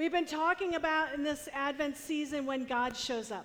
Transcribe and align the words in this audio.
We've 0.00 0.10
been 0.10 0.24
talking 0.24 0.76
about 0.76 1.12
in 1.12 1.22
this 1.22 1.46
Advent 1.52 1.94
season 1.94 2.46
when 2.46 2.64
God 2.64 2.96
shows 2.96 3.30
up. 3.30 3.44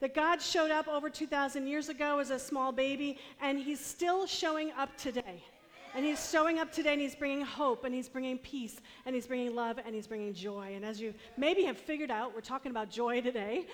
That 0.00 0.12
God 0.12 0.42
showed 0.42 0.72
up 0.72 0.88
over 0.88 1.08
2,000 1.08 1.68
years 1.68 1.88
ago 1.88 2.18
as 2.18 2.30
a 2.30 2.38
small 2.40 2.72
baby, 2.72 3.16
and 3.40 3.60
He's 3.60 3.78
still 3.78 4.26
showing 4.26 4.72
up 4.72 4.96
today. 4.96 5.44
And 5.94 6.06
he's 6.06 6.30
showing 6.30 6.58
up 6.58 6.72
today 6.72 6.94
and 6.94 7.02
he's 7.02 7.14
bringing 7.14 7.42
hope 7.42 7.84
and 7.84 7.94
he's 7.94 8.08
bringing 8.08 8.38
peace 8.38 8.80
and 9.04 9.14
he's 9.14 9.26
bringing 9.26 9.54
love 9.54 9.78
and 9.84 9.94
he's 9.94 10.06
bringing 10.06 10.32
joy. 10.32 10.72
And 10.74 10.86
as 10.86 10.98
you 10.98 11.12
maybe 11.36 11.64
have 11.64 11.76
figured 11.76 12.10
out, 12.10 12.34
we're 12.34 12.40
talking 12.40 12.70
about 12.70 12.88
joy 12.88 13.20
today. 13.20 13.66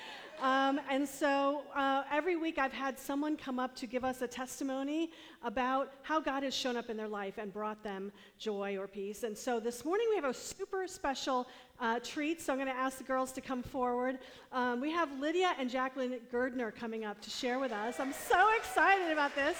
Um, 0.42 0.80
and 0.90 1.08
so 1.08 1.62
uh, 1.76 2.02
every 2.10 2.34
week 2.34 2.58
I've 2.58 2.72
had 2.72 2.98
someone 2.98 3.36
come 3.36 3.60
up 3.60 3.76
to 3.76 3.86
give 3.86 4.04
us 4.04 4.20
a 4.20 4.26
testimony 4.26 5.12
about 5.44 5.92
how 6.02 6.18
God 6.18 6.42
has 6.42 6.54
shown 6.54 6.76
up 6.76 6.90
in 6.90 6.96
their 6.96 7.06
life 7.06 7.38
and 7.38 7.52
brought 7.52 7.84
them 7.84 8.10
joy 8.36 8.76
or 8.76 8.88
peace. 8.88 9.22
And 9.22 9.38
so 9.38 9.60
this 9.60 9.84
morning 9.84 10.08
we 10.10 10.16
have 10.16 10.24
a 10.24 10.34
super 10.34 10.88
special 10.88 11.46
uh, 11.80 12.00
treat. 12.00 12.40
So 12.40 12.52
I'm 12.52 12.58
going 12.58 12.68
to 12.68 12.74
ask 12.74 12.98
the 12.98 13.04
girls 13.04 13.30
to 13.32 13.40
come 13.40 13.62
forward. 13.62 14.18
Um, 14.52 14.80
we 14.80 14.90
have 14.90 15.08
Lydia 15.20 15.54
and 15.56 15.70
Jacqueline 15.70 16.18
Girdner 16.32 16.74
coming 16.74 17.04
up 17.04 17.20
to 17.22 17.30
share 17.30 17.60
with 17.60 17.70
us. 17.70 18.00
I'm 18.00 18.12
so 18.12 18.48
excited 18.56 19.12
about 19.12 19.36
this. 19.36 19.56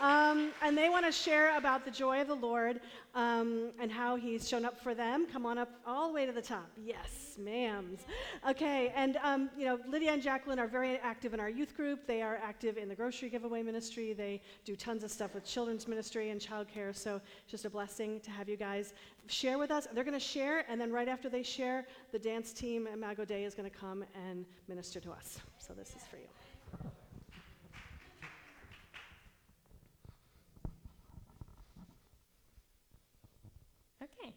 Um, 0.00 0.52
and 0.62 0.76
they 0.76 0.88
want 0.88 1.04
to 1.04 1.12
share 1.12 1.56
about 1.58 1.84
the 1.84 1.90
joy 1.90 2.22
of 2.22 2.26
the 2.26 2.34
Lord 2.34 2.80
um, 3.14 3.70
and 3.78 3.92
how 3.92 4.16
He's 4.16 4.48
shown 4.48 4.64
up 4.64 4.80
for 4.80 4.94
them. 4.94 5.26
Come 5.30 5.44
on 5.44 5.58
up 5.58 5.70
all 5.86 6.08
the 6.08 6.14
way 6.14 6.24
to 6.24 6.32
the 6.32 6.40
top. 6.40 6.70
Yes, 6.82 7.36
ma'ams. 7.38 8.00
Okay, 8.48 8.92
and 8.96 9.18
um, 9.22 9.50
you 9.58 9.66
know, 9.66 9.78
Lydia 9.86 10.12
and 10.12 10.22
Jacqueline 10.22 10.58
are 10.58 10.66
very 10.66 10.96
active 10.98 11.34
in 11.34 11.40
our 11.40 11.50
youth 11.50 11.76
group. 11.76 12.06
They 12.06 12.22
are 12.22 12.40
active 12.42 12.78
in 12.78 12.88
the 12.88 12.94
grocery 12.94 13.28
giveaway 13.28 13.62
ministry. 13.62 14.14
They 14.14 14.40
do 14.64 14.74
tons 14.74 15.04
of 15.04 15.10
stuff 15.10 15.34
with 15.34 15.44
children's 15.44 15.86
ministry 15.86 16.30
and 16.30 16.40
childcare. 16.40 16.96
So, 16.96 17.20
just 17.46 17.66
a 17.66 17.70
blessing 17.70 18.20
to 18.20 18.30
have 18.30 18.48
you 18.48 18.56
guys 18.56 18.94
share 19.26 19.58
with 19.58 19.70
us. 19.70 19.86
They're 19.92 20.04
going 20.04 20.18
to 20.18 20.20
share, 20.24 20.64
and 20.70 20.80
then 20.80 20.90
right 20.90 21.08
after 21.08 21.28
they 21.28 21.42
share, 21.42 21.86
the 22.10 22.18
dance 22.18 22.54
team 22.54 22.86
at 22.86 22.98
Mago 22.98 23.26
Day 23.26 23.44
is 23.44 23.54
going 23.54 23.70
to 23.70 23.76
come 23.76 24.04
and 24.28 24.46
minister 24.66 24.98
to 25.00 25.10
us. 25.10 25.40
So, 25.58 25.74
this 25.74 25.90
is 25.90 26.02
for 26.10 26.16
you. 26.16 26.39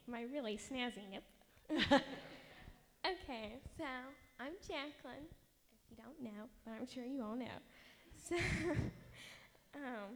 My 0.07 0.23
really 0.31 0.57
snazzy 0.57 1.07
nip. 1.09 1.23
okay, 3.05 3.59
so 3.77 3.85
I'm 4.39 4.53
Jacqueline, 4.61 5.27
if 5.27 5.83
you 5.89 5.97
don't 5.97 6.19
know, 6.21 6.49
but 6.65 6.73
I'm 6.79 6.87
sure 6.87 7.05
you 7.05 7.23
all 7.23 7.35
know. 7.35 7.45
So, 8.23 8.37
um, 9.75 10.15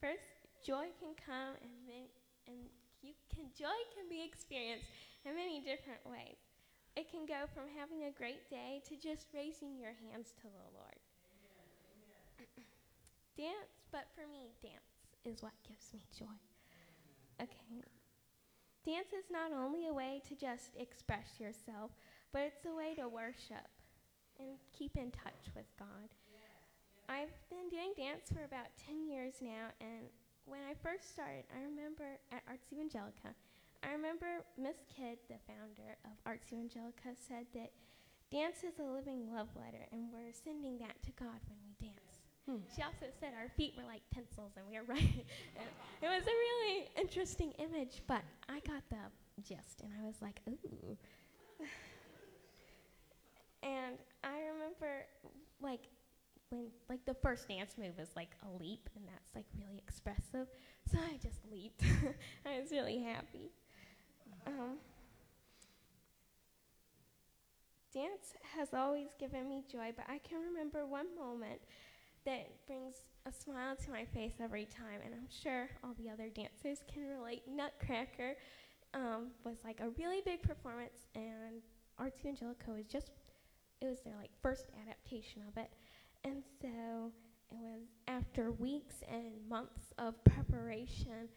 first, 0.00 0.24
joy 0.64 0.88
can 0.96 1.12
come 1.20 1.60
and 1.60 1.74
then, 1.84 2.08
and 2.48 2.56
you 3.02 3.12
can 3.28 3.52
joy 3.52 3.76
can 3.92 4.08
be 4.08 4.24
experienced 4.24 4.88
in 5.26 5.36
many 5.36 5.60
different 5.60 6.00
ways. 6.08 6.40
It 6.96 7.10
can 7.12 7.28
go 7.28 7.44
from 7.52 7.68
having 7.76 8.08
a 8.08 8.12
great 8.16 8.48
day 8.48 8.80
to 8.88 8.96
just 8.96 9.28
raising 9.34 9.76
your 9.76 9.92
hands 10.08 10.32
to 10.40 10.48
the 10.48 10.66
Lord. 10.72 10.98
dance, 13.36 13.76
but 13.92 14.08
for 14.16 14.24
me, 14.24 14.56
dance 14.64 15.04
is 15.28 15.42
what 15.42 15.52
gives 15.68 15.92
me 15.92 16.00
joy. 16.16 16.38
Okay, 17.42 17.60
Dance 18.88 19.12
is 19.12 19.28
not 19.28 19.52
only 19.52 19.84
a 19.84 19.92
way 19.92 20.22
to 20.24 20.34
just 20.34 20.72
express 20.80 21.36
yourself, 21.36 21.92
but 22.32 22.40
it's 22.48 22.64
a 22.64 22.72
way 22.72 22.96
to 22.96 23.04
worship 23.04 23.68
and 24.40 24.56
keep 24.72 24.96
in 24.96 25.12
touch 25.12 25.52
with 25.52 25.68
God. 25.78 26.08
I've 27.04 27.36
been 27.52 27.68
doing 27.68 27.92
dance 27.92 28.32
for 28.32 28.48
about 28.48 28.72
10 28.88 29.04
years 29.04 29.44
now, 29.44 29.76
and 29.84 30.08
when 30.46 30.64
I 30.64 30.72
first 30.72 31.12
started, 31.12 31.44
I 31.52 31.68
remember 31.68 32.16
at 32.32 32.40
Arts 32.48 32.72
Evangelica, 32.72 33.36
I 33.84 33.92
remember 33.92 34.40
Miss 34.56 34.80
Kidd, 34.88 35.20
the 35.28 35.36
founder 35.44 36.00
of 36.08 36.16
Arts 36.24 36.48
Evangelica, 36.48 37.12
said 37.12 37.44
that 37.52 37.76
dance 38.32 38.64
is 38.64 38.80
a 38.80 38.88
living 38.88 39.28
love 39.28 39.52
letter, 39.52 39.84
and 39.92 40.08
we're 40.08 40.32
sending 40.32 40.78
that 40.80 40.96
to 41.04 41.12
God 41.12 41.44
when. 41.44 41.67
Hmm. 42.48 42.56
She 42.74 42.82
also 42.82 43.12
said 43.20 43.32
our 43.38 43.50
feet 43.56 43.74
were 43.76 43.84
like 43.84 44.00
pencils 44.10 44.52
and 44.56 44.64
we 44.70 44.78
were 44.78 44.84
writing. 44.84 45.20
it 46.02 46.08
was 46.08 46.22
a 46.22 46.26
really 46.26 46.88
interesting 46.98 47.52
image, 47.58 48.00
but 48.06 48.22
I 48.48 48.60
got 48.60 48.82
the 48.88 49.42
gist 49.42 49.82
and 49.82 49.92
I 50.00 50.06
was 50.06 50.16
like, 50.22 50.40
ooh. 50.48 50.96
and 53.62 53.98
I 54.24 54.38
remember 54.54 55.04
like 55.60 55.88
when 56.48 56.68
like 56.88 57.04
the 57.04 57.12
first 57.12 57.48
dance 57.48 57.74
move 57.76 57.98
is 57.98 58.08
like 58.16 58.34
a 58.46 58.62
leap 58.62 58.88
and 58.96 59.04
that's 59.06 59.34
like 59.34 59.44
really 59.60 59.82
expressive. 59.86 60.48
So 60.90 60.96
I 60.98 61.18
just 61.22 61.40
leaped. 61.52 61.82
I 62.46 62.60
was 62.60 62.70
really 62.70 63.02
happy. 63.02 63.50
Um, 64.46 64.78
dance 67.92 68.32
has 68.56 68.72
always 68.72 69.08
given 69.20 69.50
me 69.50 69.64
joy, 69.70 69.92
but 69.94 70.06
I 70.08 70.16
can 70.18 70.38
remember 70.40 70.86
one 70.86 71.14
moment 71.14 71.60
that 72.28 72.66
brings 72.66 72.96
a 73.24 73.32
smile 73.32 73.74
to 73.74 73.90
my 73.90 74.04
face 74.04 74.34
every 74.38 74.66
time, 74.66 75.00
and 75.02 75.14
I'm 75.14 75.28
sure 75.30 75.70
all 75.82 75.94
the 75.98 76.10
other 76.10 76.28
dancers 76.28 76.84
can 76.92 77.08
relate. 77.08 77.42
Nutcracker 77.48 78.36
um, 78.92 79.28
was 79.44 79.56
like 79.64 79.80
a 79.80 79.88
really 79.98 80.20
big 80.22 80.42
performance, 80.42 81.06
and 81.14 81.62
Arts 81.98 82.20
Evangelica 82.22 82.76
was 82.76 82.84
just, 82.84 83.12
it 83.80 83.86
was 83.86 84.00
their 84.00 84.14
like 84.20 84.30
first 84.42 84.66
adaptation 84.84 85.40
of 85.48 85.56
it. 85.56 85.70
And 86.22 86.42
so 86.60 87.12
it 87.50 87.56
was 87.62 87.88
after 88.08 88.52
weeks 88.52 88.96
and 89.10 89.32
months 89.48 89.94
of 89.96 90.22
preparation, 90.24 91.30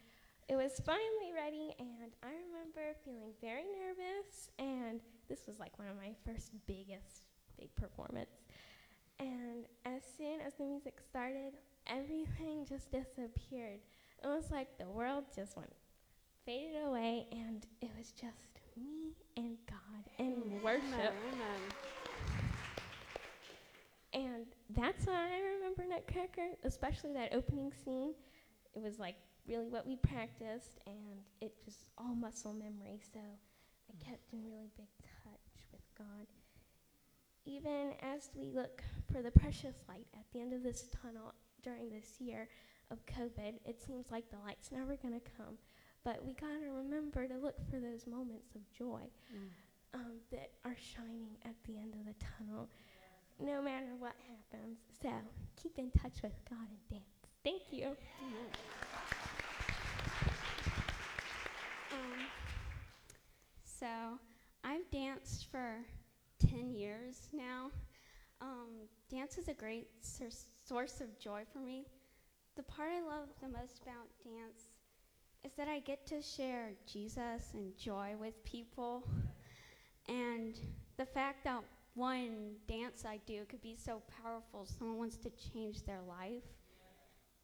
it 0.49 0.57
was 0.57 0.81
finally 0.85 1.31
ready, 1.33 1.73
and 1.79 2.11
I 2.21 2.31
remember 2.51 2.97
feeling 3.05 3.31
very 3.39 3.63
nervous, 3.63 4.49
and 4.59 4.99
this 5.29 5.47
was 5.47 5.57
like 5.57 5.79
one 5.79 5.87
of 5.87 5.95
my 5.95 6.11
first 6.25 6.51
biggest 6.67 7.23
big 7.57 7.73
performance. 7.75 8.43
And 9.21 9.65
as 9.85 10.01
soon 10.17 10.41
as 10.41 10.55
the 10.55 10.63
music 10.63 10.97
started, 11.07 11.53
everything 11.85 12.65
just 12.69 12.91
disappeared. 12.91 13.79
It 14.23 14.27
was 14.27 14.49
like 14.51 14.77
the 14.79 14.85
world 14.85 15.25
just 15.35 15.55
went 15.55 15.71
faded 16.43 16.83
away, 16.85 17.27
and 17.31 17.65
it 17.81 17.91
was 17.97 18.11
just 18.11 18.59
me 18.75 19.13
and 19.37 19.57
God 19.69 20.09
and 20.17 20.33
Amen. 20.37 20.61
worship. 20.63 21.13
Amen. 21.13 21.61
And 24.13 24.45
that's 24.75 25.05
why 25.05 25.13
I 25.13 25.39
remember 25.55 25.83
Nutcracker, 25.87 26.57
especially 26.63 27.13
that 27.13 27.33
opening 27.33 27.71
scene. 27.85 28.13
It 28.73 28.81
was 28.81 28.97
like 28.97 29.15
really 29.47 29.69
what 29.69 29.85
we 29.85 29.97
practiced, 29.97 30.79
and 30.87 31.21
it 31.41 31.53
was 31.65 31.75
all 31.97 32.15
muscle 32.15 32.53
memory. 32.53 32.99
So 33.13 33.19
I 33.19 34.03
kept 34.03 34.33
in 34.33 34.43
really 34.43 34.69
big 34.75 34.89
touch 35.23 35.67
with 35.71 35.81
God 35.97 36.27
even 37.45 37.93
as 38.01 38.29
we 38.35 38.51
look 38.51 38.83
for 39.11 39.21
the 39.21 39.31
precious 39.31 39.75
light 39.87 40.07
at 40.13 40.25
the 40.31 40.39
end 40.39 40.53
of 40.53 40.63
this 40.63 40.87
tunnel 41.01 41.33
during 41.63 41.89
this 41.89 42.19
year 42.19 42.47
of 42.91 43.05
COVID, 43.05 43.53
it 43.65 43.81
seems 43.81 44.11
like 44.11 44.29
the 44.29 44.37
light's 44.45 44.71
never 44.71 44.95
going 44.95 45.13
to 45.13 45.31
come. 45.37 45.57
But 46.03 46.25
we 46.25 46.33
got 46.33 46.47
to 46.47 46.71
remember 46.71 47.27
to 47.27 47.37
look 47.37 47.55
for 47.69 47.79
those 47.79 48.07
moments 48.07 48.55
of 48.55 48.61
joy 48.71 49.01
mm. 49.33 49.49
um, 49.93 50.13
that 50.31 50.51
are 50.65 50.75
shining 50.75 51.37
at 51.45 51.55
the 51.65 51.77
end 51.77 51.93
of 51.93 52.05
the 52.05 52.25
tunnel, 52.37 52.69
no 53.39 53.61
matter 53.61 53.95
what 53.99 54.13
happens. 54.27 54.79
So 55.01 55.11
keep 55.61 55.77
in 55.77 55.91
touch 55.91 56.21
with 56.23 56.33
God 56.49 56.67
and 56.69 56.89
dance. 56.89 57.03
Thank 57.43 57.61
you. 57.71 57.95
Um, 61.91 62.25
so 63.63 63.87
I've 64.63 64.89
danced 64.91 65.49
for 65.51 65.77
10 66.49 66.71
years 66.71 67.29
now. 67.33 67.71
Um, 68.41 68.87
dance 69.09 69.37
is 69.37 69.47
a 69.47 69.53
great 69.53 69.87
source 70.01 71.01
of 71.01 71.19
joy 71.19 71.43
for 71.51 71.59
me. 71.59 71.85
The 72.55 72.63
part 72.63 72.89
I 72.91 73.01
love 73.01 73.29
the 73.41 73.47
most 73.47 73.81
about 73.81 74.07
dance 74.23 74.69
is 75.43 75.51
that 75.57 75.67
I 75.67 75.79
get 75.79 76.05
to 76.07 76.21
share 76.21 76.71
Jesus 76.91 77.51
and 77.53 77.77
joy 77.77 78.15
with 78.19 78.43
people. 78.43 79.07
And 80.07 80.55
the 80.97 81.05
fact 81.05 81.43
that 81.43 81.63
one 81.93 82.55
dance 82.67 83.05
I 83.05 83.19
do 83.25 83.45
could 83.45 83.61
be 83.61 83.75
so 83.75 84.01
powerful, 84.23 84.65
someone 84.65 84.97
wants 84.97 85.17
to 85.17 85.29
change 85.29 85.83
their 85.83 86.01
life. 86.07 86.43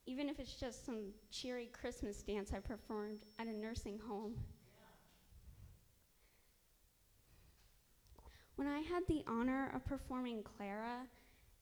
Even 0.05 0.29
if 0.29 0.39
it's 0.39 0.55
just 0.55 0.85
some 0.85 1.11
cheery 1.31 1.69
Christmas 1.73 2.23
dance 2.23 2.51
I 2.53 2.59
performed 2.59 3.25
at 3.39 3.47
a 3.47 3.53
nursing 3.53 3.99
home. 4.07 4.35
When 8.57 8.67
I 8.67 8.79
had 8.79 9.03
the 9.07 9.23
honor 9.27 9.71
of 9.75 9.85
performing 9.85 10.41
Clara 10.41 11.05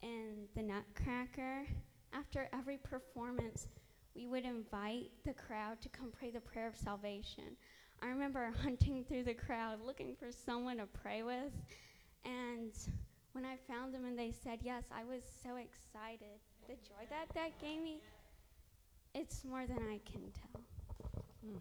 in 0.01 0.47
The 0.55 0.63
Nutcracker, 0.63 1.65
after 2.13 2.47
every 2.53 2.77
performance, 2.77 3.67
we 4.15 4.27
would 4.27 4.45
invite 4.45 5.11
the 5.25 5.33
crowd 5.33 5.81
to 5.81 5.89
come 5.89 6.09
pray 6.17 6.31
the 6.31 6.39
prayer 6.39 6.67
of 6.67 6.75
salvation. 6.77 7.57
I 8.01 8.07
remember 8.07 8.49
hunting 8.63 9.03
through 9.03 9.23
the 9.23 9.33
crowd 9.33 9.81
looking 9.85 10.15
for 10.15 10.31
someone 10.31 10.77
to 10.77 10.85
pray 10.85 11.21
with, 11.21 11.51
and 12.23 12.71
when 13.33 13.43
I 13.43 13.57
found 13.67 13.93
them 13.93 14.05
and 14.05 14.17
they 14.17 14.31
said 14.31 14.59
yes, 14.63 14.85
I 14.89 15.03
was 15.03 15.21
so 15.43 15.57
excited. 15.57 16.39
The 16.69 16.75
joy 16.75 17.05
that 17.09 17.25
that 17.35 17.59
gave 17.59 17.81
me, 17.81 17.99
it's 19.13 19.43
more 19.43 19.67
than 19.67 19.79
I 19.79 19.99
can 20.09 20.31
tell. 20.31 20.61
Mm. 21.45 21.59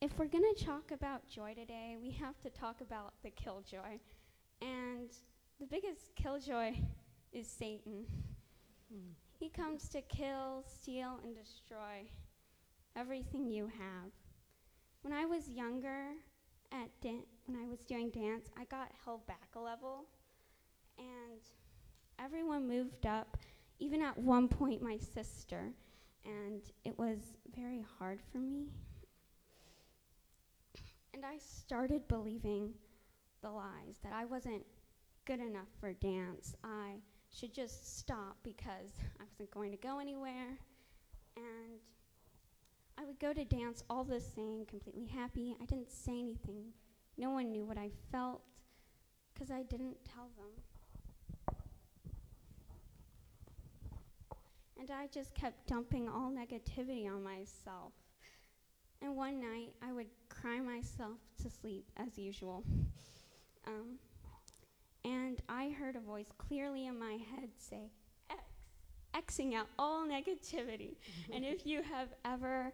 If 0.00 0.18
we're 0.18 0.26
going 0.26 0.44
to 0.56 0.64
talk 0.64 0.92
about 0.92 1.28
joy 1.28 1.52
today, 1.54 1.96
we 2.00 2.10
have 2.12 2.40
to 2.40 2.48
talk 2.48 2.80
about 2.80 3.12
the 3.22 3.30
killjoy. 3.30 3.98
And 4.62 5.10
the 5.58 5.66
biggest 5.66 6.14
killjoy 6.16 6.72
is 7.32 7.46
Satan. 7.46 8.06
Hmm. 8.90 9.10
He 9.38 9.50
comes 9.50 9.88
to 9.90 10.00
kill, 10.02 10.64
steal, 10.66 11.20
and 11.22 11.34
destroy 11.36 12.08
everything 12.96 13.50
you 13.50 13.66
have. 13.66 14.10
When 15.02 15.12
I 15.12 15.26
was 15.26 15.48
younger, 15.48 16.12
at 16.72 16.90
when 17.02 17.58
I 17.58 17.68
was 17.68 17.80
doing 17.80 18.10
dance, 18.10 18.48
I 18.58 18.64
got 18.64 18.92
held 19.04 19.26
back 19.26 19.48
a 19.54 19.60
level, 19.60 20.04
and 20.98 21.40
everyone 22.18 22.68
moved 22.68 23.06
up. 23.06 23.36
Even 23.78 24.02
at 24.02 24.16
one 24.18 24.46
point, 24.46 24.82
my 24.82 24.98
sister, 24.98 25.72
and 26.24 26.60
it 26.84 26.98
was 26.98 27.18
very 27.56 27.84
hard 27.98 28.20
for 28.30 28.38
me. 28.38 28.68
And 31.12 31.24
I 31.24 31.38
started 31.38 32.06
believing 32.08 32.70
the 33.42 33.50
lies 33.50 33.98
that 34.02 34.12
I 34.12 34.24
wasn't 34.24 34.62
good 35.26 35.40
enough 35.40 35.68
for 35.80 35.92
dance. 35.92 36.54
I 36.62 37.00
should 37.32 37.54
just 37.54 37.98
stop 37.98 38.36
because 38.42 38.92
I 39.20 39.24
wasn't 39.30 39.50
going 39.50 39.70
to 39.72 39.76
go 39.76 39.98
anywhere. 39.98 40.58
And 41.36 41.80
I 42.98 43.04
would 43.04 43.18
go 43.18 43.32
to 43.32 43.44
dance 43.44 43.82
all 43.88 44.04
the 44.04 44.20
same, 44.20 44.66
completely 44.66 45.06
happy. 45.06 45.56
I 45.60 45.64
didn't 45.64 45.90
say 45.90 46.12
anything. 46.12 46.64
No 47.16 47.30
one 47.30 47.50
knew 47.50 47.64
what 47.64 47.78
I 47.78 47.90
felt 48.12 48.42
because 49.32 49.50
I 49.50 49.62
didn't 49.62 49.96
tell 50.04 50.28
them. 50.36 51.56
And 54.78 54.90
I 54.90 55.06
just 55.08 55.34
kept 55.34 55.66
dumping 55.66 56.08
all 56.08 56.30
negativity 56.30 57.06
on 57.06 57.22
myself. 57.22 57.92
And 59.02 59.16
one 59.16 59.40
night, 59.40 59.72
I 59.82 59.92
would 59.92 60.08
cry 60.28 60.60
myself 60.60 61.18
to 61.42 61.50
sleep 61.50 61.86
as 61.96 62.18
usual. 62.18 62.64
Um, 63.66 63.98
and 65.04 65.40
I 65.48 65.70
heard 65.70 65.96
a 65.96 66.00
voice 66.00 66.30
clearly 66.36 66.86
in 66.86 66.98
my 66.98 67.18
head 67.34 67.48
say, 67.56 67.90
X, 68.30 69.36
Xing 69.38 69.54
out 69.54 69.68
all 69.78 70.06
negativity. 70.06 70.96
and 71.32 71.44
if 71.44 71.66
you 71.66 71.82
have 71.82 72.08
ever 72.24 72.72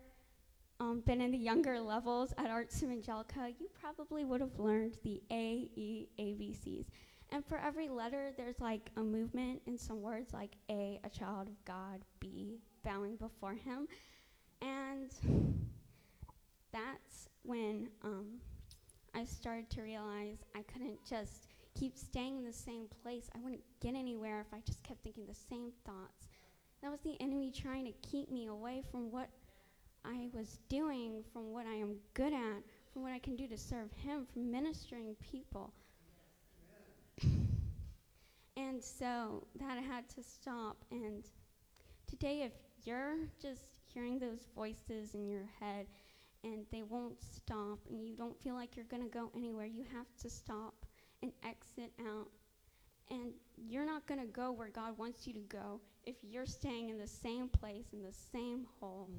um, 0.81 1.01
been 1.07 1.21
in 1.21 1.31
the 1.31 1.39
younger 1.39 1.81
levels 1.81 2.35
at 2.39 2.51
Arts 2.51 2.83
Evangelica, 2.83 3.55
you 3.59 3.69
probably 3.81 4.25
would 4.25 4.41
have 4.41 4.59
learned 4.59 4.97
the 5.05 5.23
A, 5.31 5.71
E, 5.77 6.09
ABCs. 6.19 6.87
And 7.31 7.45
for 7.45 7.59
every 7.59 7.89
letter, 7.89 8.33
there's 8.37 8.61
like 8.61 8.91
a 8.97 9.01
movement 9.01 9.63
in 9.67 9.79
some 9.79 10.03
words, 10.03 10.33
like 10.33 10.53
A, 10.71 11.01
a 11.05 11.09
child 11.09 11.49
of 11.49 11.65
God, 11.65 12.05
B, 12.21 12.59
bowing 12.85 13.17
before 13.17 13.55
Him. 13.55 13.89
And 14.63 15.11
that's 16.77 17.29
when 17.43 17.89
um, 18.05 18.27
I 19.15 19.25
started 19.25 19.71
to 19.71 19.83
realize 19.83 20.45
I 20.55 20.63
couldn't 20.63 20.99
just 21.09 21.49
keep 21.79 21.97
staying 21.97 22.37
in 22.37 22.45
the 22.45 22.53
same 22.53 22.87
place. 23.03 23.31
I 23.35 23.39
wouldn't 23.39 23.65
get 23.81 23.95
anywhere 23.95 24.41
if 24.41 24.53
I 24.53 24.61
just 24.67 24.83
kept 24.83 25.03
thinking 25.03 25.25
the 25.27 25.35
same 25.35 25.73
thoughts. 25.87 26.29
That 26.83 26.91
was 26.91 27.01
the 27.01 27.17
enemy 27.21 27.51
trying 27.51 27.87
to 27.87 27.93
keep 28.03 28.31
me 28.31 28.47
away 28.47 28.83
from 28.91 29.11
what 29.11 29.31
I 30.05 30.29
was 30.35 30.59
doing, 30.69 31.25
from 31.33 31.53
what 31.53 31.67
I 31.67 31.75
am 31.75 31.97
good 32.15 32.35
at, 32.35 32.63
from 32.93 33.03
what 33.03 33.13
I 33.13 33.19
can 33.19 33.37
do 33.37 33.49
to 33.49 33.57
serve 33.57 33.91
Him, 33.93 34.27
from 34.31 34.51
ministering 34.51 35.17
people. 35.21 35.73
and 38.57 38.83
so 38.83 39.47
that 39.59 39.83
had 39.83 40.09
to 40.11 40.23
stop. 40.23 40.77
And 40.91 41.25
today, 42.07 42.43
if 42.43 42.53
you're 42.85 43.17
just 43.41 43.63
hearing 43.93 44.19
those 44.19 44.47
voices 44.55 45.15
in 45.15 45.27
your 45.27 45.49
head 45.59 45.87
and 46.47 46.65
they 46.71 46.83
won't 46.83 47.21
stop 47.21 47.79
and 47.91 48.07
you 48.07 48.17
don't 48.17 48.41
feel 48.41 48.55
like 48.55 48.77
you're 48.77 48.87
going 48.87 49.03
to 49.03 49.09
go 49.09 49.31
anywhere, 49.37 49.67
you 49.67 49.85
have 49.93 50.07
to 50.23 50.31
stop 50.31 50.75
and 51.23 51.33
exit 51.45 51.93
out. 52.07 52.29
And 53.11 53.33
you're 53.57 53.87
not 53.87 54.07
going 54.07 54.21
to 54.21 54.27
go 54.27 54.53
where 54.53 54.69
God 54.69 54.99
wants 54.99 55.27
you 55.27 55.33
to 55.35 55.41
go 55.41 55.81
if 56.07 56.17
you're 56.23 56.47
staying 56.47 56.89
in 56.89 56.99
the 56.99 57.07
same 57.07 57.49
place, 57.49 57.87
in 57.93 58.03
the 58.03 58.15
same 58.33 58.67
hole. 58.81 59.11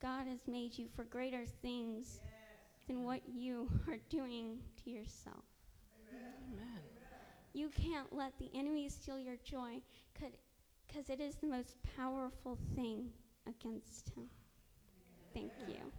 God 0.00 0.26
has 0.26 0.40
made 0.46 0.76
you 0.76 0.86
for 0.94 1.04
greater 1.04 1.44
things 1.62 2.20
than 2.86 3.04
what 3.04 3.20
you 3.26 3.68
are 3.88 3.98
doing 4.08 4.58
to 4.84 4.90
yourself. 4.90 5.44
Amen. 6.12 6.82
You 7.52 7.70
can't 7.70 8.12
let 8.12 8.36
the 8.38 8.50
enemy 8.54 8.88
steal 8.88 9.18
your 9.18 9.36
joy 9.44 9.80
because 10.14 11.08
it 11.08 11.20
is 11.20 11.36
the 11.36 11.46
most 11.46 11.76
powerful 11.96 12.58
thing 12.74 13.10
against 13.46 14.10
him. 14.10 14.28
Thank 15.34 15.52
you. 15.66 15.92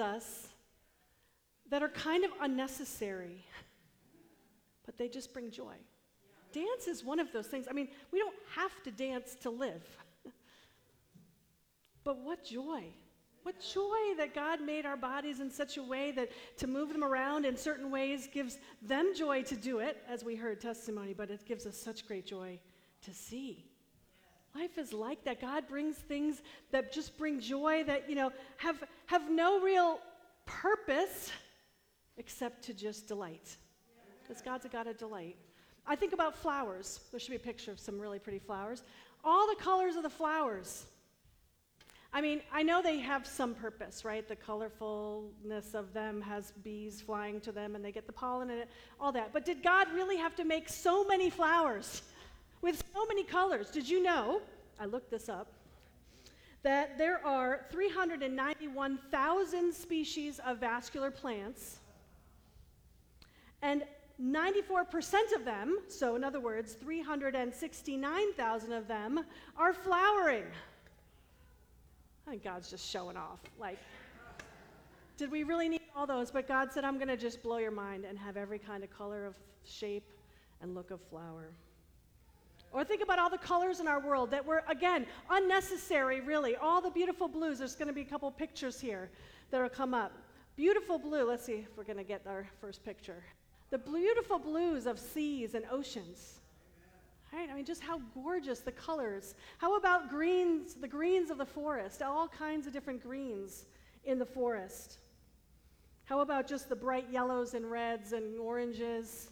Us 0.00 0.48
that 1.70 1.82
are 1.82 1.88
kind 1.88 2.24
of 2.24 2.30
unnecessary, 2.40 3.44
but 4.86 4.96
they 4.96 5.08
just 5.08 5.32
bring 5.32 5.50
joy. 5.50 5.74
Dance 6.52 6.86
is 6.88 7.04
one 7.04 7.20
of 7.20 7.32
those 7.32 7.46
things. 7.46 7.66
I 7.68 7.74
mean, 7.74 7.88
we 8.10 8.18
don't 8.18 8.34
have 8.54 8.82
to 8.84 8.90
dance 8.90 9.36
to 9.42 9.50
live. 9.50 9.82
but 12.04 12.18
what 12.24 12.44
joy. 12.44 12.84
What 13.42 13.60
joy 13.60 14.14
that 14.16 14.34
God 14.34 14.60
made 14.60 14.84
our 14.84 14.96
bodies 14.96 15.40
in 15.40 15.50
such 15.50 15.76
a 15.76 15.82
way 15.82 16.10
that 16.12 16.30
to 16.58 16.66
move 16.66 16.92
them 16.92 17.04
around 17.04 17.44
in 17.44 17.56
certain 17.56 17.90
ways 17.90 18.28
gives 18.32 18.58
them 18.82 19.12
joy 19.14 19.42
to 19.44 19.56
do 19.56 19.78
it, 19.78 20.02
as 20.08 20.24
we 20.24 20.36
heard 20.36 20.60
testimony, 20.60 21.14
but 21.14 21.30
it 21.30 21.44
gives 21.46 21.66
us 21.66 21.76
such 21.76 22.06
great 22.06 22.26
joy 22.26 22.58
to 23.02 23.14
see. 23.14 23.64
Life 24.58 24.76
is 24.76 24.92
like 24.92 25.22
that. 25.24 25.40
God 25.40 25.68
brings 25.68 25.96
things 25.96 26.42
that 26.72 26.92
just 26.92 27.16
bring 27.16 27.38
joy 27.38 27.84
that, 27.84 28.08
you 28.08 28.16
know, 28.16 28.32
have, 28.56 28.82
have 29.06 29.30
no 29.30 29.60
real 29.60 30.00
purpose 30.46 31.30
except 32.16 32.64
to 32.64 32.74
just 32.74 33.06
delight. 33.06 33.56
Because 34.20 34.42
God's 34.42 34.64
a 34.64 34.68
God 34.68 34.88
of 34.88 34.98
delight. 34.98 35.36
I 35.86 35.94
think 35.94 36.12
about 36.12 36.36
flowers. 36.36 36.98
There 37.12 37.20
should 37.20 37.30
be 37.30 37.36
a 37.36 37.38
picture 37.38 37.70
of 37.70 37.78
some 37.78 38.00
really 38.00 38.18
pretty 38.18 38.40
flowers. 38.40 38.82
All 39.22 39.46
the 39.48 39.62
colors 39.62 39.94
of 39.94 40.02
the 40.02 40.10
flowers. 40.10 40.86
I 42.12 42.20
mean, 42.20 42.40
I 42.52 42.64
know 42.64 42.82
they 42.82 42.98
have 42.98 43.28
some 43.28 43.54
purpose, 43.54 44.04
right? 44.04 44.26
The 44.26 44.34
colorfulness 44.34 45.74
of 45.74 45.92
them 45.92 46.20
has 46.22 46.52
bees 46.64 47.00
flying 47.00 47.40
to 47.42 47.52
them 47.52 47.76
and 47.76 47.84
they 47.84 47.92
get 47.92 48.06
the 48.06 48.12
pollen 48.12 48.50
and 48.50 48.64
all 48.98 49.12
that. 49.12 49.32
But 49.32 49.44
did 49.44 49.62
God 49.62 49.86
really 49.94 50.16
have 50.16 50.34
to 50.34 50.44
make 50.44 50.68
so 50.68 51.04
many 51.04 51.30
flowers 51.30 52.02
so 52.98 53.06
many 53.06 53.22
colors? 53.22 53.70
Did 53.70 53.88
you 53.88 54.02
know? 54.02 54.42
I 54.80 54.86
looked 54.86 55.08
this 55.10 55.28
up. 55.28 55.52
That 56.64 56.98
there 56.98 57.24
are 57.24 57.64
391,000 57.70 59.72
species 59.72 60.40
of 60.44 60.58
vascular 60.58 61.12
plants, 61.12 61.78
and 63.62 63.84
94% 64.20 65.36
of 65.36 65.44
them, 65.44 65.78
so 65.86 66.16
in 66.16 66.24
other 66.24 66.40
words, 66.40 66.74
369,000 66.74 68.72
of 68.72 68.88
them, 68.88 69.20
are 69.56 69.72
flowering. 69.72 70.46
I 72.26 72.30
think 72.30 72.42
God's 72.42 72.68
just 72.68 72.90
showing 72.90 73.16
off. 73.16 73.38
Like, 73.60 73.78
did 75.16 75.30
we 75.30 75.44
really 75.44 75.68
need 75.68 75.82
all 75.94 76.08
those? 76.08 76.32
But 76.32 76.48
God 76.48 76.72
said, 76.72 76.84
I'm 76.84 76.96
going 76.96 77.06
to 77.06 77.16
just 77.16 77.44
blow 77.44 77.58
your 77.58 77.70
mind 77.70 78.04
and 78.04 78.18
have 78.18 78.36
every 78.36 78.58
kind 78.58 78.82
of 78.82 78.90
color 78.90 79.24
of 79.24 79.36
shape 79.64 80.10
and 80.60 80.74
look 80.74 80.90
of 80.90 81.00
flower. 81.02 81.52
Or 82.72 82.84
think 82.84 83.02
about 83.02 83.18
all 83.18 83.30
the 83.30 83.38
colors 83.38 83.80
in 83.80 83.88
our 83.88 84.00
world 84.00 84.30
that 84.30 84.44
were, 84.44 84.62
again, 84.68 85.06
unnecessary, 85.30 86.20
really. 86.20 86.56
All 86.56 86.80
the 86.80 86.90
beautiful 86.90 87.28
blues. 87.28 87.58
There's 87.58 87.74
going 87.74 87.88
to 87.88 87.94
be 87.94 88.02
a 88.02 88.04
couple 88.04 88.30
pictures 88.30 88.80
here 88.80 89.10
that 89.50 89.62
will 89.62 89.68
come 89.68 89.94
up. 89.94 90.12
Beautiful 90.56 90.98
blue. 90.98 91.26
Let's 91.26 91.44
see 91.44 91.54
if 91.54 91.76
we're 91.76 91.84
going 91.84 91.98
to 91.98 92.04
get 92.04 92.22
our 92.26 92.46
first 92.60 92.84
picture. 92.84 93.24
The 93.70 93.78
beautiful 93.78 94.38
blues 94.38 94.86
of 94.86 94.98
seas 94.98 95.54
and 95.54 95.64
oceans. 95.70 96.40
Right? 97.32 97.48
I 97.50 97.54
mean, 97.54 97.64
just 97.64 97.82
how 97.82 98.00
gorgeous 98.14 98.60
the 98.60 98.72
colors. 98.72 99.34
How 99.58 99.76
about 99.76 100.10
greens, 100.10 100.74
the 100.74 100.88
greens 100.88 101.30
of 101.30 101.38
the 101.38 101.46
forest? 101.46 102.02
All 102.02 102.28
kinds 102.28 102.66
of 102.66 102.72
different 102.72 103.02
greens 103.02 103.66
in 104.04 104.18
the 104.18 104.26
forest. 104.26 104.98
How 106.04 106.20
about 106.20 106.48
just 106.48 106.68
the 106.68 106.76
bright 106.76 107.06
yellows 107.12 107.52
and 107.52 107.70
reds 107.70 108.12
and 108.12 108.38
oranges 108.38 109.30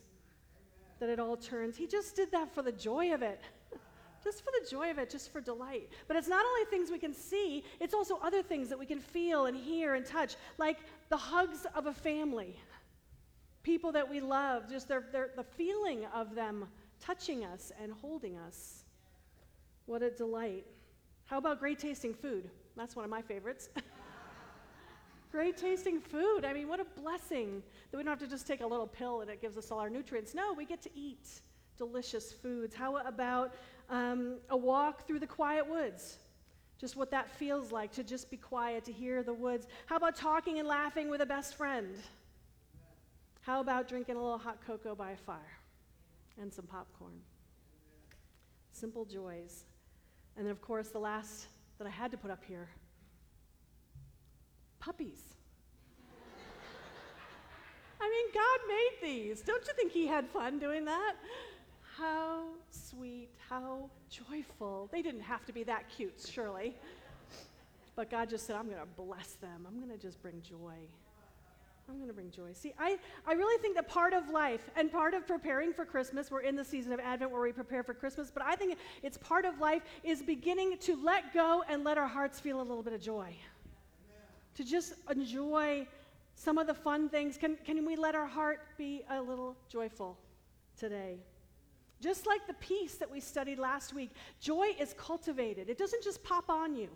that 1.00 1.08
it 1.08 1.18
all 1.18 1.36
turns? 1.36 1.76
He 1.76 1.86
just 1.86 2.16
did 2.16 2.30
that 2.32 2.54
for 2.54 2.62
the 2.62 2.72
joy 2.72 3.12
of 3.12 3.22
it. 3.22 3.40
just 4.24 4.44
for 4.44 4.50
the 4.60 4.68
joy 4.68 4.90
of 4.90 4.98
it, 4.98 5.10
just 5.10 5.32
for 5.32 5.40
delight. 5.40 5.88
But 6.08 6.16
it's 6.16 6.28
not 6.28 6.44
only 6.44 6.64
things 6.70 6.90
we 6.90 6.98
can 6.98 7.14
see, 7.14 7.64
it's 7.80 7.94
also 7.94 8.18
other 8.22 8.42
things 8.42 8.68
that 8.68 8.78
we 8.78 8.86
can 8.86 9.00
feel 9.00 9.46
and 9.46 9.56
hear 9.56 9.94
and 9.94 10.04
touch, 10.04 10.36
like 10.58 10.78
the 11.08 11.16
hugs 11.16 11.66
of 11.74 11.86
a 11.86 11.92
family. 11.92 12.58
People 13.62 13.92
that 13.92 14.08
we 14.08 14.20
love, 14.20 14.68
just 14.68 14.88
their, 14.88 15.04
their, 15.12 15.30
the 15.36 15.44
feeling 15.44 16.06
of 16.14 16.34
them 16.34 16.66
touching 17.00 17.44
us 17.44 17.72
and 17.82 17.92
holding 17.92 18.36
us. 18.36 18.84
What 19.86 20.02
a 20.02 20.10
delight. 20.10 20.66
How 21.26 21.38
about 21.38 21.60
great 21.60 21.78
tasting 21.78 22.14
food? 22.14 22.48
That's 22.76 22.96
one 22.96 23.04
of 23.04 23.10
my 23.10 23.22
favorites. 23.22 23.68
great 25.36 25.58
tasting 25.58 26.00
food. 26.00 26.46
I 26.46 26.54
mean, 26.54 26.66
what 26.66 26.80
a 26.80 26.86
blessing 26.98 27.62
that 27.90 27.96
we 27.98 28.02
don't 28.02 28.10
have 28.10 28.26
to 28.26 28.26
just 28.26 28.46
take 28.46 28.62
a 28.62 28.66
little 28.66 28.86
pill 28.86 29.20
and 29.20 29.28
it 29.30 29.42
gives 29.42 29.58
us 29.58 29.70
all 29.70 29.78
our 29.78 29.90
nutrients. 29.90 30.34
No, 30.34 30.54
we 30.54 30.64
get 30.64 30.80
to 30.80 30.90
eat 30.94 31.28
delicious 31.76 32.32
foods. 32.32 32.74
How 32.74 32.96
about 32.96 33.52
um, 33.90 34.36
a 34.48 34.56
walk 34.56 35.06
through 35.06 35.18
the 35.18 35.26
quiet 35.26 35.68
woods? 35.68 36.16
Just 36.80 36.96
what 36.96 37.10
that 37.10 37.28
feels 37.28 37.70
like 37.70 37.92
to 37.92 38.02
just 38.02 38.30
be 38.30 38.38
quiet, 38.38 38.86
to 38.86 38.92
hear 38.92 39.22
the 39.22 39.34
woods. 39.34 39.66
How 39.84 39.96
about 39.96 40.16
talking 40.16 40.58
and 40.58 40.66
laughing 40.66 41.10
with 41.10 41.20
a 41.20 41.26
best 41.26 41.54
friend? 41.54 41.96
How 43.42 43.60
about 43.60 43.88
drinking 43.88 44.16
a 44.16 44.22
little 44.22 44.38
hot 44.38 44.60
cocoa 44.66 44.94
by 44.94 45.10
a 45.10 45.16
fire? 45.18 45.58
and 46.40 46.52
some 46.52 46.66
popcorn. 46.66 47.20
Simple 48.72 49.04
joys. 49.04 49.64
And 50.36 50.46
then, 50.46 50.52
of 50.52 50.60
course, 50.60 50.88
the 50.88 50.98
last 50.98 51.46
that 51.78 51.86
I 51.86 51.90
had 51.90 52.10
to 52.10 52.16
put 52.16 52.30
up 52.30 52.44
here 52.44 52.68
puppies. 54.80 55.34
I 58.00 58.08
mean, 58.08 58.26
God 58.34 58.60
made 58.68 58.96
these. 59.02 59.42
Don't 59.42 59.66
you 59.66 59.72
think 59.74 59.92
He 59.92 60.06
had 60.06 60.28
fun 60.28 60.58
doing 60.58 60.84
that? 60.84 61.14
How 61.96 62.44
sweet, 62.70 63.30
how 63.48 63.88
joyful. 64.10 64.88
They 64.92 65.02
didn't 65.02 65.22
have 65.22 65.44
to 65.46 65.52
be 65.52 65.64
that 65.64 65.88
cute, 65.88 66.14
surely. 66.28 66.74
But 67.94 68.10
God 68.10 68.28
just 68.28 68.46
said, 68.46 68.56
I'm 68.56 68.66
going 68.66 68.78
to 68.78 69.02
bless 69.02 69.32
them. 69.34 69.66
I'm 69.66 69.78
going 69.78 69.90
to 69.90 69.98
just 69.98 70.20
bring 70.20 70.42
joy. 70.42 70.74
I'm 71.88 71.96
going 71.96 72.08
to 72.08 72.14
bring 72.14 72.30
joy. 72.30 72.52
See, 72.52 72.74
I, 72.78 72.98
I 73.26 73.32
really 73.32 73.60
think 73.62 73.76
that 73.76 73.88
part 73.88 74.12
of 74.12 74.28
life 74.28 74.68
and 74.76 74.90
part 74.90 75.14
of 75.14 75.26
preparing 75.26 75.72
for 75.72 75.84
Christmas, 75.84 76.30
we're 76.30 76.40
in 76.40 76.56
the 76.56 76.64
season 76.64 76.92
of 76.92 77.00
Advent 77.00 77.30
where 77.30 77.40
we 77.40 77.52
prepare 77.52 77.82
for 77.82 77.94
Christmas, 77.94 78.30
but 78.30 78.42
I 78.42 78.56
think 78.56 78.76
it's 79.02 79.16
part 79.18 79.44
of 79.44 79.60
life 79.60 79.82
is 80.02 80.20
beginning 80.20 80.78
to 80.78 81.02
let 81.02 81.32
go 81.32 81.62
and 81.68 81.84
let 81.84 81.96
our 81.96 82.08
hearts 82.08 82.40
feel 82.40 82.60
a 82.60 82.62
little 82.64 82.82
bit 82.82 82.92
of 82.92 83.00
joy. 83.00 83.34
To 84.56 84.64
just 84.64 84.94
enjoy 85.10 85.86
some 86.34 86.58
of 86.58 86.66
the 86.66 86.74
fun 86.74 87.08
things. 87.08 87.36
Can, 87.36 87.56
can 87.64 87.84
we 87.86 87.96
let 87.96 88.14
our 88.14 88.26
heart 88.26 88.60
be 88.76 89.02
a 89.10 89.20
little 89.20 89.56
joyful 89.68 90.18
today? 90.78 91.18
Just 92.00 92.26
like 92.26 92.46
the 92.46 92.54
peace 92.54 92.96
that 92.96 93.10
we 93.10 93.20
studied 93.20 93.58
last 93.58 93.94
week, 93.94 94.10
joy 94.40 94.74
is 94.78 94.94
cultivated. 94.98 95.70
It 95.70 95.78
doesn't 95.78 96.02
just 96.02 96.22
pop 96.22 96.50
on 96.50 96.76
you. 96.76 96.88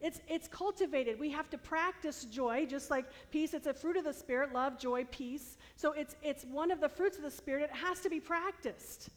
It's, 0.00 0.20
it's 0.28 0.48
cultivated. 0.48 1.18
We 1.18 1.30
have 1.30 1.48
to 1.50 1.58
practice 1.58 2.24
joy, 2.24 2.66
just 2.66 2.90
like 2.90 3.06
peace. 3.30 3.54
It's 3.54 3.68
a 3.68 3.72
fruit 3.72 3.96
of 3.96 4.04
the 4.04 4.12
Spirit 4.12 4.52
love, 4.52 4.78
joy, 4.78 5.04
peace. 5.10 5.56
So 5.76 5.92
it's, 5.92 6.16
it's 6.22 6.44
one 6.44 6.70
of 6.70 6.80
the 6.80 6.88
fruits 6.88 7.16
of 7.16 7.22
the 7.22 7.30
Spirit. 7.30 7.62
It 7.62 7.76
has 7.76 8.00
to 8.00 8.10
be 8.10 8.20
practiced. 8.20 9.10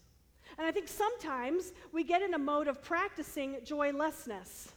And 0.58 0.66
I 0.66 0.70
think 0.70 0.88
sometimes 0.88 1.72
we 1.92 2.04
get 2.04 2.22
in 2.22 2.34
a 2.34 2.38
mode 2.38 2.68
of 2.68 2.82
practicing 2.82 3.56
joylessness. 3.64 4.72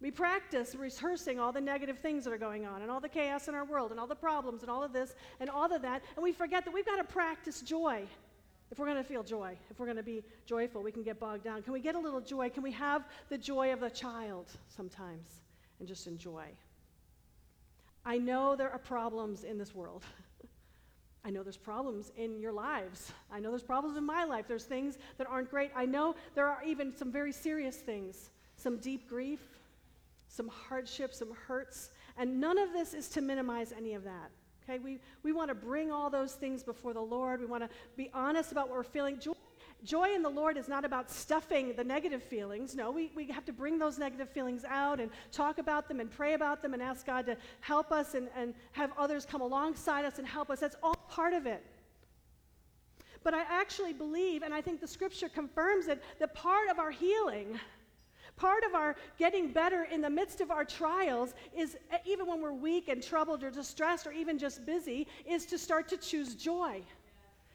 We 0.00 0.10
practice 0.10 0.74
rehearsing 0.74 1.38
all 1.38 1.52
the 1.52 1.60
negative 1.60 1.98
things 1.98 2.24
that 2.24 2.32
are 2.32 2.38
going 2.38 2.66
on 2.66 2.80
and 2.80 2.90
all 2.90 3.00
the 3.00 3.08
chaos 3.08 3.48
in 3.48 3.54
our 3.54 3.66
world 3.66 3.90
and 3.90 4.00
all 4.00 4.06
the 4.06 4.14
problems 4.14 4.62
and 4.62 4.70
all 4.70 4.82
of 4.82 4.92
this 4.92 5.14
and 5.40 5.50
all 5.50 5.70
of 5.70 5.82
that. 5.82 6.02
And 6.16 6.22
we 6.22 6.32
forget 6.32 6.64
that 6.64 6.72
we've 6.72 6.86
got 6.86 6.96
to 6.96 7.04
practice 7.04 7.60
joy. 7.60 8.04
If 8.70 8.78
we're 8.78 8.86
going 8.86 8.98
to 8.98 9.04
feel 9.04 9.22
joy, 9.22 9.56
if 9.68 9.78
we're 9.78 9.86
going 9.86 9.96
to 9.96 10.02
be 10.02 10.22
joyful, 10.46 10.82
we 10.82 10.92
can 10.92 11.02
get 11.02 11.18
bogged 11.18 11.44
down. 11.44 11.62
Can 11.62 11.72
we 11.72 11.80
get 11.80 11.96
a 11.96 11.98
little 11.98 12.20
joy? 12.20 12.48
Can 12.48 12.62
we 12.62 12.72
have 12.72 13.04
the 13.28 13.36
joy 13.36 13.72
of 13.72 13.82
a 13.82 13.90
child 13.90 14.46
sometimes 14.68 15.42
and 15.80 15.88
just 15.88 16.06
enjoy? 16.06 16.44
I 18.06 18.16
know 18.16 18.56
there 18.56 18.70
are 18.70 18.78
problems 18.78 19.44
in 19.44 19.58
this 19.58 19.74
world. 19.74 20.04
I 21.24 21.30
know 21.30 21.42
there's 21.42 21.58
problems 21.58 22.12
in 22.16 22.40
your 22.40 22.52
lives. 22.52 23.12
I 23.30 23.40
know 23.40 23.50
there's 23.50 23.62
problems 23.62 23.98
in 23.98 24.06
my 24.06 24.24
life. 24.24 24.46
There's 24.48 24.64
things 24.64 24.96
that 25.18 25.26
aren't 25.26 25.50
great. 25.50 25.72
I 25.76 25.84
know 25.84 26.14
there 26.34 26.46
are 26.46 26.62
even 26.64 26.96
some 26.96 27.12
very 27.12 27.32
serious 27.32 27.76
things, 27.76 28.30
some 28.56 28.78
deep 28.78 29.06
grief, 29.06 29.40
some 30.30 30.48
hardship, 30.48 31.12
some 31.12 31.32
hurts. 31.46 31.90
And 32.16 32.40
none 32.40 32.56
of 32.56 32.72
this 32.72 32.94
is 32.94 33.08
to 33.10 33.20
minimize 33.20 33.72
any 33.76 33.94
of 33.94 34.04
that. 34.04 34.30
Okay, 34.62 34.78
we, 34.78 35.00
we 35.22 35.32
want 35.32 35.48
to 35.48 35.54
bring 35.54 35.90
all 35.90 36.08
those 36.08 36.34
things 36.34 36.62
before 36.62 36.94
the 36.94 37.00
Lord. 37.00 37.40
We 37.40 37.46
want 37.46 37.64
to 37.64 37.70
be 37.96 38.10
honest 38.14 38.52
about 38.52 38.68
what 38.68 38.76
we're 38.76 38.84
feeling. 38.84 39.18
Joy, 39.18 39.32
joy 39.82 40.14
in 40.14 40.22
the 40.22 40.30
Lord 40.30 40.56
is 40.56 40.68
not 40.68 40.84
about 40.84 41.10
stuffing 41.10 41.74
the 41.74 41.82
negative 41.82 42.22
feelings. 42.22 42.76
No, 42.76 42.92
we, 42.92 43.10
we 43.16 43.26
have 43.28 43.44
to 43.46 43.52
bring 43.52 43.78
those 43.78 43.98
negative 43.98 44.28
feelings 44.28 44.64
out 44.68 45.00
and 45.00 45.10
talk 45.32 45.58
about 45.58 45.88
them 45.88 45.98
and 45.98 46.08
pray 46.10 46.34
about 46.34 46.62
them 46.62 46.74
and 46.74 46.82
ask 46.82 47.04
God 47.04 47.26
to 47.26 47.36
help 47.60 47.90
us 47.90 48.14
and, 48.14 48.28
and 48.36 48.54
have 48.72 48.92
others 48.96 49.26
come 49.26 49.40
alongside 49.40 50.04
us 50.04 50.18
and 50.18 50.26
help 50.26 50.50
us. 50.50 50.60
That's 50.60 50.76
all 50.82 50.94
part 51.08 51.32
of 51.32 51.46
it. 51.46 51.64
But 53.24 53.34
I 53.34 53.42
actually 53.48 53.92
believe, 53.92 54.42
and 54.42 54.54
I 54.54 54.60
think 54.60 54.80
the 54.80 54.88
scripture 54.88 55.28
confirms 55.28 55.88
it, 55.88 56.02
that 56.20 56.34
part 56.34 56.70
of 56.70 56.78
our 56.78 56.90
healing 56.90 57.58
Part 58.40 58.64
of 58.64 58.74
our 58.74 58.96
getting 59.18 59.52
better 59.52 59.84
in 59.84 60.00
the 60.00 60.08
midst 60.08 60.40
of 60.40 60.50
our 60.50 60.64
trials 60.64 61.34
is, 61.54 61.76
even 62.06 62.26
when 62.26 62.40
we're 62.40 62.54
weak 62.54 62.88
and 62.88 63.02
troubled 63.02 63.44
or 63.44 63.50
distressed 63.50 64.06
or 64.06 64.12
even 64.12 64.38
just 64.38 64.64
busy, 64.64 65.06
is 65.26 65.44
to 65.44 65.58
start 65.58 65.88
to 65.88 65.98
choose 65.98 66.34
joy. 66.34 66.82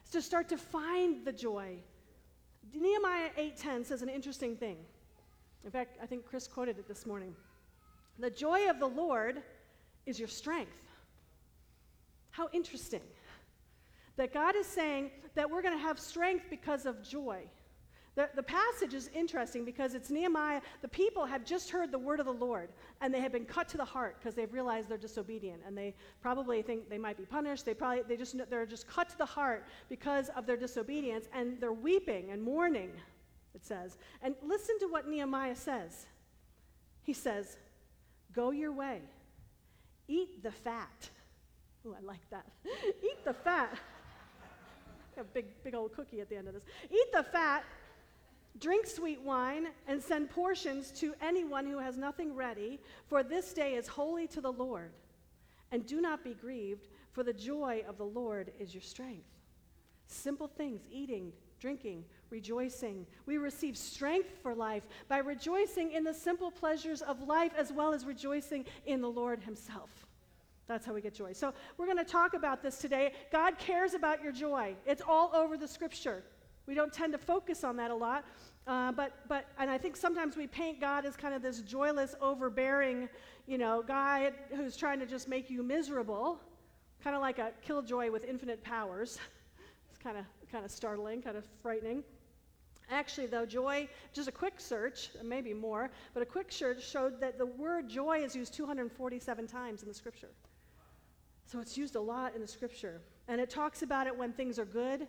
It's 0.04 0.12
to 0.12 0.22
start 0.22 0.48
to 0.50 0.58
find 0.58 1.26
the 1.26 1.32
joy. 1.32 1.78
Nehemiah 2.72 3.32
8:10 3.36 3.84
says 3.84 4.04
an 4.04 4.10
interesting 4.10 4.56
thing. 4.56 4.78
In 5.64 5.72
fact, 5.72 5.98
I 6.04 6.06
think 6.06 6.24
Chris 6.24 6.48
quoted 6.48 6.78
it 6.78 6.88
this 6.88 7.08
morning. 7.08 7.36
The 8.20 8.30
joy 8.30 8.70
of 8.70 8.78
the 8.78 8.88
Lord 8.88 9.42
is 10.06 10.20
your 10.20 10.28
strength. 10.28 10.84
How 12.30 12.48
interesting 12.54 13.02
that 14.18 14.32
God 14.32 14.56
is 14.56 14.68
saying 14.68 15.10
that 15.34 15.50
we're 15.50 15.64
going 15.64 15.74
to 15.74 15.82
have 15.82 16.00
strength 16.00 16.46
because 16.52 16.86
of 16.86 17.02
joy. 17.02 17.50
The, 18.16 18.30
the 18.34 18.44
passage 18.44 18.94
is 18.94 19.10
interesting 19.14 19.66
because 19.66 19.94
it's 19.94 20.10
Nehemiah. 20.10 20.62
The 20.82 20.88
people 20.88 21.26
have 21.26 21.44
just 21.44 21.70
heard 21.70 21.92
the 21.92 22.00
word 22.00 22.22
of 22.22 22.26
the 22.26 22.34
Lord, 22.34 22.70
and 23.02 23.14
they 23.14 23.20
have 23.20 23.34
been 23.34 23.46
cut 23.46 23.68
to 23.70 23.78
the 23.78 23.86
heart 23.86 24.16
because 24.20 24.36
they've 24.36 24.52
realized 24.54 24.88
they're 24.88 24.98
disobedient, 24.98 25.62
and 25.68 25.78
they 25.78 25.94
probably 26.22 26.62
think 26.62 26.90
they 26.90 26.98
might 26.98 27.18
be 27.18 27.26
punished. 27.26 27.66
They 27.66 27.74
probably 27.74 28.04
they 28.04 28.16
just 28.16 28.38
they're 28.50 28.66
just 28.66 28.88
cut 28.88 29.10
to 29.10 29.18
the 29.18 29.26
heart 29.26 29.66
because 29.90 30.30
of 30.30 30.46
their 30.46 30.56
disobedience, 30.56 31.28
and 31.34 31.60
they're 31.60 31.74
weeping 31.74 32.32
and 32.32 32.42
mourning. 32.42 32.92
It 33.54 33.66
says, 33.66 33.98
and 34.22 34.36
listen 34.42 34.80
to 34.80 34.88
what 34.88 35.08
Nehemiah 35.08 35.56
says. 35.56 36.06
He 37.04 37.12
says, 37.12 37.58
"Go 38.34 38.52
your 38.52 38.72
way, 38.72 39.02
eat 40.08 40.42
the 40.42 40.52
fat." 40.52 41.10
Oh, 41.86 41.94
I 41.98 42.02
like 42.02 42.28
that. 42.30 42.46
eat 43.04 43.26
the 43.26 43.34
fat. 43.34 43.78
A 45.18 45.24
big, 45.24 45.46
big 45.64 45.76
old 45.76 45.94
cookie 45.94 46.20
at 46.20 46.30
the 46.30 46.36
end 46.36 46.48
of 46.48 46.54
this. 46.54 46.64
Eat 46.92 47.12
the 47.14 47.24
fat 47.24 47.64
Drink 48.60 48.88
sweet 48.88 49.22
wine 49.22 49.68
and 49.88 50.02
send 50.02 50.30
portions 50.30 50.92
to 50.92 51.14
anyone 51.22 51.66
who 51.66 51.78
has 51.80 51.98
nothing 51.98 52.34
ready, 52.34 52.80
for 53.08 53.22
this 53.22 53.54
day 53.54 53.76
is 53.76 53.88
holy 53.88 54.28
to 54.28 54.40
the 54.40 54.52
Lord. 54.52 54.92
And 55.72 55.86
do 55.86 56.00
not 56.00 56.24
be 56.24 56.34
grieved, 56.34 56.88
for 57.12 57.24
the 57.24 57.34
joy 57.34 57.84
of 57.88 57.98
the 57.98 58.06
Lord 58.06 58.52
is 58.60 58.74
your 58.74 58.82
strength. 58.82 59.28
Simple 60.08 60.48
things 60.48 60.82
eating, 60.90 61.34
drinking, 61.60 62.06
rejoicing. 62.30 63.06
We 63.26 63.38
receive 63.38 63.76
strength 63.78 64.38
for 64.42 64.56
life 64.56 64.84
by 65.10 65.18
rejoicing 65.18 65.92
in 65.92 66.04
the 66.04 66.14
simple 66.14 66.52
pleasures 66.52 67.02
of 67.02 67.28
life 67.28 67.52
as 67.58 67.74
well 67.74 67.94
as 67.94 68.06
rejoicing 68.06 68.66
in 68.86 69.02
the 69.02 69.10
Lord 69.10 69.42
Himself. 69.42 69.90
That's 70.68 70.86
how 70.86 70.94
we 70.94 71.02
get 71.02 71.14
joy. 71.14 71.34
So, 71.34 71.54
we're 71.78 71.86
going 71.86 71.98
to 71.98 72.04
talk 72.04 72.34
about 72.34 72.64
this 72.64 72.78
today. 72.78 73.14
God 73.32 73.58
cares 73.58 73.94
about 73.94 74.24
your 74.24 74.32
joy, 74.32 74.76
it's 74.86 75.02
all 75.06 75.32
over 75.34 75.58
the 75.58 75.68
scripture. 75.68 76.24
We 76.68 76.74
don't 76.74 76.92
tend 76.92 77.14
to 77.14 77.20
focus 77.20 77.64
on 77.64 77.78
that 77.78 77.92
a 77.92 77.96
lot. 77.96 78.26
Uh, 78.68 78.92
but, 78.92 79.28
but, 79.28 79.46
and 79.60 79.70
I 79.70 79.78
think 79.78 79.96
sometimes 79.96 80.36
we 80.36 80.48
paint 80.48 80.82
God 80.82 81.06
as 81.06 81.16
kind 81.16 81.36
of 81.36 81.42
this 81.42 81.62
joyless, 81.62 82.16
overbearing, 82.20 83.08
you 83.46 83.60
know, 83.60 83.84
guy 83.88 84.32
who's 84.56 84.76
trying 84.76 85.00
to 85.00 85.06
just 85.06 85.28
make 85.28 85.50
you 85.50 85.62
miserable, 85.62 86.40
kind 87.04 87.16
of 87.16 87.22
like 87.22 87.38
a 87.38 87.52
killjoy 87.62 88.10
with 88.10 88.26
infinite 88.26 88.64
powers. 88.64 89.20
it's 89.90 90.00
kind 90.00 90.18
of, 90.18 90.26
kind 90.52 90.66
of 90.66 90.72
startling, 90.72 91.22
kind 91.22 91.38
of 91.38 91.46
frightening. 91.62 92.04
Actually, 92.90 93.28
though, 93.28 93.46
joy, 93.46 93.88
just 94.14 94.28
a 94.28 94.32
quick 94.32 94.60
search, 94.60 95.10
maybe 95.24 95.54
more, 95.54 95.90
but 96.14 96.22
a 96.22 96.26
quick 96.26 96.52
search 96.52 96.88
showed 96.88 97.20
that 97.20 97.38
the 97.38 97.46
word 97.46 97.88
joy 97.88 98.20
is 98.20 98.36
used 98.36 98.54
247 98.54 99.48
times 99.48 99.82
in 99.82 99.88
the 99.88 99.94
scripture. 99.94 100.30
So 101.48 101.60
it's 101.60 101.78
used 101.78 101.96
a 101.96 102.02
lot 102.02 102.36
in 102.36 102.42
the 102.42 102.48
scripture. 102.48 103.02
And 103.28 103.40
it 103.42 103.50
talks 103.50 103.82
about 103.82 104.08
it 104.08 104.16
when 104.16 104.34
things 104.34 104.60
are 104.60 104.66
good, 104.66 105.08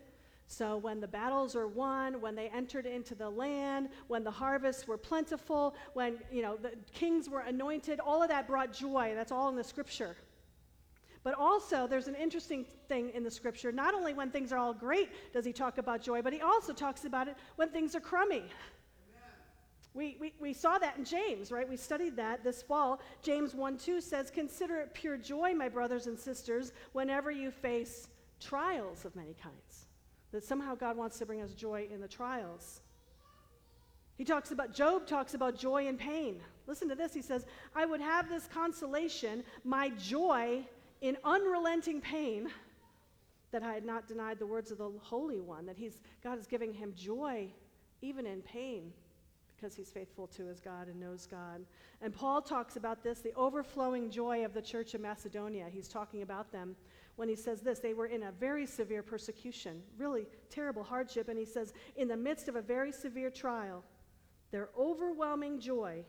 so 0.49 0.77
when 0.77 1.01
the 1.01 1.09
battles 1.09 1.57
are 1.57 1.67
won, 1.67 2.21
when 2.21 2.37
they 2.37 2.49
entered 2.49 2.87
into 2.87 3.15
the 3.15 3.29
land, 3.29 3.89
when 4.07 4.23
the 4.23 4.31
harvests 4.31 4.87
were 4.87 4.97
plentiful, 4.97 5.75
when 5.95 6.19
you 6.31 6.43
know 6.43 6.57
the 6.57 6.73
kings 6.93 7.29
were 7.29 7.41
anointed, 7.41 7.99
all 7.99 8.23
of 8.23 8.29
that 8.29 8.47
brought 8.47 8.73
joy. 8.73 9.13
That's 9.15 9.33
all 9.33 9.49
in 9.49 9.57
the 9.57 9.65
scripture. 9.65 10.17
But 11.25 11.35
also, 11.35 11.89
there's 11.89 12.07
an 12.07 12.15
interesting 12.15 12.65
thing 12.89 13.11
in 13.11 13.25
the 13.25 13.31
scripture. 13.31 13.73
Not 13.73 13.95
only 13.95 14.15
when 14.15 14.31
things 14.31 14.53
are 14.53 14.59
all 14.59 14.73
great 14.73 15.11
does 15.33 15.45
he 15.45 15.53
talk 15.53 15.79
about 15.79 16.01
joy, 16.01 16.23
but 16.23 16.33
he 16.33 16.41
also 16.41 16.73
talks 16.73 17.05
about 17.05 17.27
it 17.27 17.37
when 17.57 17.69
things 17.69 17.97
are 17.97 18.01
crummy. 18.01 18.45
We, 19.93 20.17
we, 20.21 20.35
we 20.39 20.53
saw 20.53 20.79
that 20.79 20.99
in 20.99 21.05
James, 21.05 21.51
right? 21.51 21.69
We 21.69 21.77
studied 21.77 22.17
that 22.17 22.45
this 22.45 22.63
fall. 22.63 23.01
James 23.23 23.55
1 23.55 23.79
2 23.79 24.01
says, 24.01 24.31
Consider 24.31 24.77
it 24.79 24.95
pure 24.95 25.17
joy, 25.17 25.55
my 25.55 25.69
brothers 25.69 26.07
and 26.07 26.17
sisters, 26.17 26.73
whenever 26.93 27.33
you 27.33 27.51
face 27.51 28.07
trials 28.39 29.05
of 29.05 29.17
many 29.17 29.35
kinds 29.43 29.86
that 30.33 30.45
somehow 30.45 30.75
God 30.75 30.97
wants 30.97 31.19
to 31.19 31.27
bring 31.27 31.41
us 31.41 31.53
joy 31.53 31.87
in 31.93 32.01
the 32.01 32.09
trials. 32.09 32.81
He 34.17 34.25
talks 34.25 34.51
about, 34.51 34.75
Job 34.75 35.07
talks 35.07 35.35
about 35.35 35.59
joy 35.59 35.87
and 35.89 35.99
pain. 35.99 36.41
Listen 36.67 36.89
to 36.89 36.95
this. 36.95 37.13
He 37.13 37.23
says, 37.23 37.47
I 37.75 37.85
would 37.85 38.01
have 38.01 38.29
this 38.29 38.49
consolation, 38.53 39.45
my 39.65 39.91
joy 39.91 40.65
in 41.01 41.17
unrelenting 41.25 42.01
pain, 42.01 42.49
that 43.53 43.63
I 43.63 43.73
had 43.73 43.85
not 43.85 44.09
denied 44.09 44.39
the 44.39 44.47
words 44.47 44.71
of 44.71 44.79
the 44.79 44.91
Holy 45.01 45.41
One, 45.41 45.67
that 45.67 45.77
he's, 45.77 46.01
God 46.25 46.39
is 46.39 46.47
giving 46.47 46.73
him 46.73 46.93
joy 46.97 47.49
even 48.03 48.27
in 48.27 48.43
pain 48.43 48.93
because 49.57 49.75
he's 49.75 49.91
faithful 49.91 50.27
to 50.27 50.47
his 50.47 50.61
God 50.61 50.89
and 50.89 51.01
knows 51.01 51.27
God. 51.27 51.65
And 52.03 52.15
Paul 52.15 52.43
talks 52.43 52.77
about 52.77 53.03
this, 53.03 53.21
the 53.21 53.33
overflowing 53.35 54.11
joy 54.11 54.45
of 54.45 54.53
the 54.53 54.61
church 54.61 54.95
of 54.95 55.01
Macedonia. 55.01 55.67
He's 55.71 55.89
talking 55.89 56.23
about 56.23 56.53
them 56.53 56.77
when 57.17 57.29
he 57.29 57.35
says 57.35 57.61
this. 57.61 57.81
They 57.81 57.95
were 57.95 58.07
in 58.07 58.25
a 58.25 58.33
very 58.33 58.67
severe 58.67 59.03
persecution, 59.03 59.83
really 59.99 60.27
terrible 60.49 60.85
hardship. 60.85 61.29
And 61.29 61.39
he 61.39 61.45
says, 61.45 61.73
in 61.97 62.09
the 62.09 62.17
midst 62.17 62.49
of 62.49 62.57
a 62.57 62.63
very 62.63 62.93
severe 62.93 63.31
trial, 63.31 63.83
their 64.51 64.69
overwhelming 64.79 65.59
joy 65.59 66.05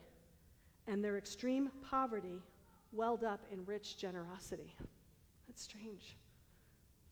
and 0.86 1.04
their 1.04 1.18
extreme 1.18 1.70
poverty 1.82 2.40
welled 2.92 3.24
up 3.24 3.44
in 3.50 3.64
rich 3.66 3.98
generosity. 3.98 4.74
That's 5.46 5.62
strange. 5.62 6.16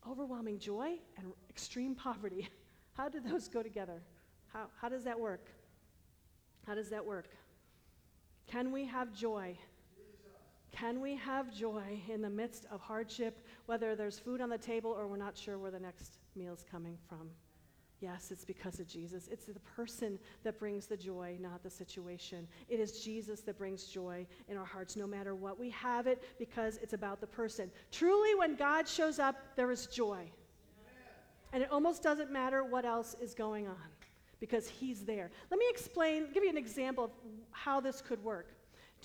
Overwhelming 0.09 0.59
joy 0.59 0.95
and 1.19 1.33
extreme 1.51 1.95
poverty. 1.95 2.49
How 2.93 3.09
do 3.09 3.21
those 3.21 3.49
go 3.49 3.63
together? 3.63 4.03
How, 4.53 4.69
how 4.81 4.89
does 4.89 5.05
that 5.05 5.19
work? 5.19 5.51
How 6.67 6.75
does 6.75 6.89
that 6.89 7.05
work? 7.05 7.29
Can 8.47 8.73
we 8.73 8.87
have 8.87 9.13
joy 9.13 9.59
can 10.77 11.01
we 11.01 11.17
have 11.17 11.55
joy 11.55 12.03
in 12.13 12.21
the 12.21 12.29
midst 12.29 12.67
of 12.71 12.81
hardship, 12.81 13.41
whether 13.65 13.97
there's 13.97 14.19
food 14.19 14.43
on 14.43 14.51
the 14.51 14.59
table 14.59 14.91
or 14.91 15.09
we're 15.09 15.17
not 15.17 15.37
sure 15.37 15.59
where 15.59 15.71
the 15.71 15.81
next 15.81 16.19
meal's 16.35 16.65
coming 16.71 16.99
from? 17.09 17.31
Yes, 18.01 18.31
it's 18.31 18.45
because 18.45 18.79
of 18.79 18.87
Jesus. 18.87 19.27
It's 19.33 19.47
the 19.47 19.59
person 19.61 20.19
that 20.45 20.59
brings 20.59 20.87
the 20.87 20.97
joy, 20.97 21.39
not 21.41 21.63
the 21.63 21.71
situation. 21.71 22.47
It 22.69 22.79
is 22.79 23.01
Jesus 23.01 23.41
that 23.41 23.57
brings 23.57 23.85
joy 23.85 24.27
in 24.49 24.59
our 24.59 24.67
hearts, 24.67 24.97
no 24.97 25.07
matter 25.07 25.35
what. 25.35 25.59
We 25.59 25.71
have 25.71 26.07
it 26.07 26.23
because 26.39 26.79
it's 26.83 26.93
about 26.93 27.23
the 27.23 27.27
person. 27.27 27.71
Truly, 27.91 28.35
when 28.35 28.55
God 28.55 28.87
shows 28.87 29.19
up, 29.19 29.37
there 29.57 29.71
is 29.71 29.87
joy. 29.87 30.31
And 31.55 31.63
it 31.63 31.73
almost 31.73 32.03
doesn't 32.03 32.31
matter 32.31 32.65
what 32.65 32.85
else 32.85 33.17
is 33.23 33.33
going 33.33 33.67
on 33.67 33.77
because 34.41 34.69
He's 34.69 35.07
there. 35.07 35.31
Let 35.51 35.59
me 35.59 35.67
explain, 35.71 36.27
give 36.35 36.45
you 36.45 36.51
an 36.51 36.59
example 36.59 37.05
of 37.05 37.11
how 37.51 37.81
this 37.81 38.03
could 38.03 38.23
work. 38.23 38.56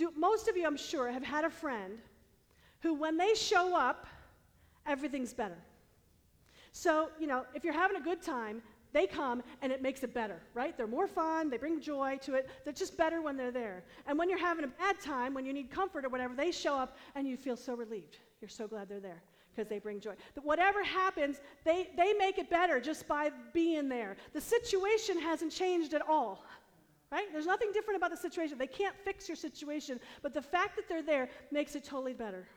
Do, 0.02 0.12
most 0.18 0.48
of 0.48 0.58
you, 0.58 0.66
I'm 0.66 0.78
sure, 0.78 1.12
have 1.12 1.22
had 1.22 1.46
a 1.46 1.50
friend 1.52 2.00
who, 2.80 2.96
when 2.96 3.18
they 3.18 3.36
show 3.36 3.78
up, 3.78 4.08
everything's 4.88 5.32
better. 5.32 5.60
So, 6.72 7.10
you 7.20 7.28
know, 7.28 7.46
if 7.54 7.64
you're 7.64 7.72
having 7.72 7.98
a 7.98 8.02
good 8.02 8.20
time, 8.20 8.64
they 8.94 9.06
come 9.06 9.44
and 9.62 9.72
it 9.72 9.84
makes 9.84 10.02
it 10.02 10.12
better, 10.12 10.42
right? 10.56 10.76
They're 10.76 10.88
more 10.88 11.06
fun, 11.06 11.52
they 11.52 11.58
bring 11.58 11.80
joy 11.80 12.18
to 12.24 12.34
it. 12.34 12.50
They're 12.64 12.74
just 12.74 12.98
better 12.98 13.22
when 13.22 13.38
they're 13.38 13.52
there. 13.52 13.84
And 14.08 14.18
when 14.18 14.28
you're 14.28 14.40
having 14.40 14.66
a 14.66 14.70
bad 14.70 15.00
time, 15.00 15.36
when 15.36 15.46
you 15.46 15.54
need 15.54 15.70
comfort 15.70 16.04
or 16.04 16.10
whatever, 16.10 16.34
they 16.34 16.50
show 16.50 16.76
up 16.76 16.98
and 17.14 17.28
you 17.28 17.38
feel 17.38 17.56
so 17.56 17.76
relieved. 17.76 18.18
You're 18.42 18.50
so 18.50 18.68
glad 18.68 18.90
they're 18.90 19.00
there 19.00 19.22
because 19.56 19.70
they 19.70 19.78
bring 19.78 20.00
joy. 20.00 20.16
But 20.34 20.46
whatever 20.46 20.84
happens, 20.84 21.42
they, 21.64 21.92
they 21.96 22.14
make 22.14 22.40
it 22.40 22.50
better 22.50 22.80
just 22.80 23.08
by 23.08 23.30
being 23.54 23.88
there. 23.88 24.18
The 24.34 24.42
situation 24.42 25.20
hasn't 25.20 25.52
changed 25.52 25.94
at 25.94 26.02
all 26.02 26.44
right? 27.12 27.28
There's 27.32 27.46
nothing 27.46 27.72
different 27.74 27.98
about 27.98 28.12
the 28.12 28.18
situation. 28.18 28.58
They 28.58 28.68
can't 28.68 28.96
fix 29.04 29.28
your 29.28 29.36
situation, 29.36 30.00
but 30.22 30.34
the 30.34 30.42
fact 30.42 30.76
that 30.78 30.88
they're 30.88 31.04
there 31.04 31.30
makes 31.52 31.76
it 31.76 31.84
totally 31.84 32.14
better. 32.14 32.48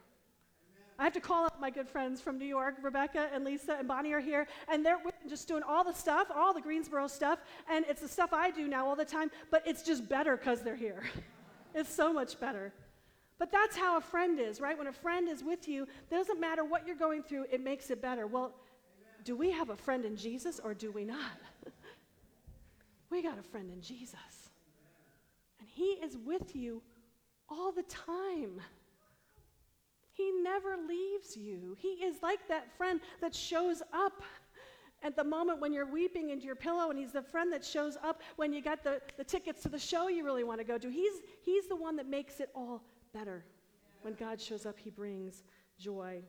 I 0.99 1.03
have 1.03 1.13
to 1.15 1.21
call 1.21 1.45
up 1.45 1.61
my 1.61 1.71
good 1.71 1.89
friends 1.89 2.21
from 2.21 2.39
New 2.39 2.45
York. 2.45 2.77
Rebecca 2.81 3.29
and 3.33 3.45
Lisa 3.45 3.77
and 3.79 3.89
Bonnie 3.89 4.13
are 4.13 4.21
here, 4.21 4.47
and 4.69 4.87
they're 4.87 5.01
just 5.29 5.49
doing 5.49 5.65
all 5.65 5.83
the 5.83 5.93
stuff, 5.93 6.29
all 6.33 6.55
the 6.55 6.61
Greensboro 6.61 7.09
stuff, 7.09 7.41
and 7.69 7.85
it's 7.89 8.01
the 8.01 8.09
stuff 8.09 8.33
I 8.33 8.53
do 8.53 8.69
now 8.69 8.87
all 8.87 8.95
the 8.95 9.05
time, 9.05 9.31
but 9.51 9.67
it's 9.67 9.83
just 9.83 10.09
better 10.09 10.37
because 10.37 10.63
they're 10.63 10.77
here. 10.77 11.03
it's 11.75 11.93
so 11.93 12.13
much 12.13 12.39
better. 12.39 12.73
But 13.39 13.51
that's 13.51 13.77
how 13.77 13.97
a 13.99 14.01
friend 14.01 14.39
is, 14.39 14.61
right? 14.61 14.79
When 14.79 14.87
a 14.87 14.93
friend 14.93 15.29
is 15.29 15.43
with 15.43 15.67
you, 15.67 15.83
it 15.83 16.11
doesn't 16.11 16.39
matter 16.39 16.65
what 16.65 16.87
you're 16.87 16.95
going 16.95 17.25
through, 17.25 17.47
it 17.51 17.61
makes 17.61 17.91
it 17.91 18.01
better. 18.01 18.29
Well, 18.29 18.55
Amen. 19.01 19.25
do 19.25 19.37
we 19.37 19.51
have 19.51 19.71
a 19.71 19.77
friend 19.77 20.05
in 20.05 20.17
Jesus 20.17 20.61
or 20.63 20.75
do 20.75 20.93
we 20.93 21.05
not? 21.05 21.41
we 23.11 23.21
got 23.21 23.37
a 23.37 23.43
friend 23.43 23.69
in 23.73 23.81
Jesus. 23.81 24.44
He 25.75 25.99
is 26.05 26.17
with 26.17 26.55
you 26.55 26.83
all 27.49 27.73
the 27.73 27.83
time. 27.83 28.61
He 30.13 30.31
never 30.43 30.77
leaves 30.77 31.37
you. 31.37 31.77
He 31.77 31.89
is 31.89 32.23
like 32.23 32.47
that 32.49 32.77
friend 32.77 33.01
that 33.21 33.35
shows 33.35 33.83
up 33.93 34.23
at 35.03 35.17
the 35.17 35.25
moment 35.25 35.61
when 35.61 35.73
you're 35.73 35.91
weeping 35.91 36.31
into 36.31 36.47
your 36.47 36.55
pillow, 36.55 36.91
and 36.91 36.99
he's 36.99 37.13
the 37.13 37.23
friend 37.23 37.53
that 37.53 37.65
shows 37.65 37.99
up 38.03 38.23
when 38.37 38.53
you 38.53 38.63
got 38.63 38.85
the, 38.85 39.03
the 39.19 39.25
tickets 39.25 39.63
to 39.63 39.69
the 39.69 39.79
show 39.79 40.07
you 40.09 40.25
really 40.25 40.45
want 40.45 40.61
to 40.61 40.65
go 40.65 40.79
to. 40.79 40.89
He's, 40.89 41.15
he's 41.43 41.67
the 41.67 41.77
one 41.77 41.97
that 41.97 42.07
makes 42.07 42.39
it 42.39 42.51
all 42.55 42.85
better. 43.13 43.45
When 44.03 44.15
God 44.15 44.41
shows 44.41 44.65
up, 44.67 44.79
he 44.79 44.91
brings 44.91 45.43
joy. 45.79 46.23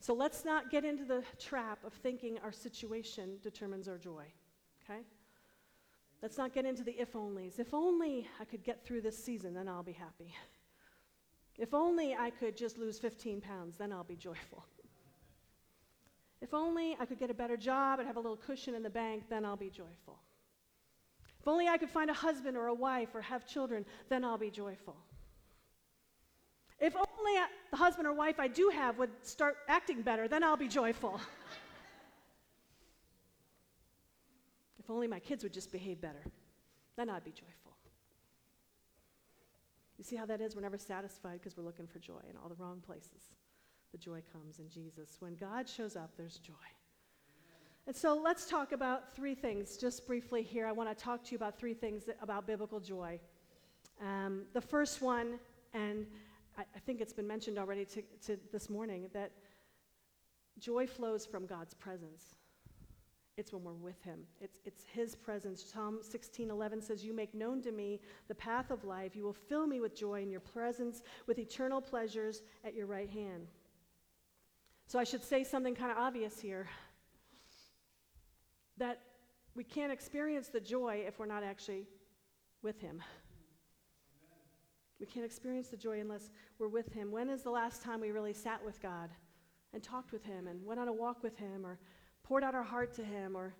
So 0.00 0.12
let's 0.12 0.44
not 0.44 0.70
get 0.70 0.84
into 0.84 1.04
the 1.04 1.22
trap 1.38 1.78
of 1.84 1.94
thinking 1.94 2.38
our 2.44 2.52
situation 2.52 3.38
determines 3.42 3.88
our 3.88 3.98
joy, 3.98 4.24
okay? 4.84 5.00
Let's 6.22 6.38
not 6.38 6.54
get 6.54 6.64
into 6.64 6.84
the 6.84 6.92
if 6.92 7.12
onlys. 7.14 7.58
If 7.58 7.74
only 7.74 8.28
I 8.40 8.44
could 8.44 8.62
get 8.62 8.84
through 8.84 9.00
this 9.00 9.22
season, 9.22 9.52
then 9.54 9.68
I'll 9.68 9.82
be 9.82 9.92
happy. 9.92 10.34
If 11.58 11.74
only 11.74 12.14
I 12.14 12.30
could 12.30 12.56
just 12.56 12.78
lose 12.78 12.98
15 12.98 13.40
pounds, 13.40 13.76
then 13.76 13.92
I'll 13.92 14.04
be 14.04 14.16
joyful. 14.16 14.64
If 16.40 16.54
only 16.54 16.96
I 16.98 17.06
could 17.06 17.18
get 17.18 17.30
a 17.30 17.34
better 17.34 17.56
job 17.56 17.98
and 17.98 18.06
have 18.06 18.16
a 18.16 18.20
little 18.20 18.36
cushion 18.36 18.74
in 18.74 18.82
the 18.82 18.90
bank, 18.90 19.24
then 19.28 19.44
I'll 19.44 19.56
be 19.56 19.70
joyful. 19.70 20.18
If 21.40 21.48
only 21.48 21.68
I 21.68 21.76
could 21.76 21.90
find 21.90 22.08
a 22.08 22.14
husband 22.14 22.56
or 22.56 22.66
a 22.66 22.74
wife 22.74 23.14
or 23.14 23.20
have 23.20 23.46
children, 23.46 23.84
then 24.08 24.24
I'll 24.24 24.38
be 24.38 24.50
joyful. 24.50 24.96
If 26.80 26.96
only 26.96 27.32
I, 27.32 27.46
the 27.70 27.76
husband 27.76 28.08
or 28.08 28.12
wife 28.12 28.40
I 28.40 28.48
do 28.48 28.70
have 28.70 28.98
would 28.98 29.10
start 29.22 29.56
acting 29.68 30.02
better, 30.02 30.26
then 30.26 30.42
I'll 30.42 30.56
be 30.56 30.68
joyful. 30.68 31.20
if 34.82 34.90
only 34.90 35.06
my 35.06 35.20
kids 35.20 35.44
would 35.44 35.52
just 35.52 35.70
behave 35.70 36.00
better, 36.00 36.24
then 36.96 37.08
I'd 37.08 37.24
be 37.24 37.30
joyful. 37.30 37.76
You 39.96 40.04
see 40.04 40.16
how 40.16 40.26
that 40.26 40.40
is? 40.40 40.56
We're 40.56 40.62
never 40.62 40.78
satisfied 40.78 41.38
because 41.40 41.56
we're 41.56 41.62
looking 41.62 41.86
for 41.86 42.00
joy 42.00 42.20
in 42.28 42.36
all 42.36 42.48
the 42.48 42.56
wrong 42.56 42.82
places. 42.84 43.30
The 43.92 43.98
joy 43.98 44.22
comes 44.32 44.58
in 44.58 44.68
Jesus. 44.68 45.16
When 45.20 45.36
God 45.36 45.68
shows 45.68 45.94
up, 45.94 46.10
there's 46.16 46.38
joy. 46.38 46.54
And 47.86 47.94
so 47.94 48.14
let's 48.14 48.48
talk 48.48 48.72
about 48.72 49.14
three 49.14 49.34
things 49.34 49.76
just 49.76 50.06
briefly 50.06 50.42
here. 50.42 50.66
I 50.66 50.72
want 50.72 50.88
to 50.88 51.04
talk 51.04 51.22
to 51.24 51.30
you 51.32 51.36
about 51.36 51.58
three 51.58 51.74
things 51.74 52.04
about 52.20 52.46
biblical 52.46 52.80
joy. 52.80 53.20
Um, 54.00 54.42
the 54.54 54.60
first 54.60 55.02
one, 55.02 55.38
and 55.74 56.06
I, 56.58 56.62
I 56.62 56.78
think 56.80 57.00
it's 57.00 57.12
been 57.12 57.26
mentioned 57.26 57.58
already 57.58 57.84
to, 57.84 58.02
to 58.26 58.38
this 58.52 58.68
morning 58.68 59.08
that 59.12 59.30
joy 60.58 60.86
flows 60.86 61.26
from 61.26 61.46
God's 61.46 61.74
presence. 61.74 62.34
It's 63.36 63.52
when 63.52 63.64
we're 63.64 63.72
with 63.72 64.02
him. 64.02 64.20
It's, 64.40 64.58
it's 64.64 64.84
his 64.92 65.14
presence. 65.14 65.64
Psalm 65.64 66.00
16, 66.02 66.50
11 66.50 66.82
says, 66.82 67.02
You 67.02 67.14
make 67.14 67.34
known 67.34 67.62
to 67.62 67.72
me 67.72 68.00
the 68.28 68.34
path 68.34 68.70
of 68.70 68.84
life. 68.84 69.16
You 69.16 69.24
will 69.24 69.32
fill 69.32 69.66
me 69.66 69.80
with 69.80 69.96
joy 69.96 70.22
in 70.22 70.30
your 70.30 70.40
presence, 70.40 71.02
with 71.26 71.38
eternal 71.38 71.80
pleasures 71.80 72.42
at 72.64 72.74
your 72.74 72.86
right 72.86 73.08
hand. 73.08 73.46
So 74.86 74.98
I 74.98 75.04
should 75.04 75.24
say 75.24 75.44
something 75.44 75.74
kind 75.74 75.90
of 75.90 75.96
obvious 75.96 76.38
here 76.38 76.68
that 78.76 79.00
we 79.54 79.64
can't 79.64 79.92
experience 79.92 80.48
the 80.48 80.60
joy 80.60 81.04
if 81.06 81.18
we're 81.18 81.26
not 81.26 81.42
actually 81.42 81.86
with 82.62 82.80
him. 82.80 83.02
We 85.02 85.06
can't 85.06 85.26
experience 85.26 85.66
the 85.66 85.76
joy 85.76 85.98
unless 85.98 86.30
we're 86.60 86.68
with 86.68 86.92
Him. 86.92 87.10
When 87.10 87.28
is 87.28 87.42
the 87.42 87.50
last 87.50 87.82
time 87.82 88.00
we 88.00 88.12
really 88.12 88.32
sat 88.32 88.64
with 88.64 88.80
God 88.80 89.10
and 89.74 89.82
talked 89.82 90.12
with 90.12 90.24
Him 90.24 90.46
and 90.46 90.64
went 90.64 90.78
on 90.78 90.86
a 90.86 90.92
walk 90.92 91.24
with 91.24 91.36
Him 91.36 91.66
or 91.66 91.80
poured 92.24 92.44
out 92.44 92.54
our 92.54 92.62
heart 92.62 92.94
to 92.94 93.04
Him 93.04 93.36
or 93.36 93.54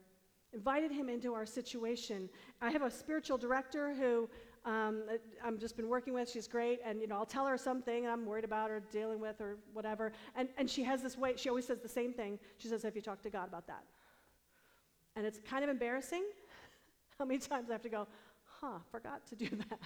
invited 0.53 0.91
Him 0.91 1.09
into 1.09 1.35
our 1.35 1.47
situation? 1.47 2.29
I 2.61 2.71
have 2.71 2.83
a 2.83 2.91
spiritual 2.91 3.39
director 3.39 3.95
who 3.95 4.29
um, 4.65 5.03
I've 5.45 5.59
just 5.59 5.77
been 5.77 5.89
working 5.89 6.15
with. 6.15 6.31
She's 6.31 6.47
great, 6.47 6.81
and 6.85 7.01
you 7.01 7.09
know 7.09 7.17
I'll 7.17 7.27
tell 7.27 7.47
her 7.47 7.57
something 7.57 8.07
I'm 8.07 8.25
worried 8.25 8.45
about 8.45 8.71
or 8.71 8.81
dealing 8.93 9.21
with 9.21 9.41
or 9.41 9.57
whatever, 9.73 10.13
and 10.37 10.49
and 10.57 10.71
she 10.71 10.85
has 10.85 11.03
this 11.03 11.19
way. 11.19 11.35
She 11.37 11.49
always 11.49 11.67
says 11.67 11.81
the 11.81 11.89
same 11.89 12.13
thing. 12.13 12.39
She 12.59 12.69
says, 12.69 12.83
"Have 12.83 12.95
you 12.95 13.03
talked 13.03 13.25
to 13.25 13.31
God 13.31 13.49
about 13.49 13.67
that?" 13.67 13.85
And 15.17 15.27
it's 15.27 15.41
kind 15.41 15.65
of 15.65 15.71
embarrassing. 15.71 16.25
How 17.19 17.25
many 17.25 17.41
times 17.41 17.71
I 17.71 17.73
have 17.73 17.83
to 17.83 17.89
go, 17.89 18.07
"Huh, 18.61 18.79
forgot 18.91 19.27
to 19.29 19.37
do 19.37 19.49
that." 19.49 19.81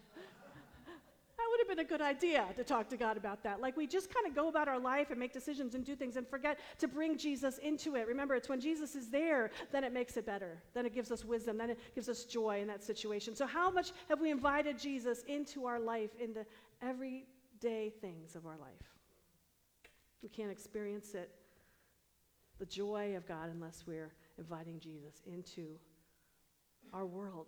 Would 1.56 1.68
have 1.68 1.76
been 1.76 1.84
a 1.84 1.88
good 1.88 2.02
idea 2.02 2.44
to 2.56 2.64
talk 2.64 2.88
to 2.88 2.96
God 2.96 3.16
about 3.16 3.42
that. 3.42 3.60
Like 3.60 3.76
we 3.76 3.86
just 3.86 4.12
kind 4.12 4.26
of 4.26 4.34
go 4.34 4.48
about 4.48 4.68
our 4.68 4.78
life 4.78 5.10
and 5.10 5.18
make 5.18 5.32
decisions 5.32 5.74
and 5.74 5.84
do 5.84 5.96
things 5.96 6.16
and 6.16 6.28
forget 6.28 6.58
to 6.78 6.88
bring 6.88 7.16
Jesus 7.16 7.58
into 7.58 7.96
it. 7.96 8.06
Remember, 8.06 8.34
it's 8.34 8.48
when 8.48 8.60
Jesus 8.60 8.94
is 8.94 9.08
there, 9.08 9.50
then 9.72 9.84
it 9.84 9.92
makes 9.92 10.16
it 10.16 10.26
better. 10.26 10.62
Then 10.74 10.84
it 10.84 10.94
gives 10.94 11.10
us 11.10 11.24
wisdom. 11.24 11.56
Then 11.56 11.70
it 11.70 11.78
gives 11.94 12.08
us 12.08 12.24
joy 12.24 12.60
in 12.60 12.66
that 12.68 12.84
situation. 12.84 13.34
So, 13.34 13.46
how 13.46 13.70
much 13.70 13.92
have 14.08 14.20
we 14.20 14.30
invited 14.30 14.78
Jesus 14.78 15.22
into 15.28 15.64
our 15.64 15.80
life, 15.80 16.10
into 16.20 16.44
everyday 16.82 17.90
things 18.00 18.36
of 18.36 18.46
our 18.46 18.58
life? 18.58 18.94
We 20.22 20.28
can't 20.28 20.50
experience 20.50 21.14
it, 21.14 21.30
the 22.58 22.66
joy 22.66 23.16
of 23.16 23.26
God, 23.26 23.50
unless 23.50 23.84
we're 23.86 24.12
inviting 24.38 24.78
Jesus 24.80 25.22
into 25.26 25.78
our 26.92 27.06
world 27.06 27.46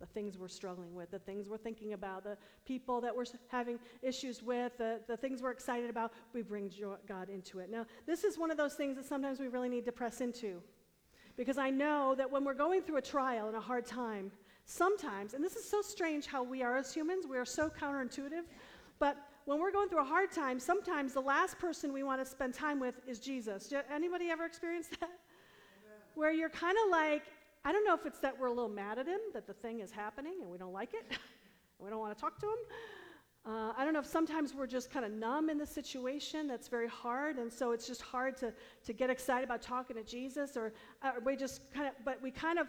the 0.00 0.06
things 0.06 0.38
we're 0.38 0.48
struggling 0.48 0.94
with, 0.94 1.10
the 1.10 1.18
things 1.18 1.48
we're 1.48 1.58
thinking 1.58 1.92
about, 1.92 2.24
the 2.24 2.36
people 2.64 3.00
that 3.02 3.14
we're 3.14 3.26
having 3.48 3.78
issues 4.02 4.42
with, 4.42 4.76
the, 4.78 5.00
the 5.06 5.16
things 5.16 5.42
we're 5.42 5.50
excited 5.50 5.90
about, 5.90 6.12
we 6.32 6.42
bring 6.42 6.70
God 7.06 7.28
into 7.28 7.58
it. 7.58 7.70
Now, 7.70 7.86
this 8.06 8.24
is 8.24 8.38
one 8.38 8.50
of 8.50 8.56
those 8.56 8.74
things 8.74 8.96
that 8.96 9.04
sometimes 9.04 9.38
we 9.38 9.48
really 9.48 9.68
need 9.68 9.84
to 9.84 9.92
press 9.92 10.20
into. 10.20 10.62
Because 11.36 11.58
I 11.58 11.70
know 11.70 12.14
that 12.16 12.30
when 12.30 12.44
we're 12.44 12.54
going 12.54 12.82
through 12.82 12.96
a 12.96 13.02
trial 13.02 13.48
and 13.48 13.56
a 13.56 13.60
hard 13.60 13.86
time, 13.86 14.32
sometimes, 14.64 15.34
and 15.34 15.44
this 15.44 15.56
is 15.56 15.68
so 15.68 15.82
strange 15.82 16.26
how 16.26 16.42
we 16.42 16.62
are 16.62 16.76
as 16.76 16.92
humans, 16.92 17.26
we 17.26 17.36
are 17.36 17.44
so 17.44 17.68
counterintuitive, 17.68 18.44
but 18.98 19.16
when 19.46 19.58
we're 19.58 19.72
going 19.72 19.88
through 19.88 20.02
a 20.02 20.04
hard 20.04 20.30
time, 20.30 20.60
sometimes 20.60 21.12
the 21.12 21.20
last 21.20 21.58
person 21.58 21.92
we 21.92 22.02
want 22.02 22.22
to 22.22 22.30
spend 22.30 22.54
time 22.54 22.78
with 22.78 22.94
is 23.06 23.18
Jesus. 23.18 23.72
Anybody 23.92 24.30
ever 24.30 24.44
experienced 24.44 24.98
that? 25.00 25.10
Where 26.14 26.32
you're 26.32 26.50
kind 26.50 26.76
of 26.84 26.90
like, 26.90 27.22
I 27.64 27.72
don't 27.72 27.84
know 27.84 27.94
if 27.94 28.06
it's 28.06 28.18
that 28.20 28.38
we're 28.38 28.46
a 28.46 28.52
little 28.52 28.70
mad 28.70 28.98
at 28.98 29.06
him, 29.06 29.20
that 29.34 29.46
the 29.46 29.52
thing 29.52 29.80
is 29.80 29.90
happening 29.90 30.34
and 30.40 30.50
we 30.50 30.58
don't 30.58 30.72
like 30.72 30.94
it, 30.94 31.04
we 31.78 31.90
don't 31.90 31.98
want 31.98 32.16
to 32.16 32.20
talk 32.20 32.38
to 32.40 32.46
him. 32.46 32.58
Uh, 33.46 33.72
I 33.76 33.84
don't 33.84 33.94
know 33.94 34.00
if 34.00 34.06
sometimes 34.06 34.54
we're 34.54 34.66
just 34.66 34.90
kind 34.90 35.04
of 35.04 35.12
numb 35.12 35.48
in 35.48 35.56
the 35.56 35.66
situation 35.66 36.46
that's 36.46 36.68
very 36.68 36.88
hard, 36.88 37.38
and 37.38 37.50
so 37.50 37.72
it's 37.72 37.86
just 37.86 38.02
hard 38.02 38.36
to, 38.38 38.52
to 38.84 38.92
get 38.92 39.08
excited 39.08 39.44
about 39.44 39.62
talking 39.62 39.96
to 39.96 40.02
Jesus, 40.02 40.58
or 40.58 40.74
uh, 41.02 41.12
we 41.24 41.36
just 41.36 41.62
kind 41.72 41.88
of, 41.88 41.94
but 42.04 42.20
we 42.22 42.30
kind 42.30 42.58
of, 42.58 42.66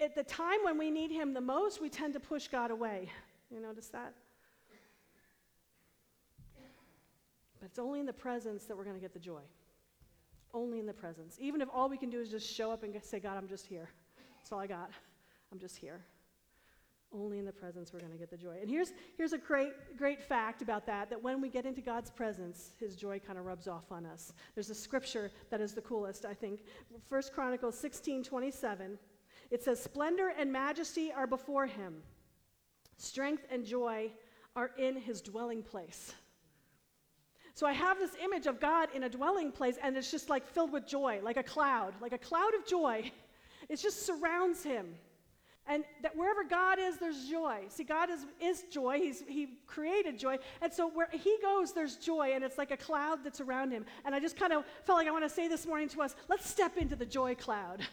at 0.00 0.14
the 0.14 0.22
time 0.22 0.58
when 0.62 0.78
we 0.78 0.88
need 0.88 1.10
him 1.10 1.34
the 1.34 1.40
most, 1.40 1.80
we 1.80 1.88
tend 1.88 2.12
to 2.12 2.20
push 2.20 2.46
God 2.46 2.70
away. 2.70 3.10
You 3.50 3.60
notice 3.60 3.88
that? 3.88 4.14
But 7.60 7.66
it's 7.66 7.78
only 7.80 7.98
in 7.98 8.06
the 8.06 8.12
presence 8.12 8.66
that 8.66 8.76
we're 8.76 8.84
going 8.84 8.96
to 8.96 9.02
get 9.02 9.14
the 9.14 9.18
joy. 9.18 9.42
Only 10.52 10.78
in 10.78 10.86
the 10.86 10.92
presence. 10.92 11.36
Even 11.40 11.60
if 11.60 11.68
all 11.74 11.88
we 11.88 11.96
can 11.96 12.10
do 12.10 12.20
is 12.20 12.28
just 12.30 12.48
show 12.48 12.70
up 12.70 12.84
and 12.84 12.94
say, 13.02 13.18
God, 13.18 13.36
I'm 13.36 13.48
just 13.48 13.66
here. 13.66 13.88
That's 14.44 14.52
all 14.52 14.60
I 14.60 14.66
got. 14.66 14.90
I'm 15.50 15.58
just 15.58 15.78
here. 15.78 16.04
Only 17.14 17.38
in 17.38 17.46
the 17.46 17.52
presence 17.52 17.94
we're 17.94 18.00
going 18.00 18.12
to 18.12 18.18
get 18.18 18.28
the 18.28 18.36
joy. 18.36 18.58
And 18.60 18.68
here's, 18.68 18.92
here's 19.16 19.32
a 19.32 19.38
great, 19.38 19.72
great 19.96 20.20
fact 20.20 20.60
about 20.60 20.84
that 20.84 21.08
that 21.08 21.22
when 21.22 21.40
we 21.40 21.48
get 21.48 21.64
into 21.64 21.80
God's 21.80 22.10
presence, 22.10 22.72
his 22.78 22.94
joy 22.94 23.18
kind 23.26 23.38
of 23.38 23.46
rubs 23.46 23.68
off 23.68 23.90
on 23.90 24.04
us. 24.04 24.34
There's 24.54 24.68
a 24.68 24.74
scripture 24.74 25.30
that 25.48 25.62
is 25.62 25.72
the 25.72 25.80
coolest, 25.80 26.26
I 26.26 26.34
think. 26.34 26.60
First 27.08 27.32
Chronicles 27.32 27.78
16 27.78 28.22
27. 28.22 28.98
It 29.50 29.62
says, 29.62 29.82
Splendor 29.82 30.34
and 30.38 30.52
majesty 30.52 31.10
are 31.10 31.26
before 31.26 31.64
him, 31.64 32.02
strength 32.98 33.46
and 33.50 33.64
joy 33.64 34.10
are 34.56 34.72
in 34.76 35.00
his 35.00 35.22
dwelling 35.22 35.62
place. 35.62 36.12
So 37.54 37.66
I 37.66 37.72
have 37.72 37.98
this 37.98 38.14
image 38.22 38.46
of 38.46 38.60
God 38.60 38.90
in 38.94 39.04
a 39.04 39.08
dwelling 39.08 39.52
place, 39.52 39.76
and 39.82 39.96
it's 39.96 40.10
just 40.10 40.28
like 40.28 40.46
filled 40.46 40.70
with 40.70 40.86
joy, 40.86 41.20
like 41.22 41.38
a 41.38 41.42
cloud, 41.42 41.94
like 42.02 42.12
a 42.12 42.18
cloud 42.18 42.52
of 42.54 42.66
joy 42.66 43.10
it 43.68 43.76
just 43.76 44.06
surrounds 44.06 44.62
him. 44.62 44.94
And 45.66 45.84
that 46.02 46.14
wherever 46.14 46.44
God 46.44 46.78
is, 46.78 46.98
there's 46.98 47.26
joy. 47.26 47.62
See, 47.68 47.84
God 47.84 48.10
is, 48.10 48.26
is 48.40 48.64
joy. 48.70 48.98
He's, 48.98 49.22
he 49.26 49.48
created 49.66 50.18
joy. 50.18 50.36
And 50.60 50.70
so 50.70 50.90
where 50.90 51.08
He 51.10 51.38
goes, 51.40 51.72
there's 51.72 51.96
joy. 51.96 52.32
And 52.34 52.44
it's 52.44 52.58
like 52.58 52.70
a 52.70 52.76
cloud 52.76 53.20
that's 53.24 53.40
around 53.40 53.70
Him. 53.70 53.86
And 54.04 54.14
I 54.14 54.20
just 54.20 54.36
kind 54.36 54.52
of 54.52 54.64
felt 54.84 54.98
like 54.98 55.08
I 55.08 55.10
want 55.10 55.24
to 55.24 55.30
say 55.30 55.48
this 55.48 55.66
morning 55.66 55.88
to 55.90 56.02
us 56.02 56.14
let's 56.28 56.48
step 56.48 56.76
into 56.76 56.96
the 56.96 57.06
joy 57.06 57.34
cloud. 57.34 57.82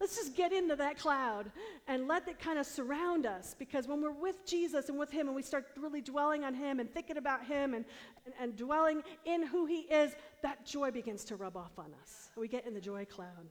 Let's 0.00 0.16
just 0.16 0.34
get 0.34 0.52
into 0.52 0.74
that 0.74 0.98
cloud 0.98 1.52
and 1.86 2.08
let 2.08 2.26
it 2.26 2.40
kind 2.40 2.58
of 2.58 2.66
surround 2.66 3.24
us. 3.24 3.54
Because 3.56 3.86
when 3.86 4.02
we're 4.02 4.10
with 4.10 4.44
Jesus 4.44 4.88
and 4.88 4.98
with 4.98 5.12
Him 5.12 5.28
and 5.28 5.36
we 5.36 5.42
start 5.42 5.66
really 5.76 6.00
dwelling 6.00 6.42
on 6.42 6.54
Him 6.54 6.80
and 6.80 6.92
thinking 6.92 7.18
about 7.18 7.46
Him 7.46 7.72
and, 7.74 7.84
and, 8.26 8.34
and 8.40 8.56
dwelling 8.56 9.04
in 9.26 9.46
who 9.46 9.64
He 9.64 9.82
is, 9.82 10.16
that 10.42 10.66
joy 10.66 10.90
begins 10.90 11.22
to 11.26 11.36
rub 11.36 11.56
off 11.56 11.78
on 11.78 11.94
us. 12.02 12.30
We 12.36 12.48
get 12.48 12.66
in 12.66 12.74
the 12.74 12.80
joy 12.80 13.04
cloud. 13.04 13.46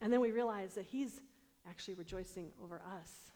And 0.00 0.12
then 0.12 0.20
we 0.20 0.30
realize 0.30 0.74
that 0.74 0.86
he's 0.86 1.20
actually 1.68 1.94
rejoicing 1.94 2.50
over 2.62 2.82
us. 3.00 3.32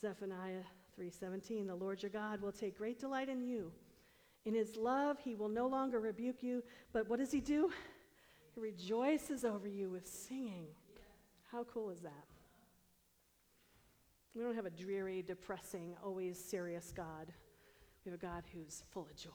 Zephaniah 0.00 0.64
3:17 0.98 1.66
The 1.66 1.74
Lord 1.74 2.02
your 2.02 2.10
God 2.10 2.40
will 2.40 2.52
take 2.52 2.76
great 2.76 2.98
delight 2.98 3.28
in 3.28 3.42
you. 3.42 3.72
In 4.44 4.54
his 4.54 4.76
love 4.76 5.18
he 5.20 5.34
will 5.34 5.48
no 5.48 5.66
longer 5.66 6.00
rebuke 6.00 6.42
you, 6.42 6.62
but 6.92 7.08
what 7.08 7.18
does 7.18 7.32
he 7.32 7.40
do? 7.40 7.70
He 8.54 8.60
rejoices 8.60 9.44
over 9.44 9.68
you 9.68 9.90
with 9.90 10.08
singing. 10.08 10.66
How 11.52 11.64
cool 11.64 11.90
is 11.90 12.00
that? 12.00 12.26
We 14.34 14.42
don't 14.42 14.54
have 14.54 14.66
a 14.66 14.70
dreary, 14.70 15.22
depressing, 15.22 15.94
always 16.04 16.38
serious 16.42 16.92
God. 16.92 17.32
We 18.04 18.10
have 18.10 18.20
a 18.20 18.22
God 18.22 18.44
who's 18.52 18.82
full 18.90 19.02
of 19.02 19.16
joy. 19.16 19.30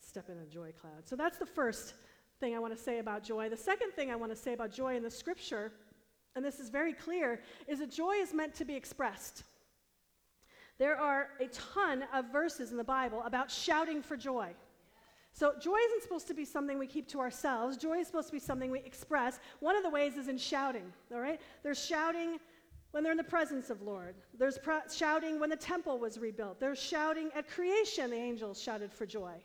Step 0.00 0.28
in 0.28 0.38
a 0.38 0.46
joy 0.46 0.72
cloud. 0.72 1.06
So 1.06 1.16
that's 1.16 1.38
the 1.38 1.46
first 1.46 1.94
thing 2.44 2.54
I 2.54 2.58
want 2.58 2.76
to 2.76 2.82
say 2.82 2.98
about 2.98 3.22
joy. 3.22 3.48
The 3.48 3.56
second 3.56 3.92
thing 3.92 4.10
I 4.10 4.16
want 4.16 4.30
to 4.30 4.36
say 4.36 4.52
about 4.52 4.70
joy 4.70 4.96
in 4.96 5.02
the 5.02 5.10
scripture, 5.10 5.72
and 6.36 6.44
this 6.44 6.60
is 6.60 6.68
very 6.68 6.92
clear, 6.92 7.40
is 7.66 7.78
that 7.78 7.90
joy 7.90 8.16
is 8.16 8.34
meant 8.34 8.54
to 8.56 8.66
be 8.66 8.74
expressed. 8.74 9.44
There 10.78 10.94
are 10.94 11.28
a 11.40 11.46
ton 11.46 12.04
of 12.12 12.30
verses 12.30 12.70
in 12.70 12.76
the 12.76 12.84
Bible 12.84 13.22
about 13.24 13.50
shouting 13.50 14.02
for 14.02 14.14
joy. 14.14 14.48
So, 15.32 15.54
joy 15.58 15.78
isn't 15.86 16.02
supposed 16.02 16.28
to 16.28 16.34
be 16.34 16.44
something 16.44 16.78
we 16.78 16.86
keep 16.86 17.08
to 17.08 17.18
ourselves. 17.18 17.78
Joy 17.78 18.00
is 18.00 18.08
supposed 18.08 18.28
to 18.28 18.34
be 18.34 18.38
something 18.38 18.70
we 18.70 18.80
express. 18.80 19.40
One 19.60 19.74
of 19.74 19.82
the 19.82 19.90
ways 19.90 20.16
is 20.16 20.28
in 20.28 20.36
shouting, 20.36 20.92
all 21.12 21.20
right? 21.20 21.40
There's 21.62 21.82
shouting 21.82 22.38
when 22.90 23.02
they're 23.02 23.12
in 23.12 23.16
the 23.16 23.24
presence 23.24 23.70
of 23.70 23.80
Lord. 23.80 24.16
There's 24.38 24.58
shouting 24.94 25.40
when 25.40 25.48
the 25.48 25.56
temple 25.56 25.98
was 25.98 26.18
rebuilt. 26.18 26.60
There's 26.60 26.78
shouting 26.78 27.30
at 27.34 27.48
creation, 27.48 28.10
the 28.10 28.16
angels 28.16 28.60
shouted 28.60 28.92
for 28.92 29.06
joy. 29.06 29.42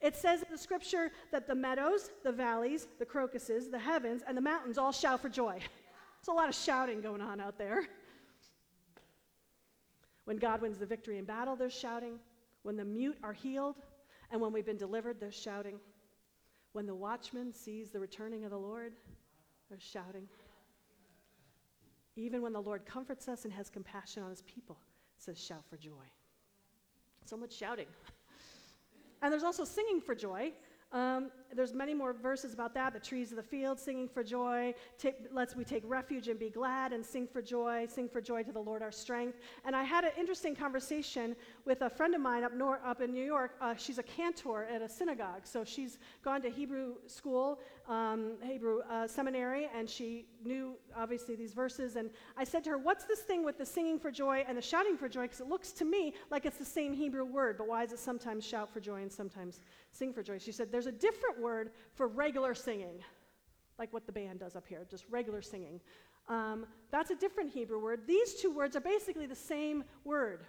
It 0.00 0.16
says 0.16 0.42
in 0.42 0.48
the 0.50 0.58
scripture 0.58 1.10
that 1.30 1.46
the 1.46 1.54
meadows, 1.54 2.10
the 2.24 2.32
valleys, 2.32 2.88
the 2.98 3.04
crocuses, 3.04 3.68
the 3.68 3.78
heavens, 3.78 4.22
and 4.26 4.36
the 4.36 4.40
mountains 4.40 4.78
all 4.78 4.92
shout 4.92 5.20
for 5.20 5.28
joy. 5.28 5.58
There's 5.58 6.28
a 6.28 6.32
lot 6.32 6.48
of 6.48 6.54
shouting 6.54 7.00
going 7.00 7.20
on 7.20 7.40
out 7.40 7.58
there. 7.58 7.86
When 10.24 10.36
God 10.36 10.62
wins 10.62 10.78
the 10.78 10.86
victory 10.86 11.18
in 11.18 11.24
battle, 11.24 11.56
there's 11.56 11.72
shouting. 11.72 12.18
When 12.62 12.76
the 12.76 12.84
mute 12.84 13.18
are 13.22 13.32
healed, 13.32 13.76
and 14.30 14.40
when 14.40 14.52
we've 14.52 14.66
been 14.66 14.76
delivered, 14.76 15.18
there's 15.18 15.34
shouting. 15.34 15.80
When 16.72 16.86
the 16.86 16.94
watchman 16.94 17.52
sees 17.52 17.90
the 17.90 17.98
returning 17.98 18.44
of 18.44 18.50
the 18.50 18.58
Lord, 18.58 18.92
there's 19.68 19.82
shouting. 19.82 20.28
Even 22.16 22.42
when 22.42 22.52
the 22.52 22.60
Lord 22.60 22.86
comforts 22.86 23.28
us 23.28 23.44
and 23.44 23.52
has 23.52 23.70
compassion 23.70 24.22
on 24.22 24.30
his 24.30 24.42
people, 24.42 24.78
it 25.16 25.22
says, 25.22 25.38
shout 25.42 25.64
for 25.68 25.76
joy. 25.76 25.90
So 27.24 27.36
much 27.36 27.52
shouting. 27.52 27.86
And 29.22 29.32
there's 29.32 29.42
also 29.42 29.64
singing 29.64 30.00
for 30.00 30.14
joy. 30.14 30.52
Um, 30.92 31.30
there's 31.54 31.74
many 31.74 31.94
more 31.94 32.12
verses 32.12 32.54
about 32.54 32.74
that. 32.74 32.92
The 32.92 33.00
trees 33.00 33.30
of 33.30 33.36
the 33.36 33.42
field 33.42 33.78
singing 33.78 34.08
for 34.08 34.22
joy. 34.22 34.74
Take, 34.98 35.16
let's 35.32 35.56
we 35.56 35.64
take 35.64 35.82
refuge 35.86 36.28
and 36.28 36.38
be 36.38 36.50
glad 36.50 36.92
and 36.92 37.04
sing 37.04 37.26
for 37.26 37.42
joy. 37.42 37.86
Sing 37.88 38.08
for 38.08 38.20
joy 38.20 38.42
to 38.42 38.52
the 38.52 38.60
Lord 38.60 38.82
our 38.82 38.92
strength. 38.92 39.38
And 39.64 39.74
I 39.74 39.82
had 39.82 40.04
an 40.04 40.12
interesting 40.18 40.54
conversation 40.54 41.34
with 41.64 41.82
a 41.82 41.90
friend 41.90 42.14
of 42.14 42.20
mine 42.20 42.44
up, 42.44 42.54
nor- 42.54 42.80
up 42.84 43.00
in 43.00 43.12
New 43.12 43.24
York. 43.24 43.52
Uh, 43.60 43.74
she's 43.74 43.98
a 43.98 44.02
cantor 44.02 44.64
at 44.64 44.82
a 44.82 44.88
synagogue, 44.88 45.42
so 45.44 45.64
she's 45.64 45.98
gone 46.22 46.40
to 46.42 46.50
Hebrew 46.50 46.94
school, 47.06 47.60
um, 47.88 48.34
Hebrew 48.42 48.80
uh, 48.90 49.06
seminary, 49.06 49.68
and 49.74 49.88
she 49.88 50.26
knew 50.44 50.74
obviously 50.96 51.34
these 51.34 51.52
verses. 51.52 51.96
And 51.96 52.10
I 52.36 52.44
said 52.44 52.64
to 52.64 52.70
her, 52.70 52.78
"What's 52.78 53.04
this 53.04 53.20
thing 53.20 53.44
with 53.44 53.58
the 53.58 53.66
singing 53.66 53.98
for 53.98 54.10
joy 54.10 54.44
and 54.46 54.56
the 54.56 54.62
shouting 54.62 54.96
for 54.96 55.08
joy? 55.08 55.22
Because 55.22 55.40
it 55.40 55.48
looks 55.48 55.72
to 55.72 55.84
me 55.84 56.14
like 56.30 56.46
it's 56.46 56.58
the 56.58 56.64
same 56.64 56.92
Hebrew 56.92 57.24
word, 57.24 57.58
but 57.58 57.66
why 57.66 57.82
is 57.82 57.92
it 57.92 57.98
sometimes 57.98 58.44
shout 58.44 58.72
for 58.72 58.80
joy 58.80 59.02
and 59.02 59.12
sometimes 59.12 59.60
sing 59.90 60.12
for 60.12 60.22
joy?" 60.22 60.38
She 60.38 60.52
said, 60.52 60.70
"There's 60.70 60.86
a 60.86 60.92
different 60.92 61.39
word." 61.40 61.70
for 62.00 62.08
regular 62.08 62.54
singing, 62.54 63.02
like 63.78 63.92
what 63.92 64.06
the 64.06 64.12
band 64.12 64.40
does 64.40 64.56
up 64.56 64.66
here, 64.66 64.86
just 64.90 65.04
regular 65.10 65.42
singing. 65.42 65.78
Um, 66.30 66.64
that's 66.90 67.10
a 67.10 67.14
different 67.14 67.50
Hebrew 67.50 67.78
word. 67.78 68.06
These 68.06 68.36
two 68.36 68.50
words 68.50 68.74
are 68.74 68.80
basically 68.80 69.26
the 69.26 69.34
same 69.34 69.84
word 70.04 70.46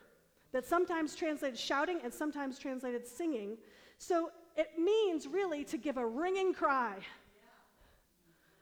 that 0.54 0.65
sometimes 0.65 1.13
translated 1.13 1.60
shouting 1.60 1.99
and 2.06 2.13
sometimes 2.13 2.58
translated 2.58 3.06
singing. 3.06 3.58
So 3.97 4.32
it 4.56 4.80
means 4.80 5.27
really 5.27 5.65
to 5.65 5.77
give 5.77 5.97
a 5.97 6.06
ringing 6.06 6.54
cry. 6.54 6.95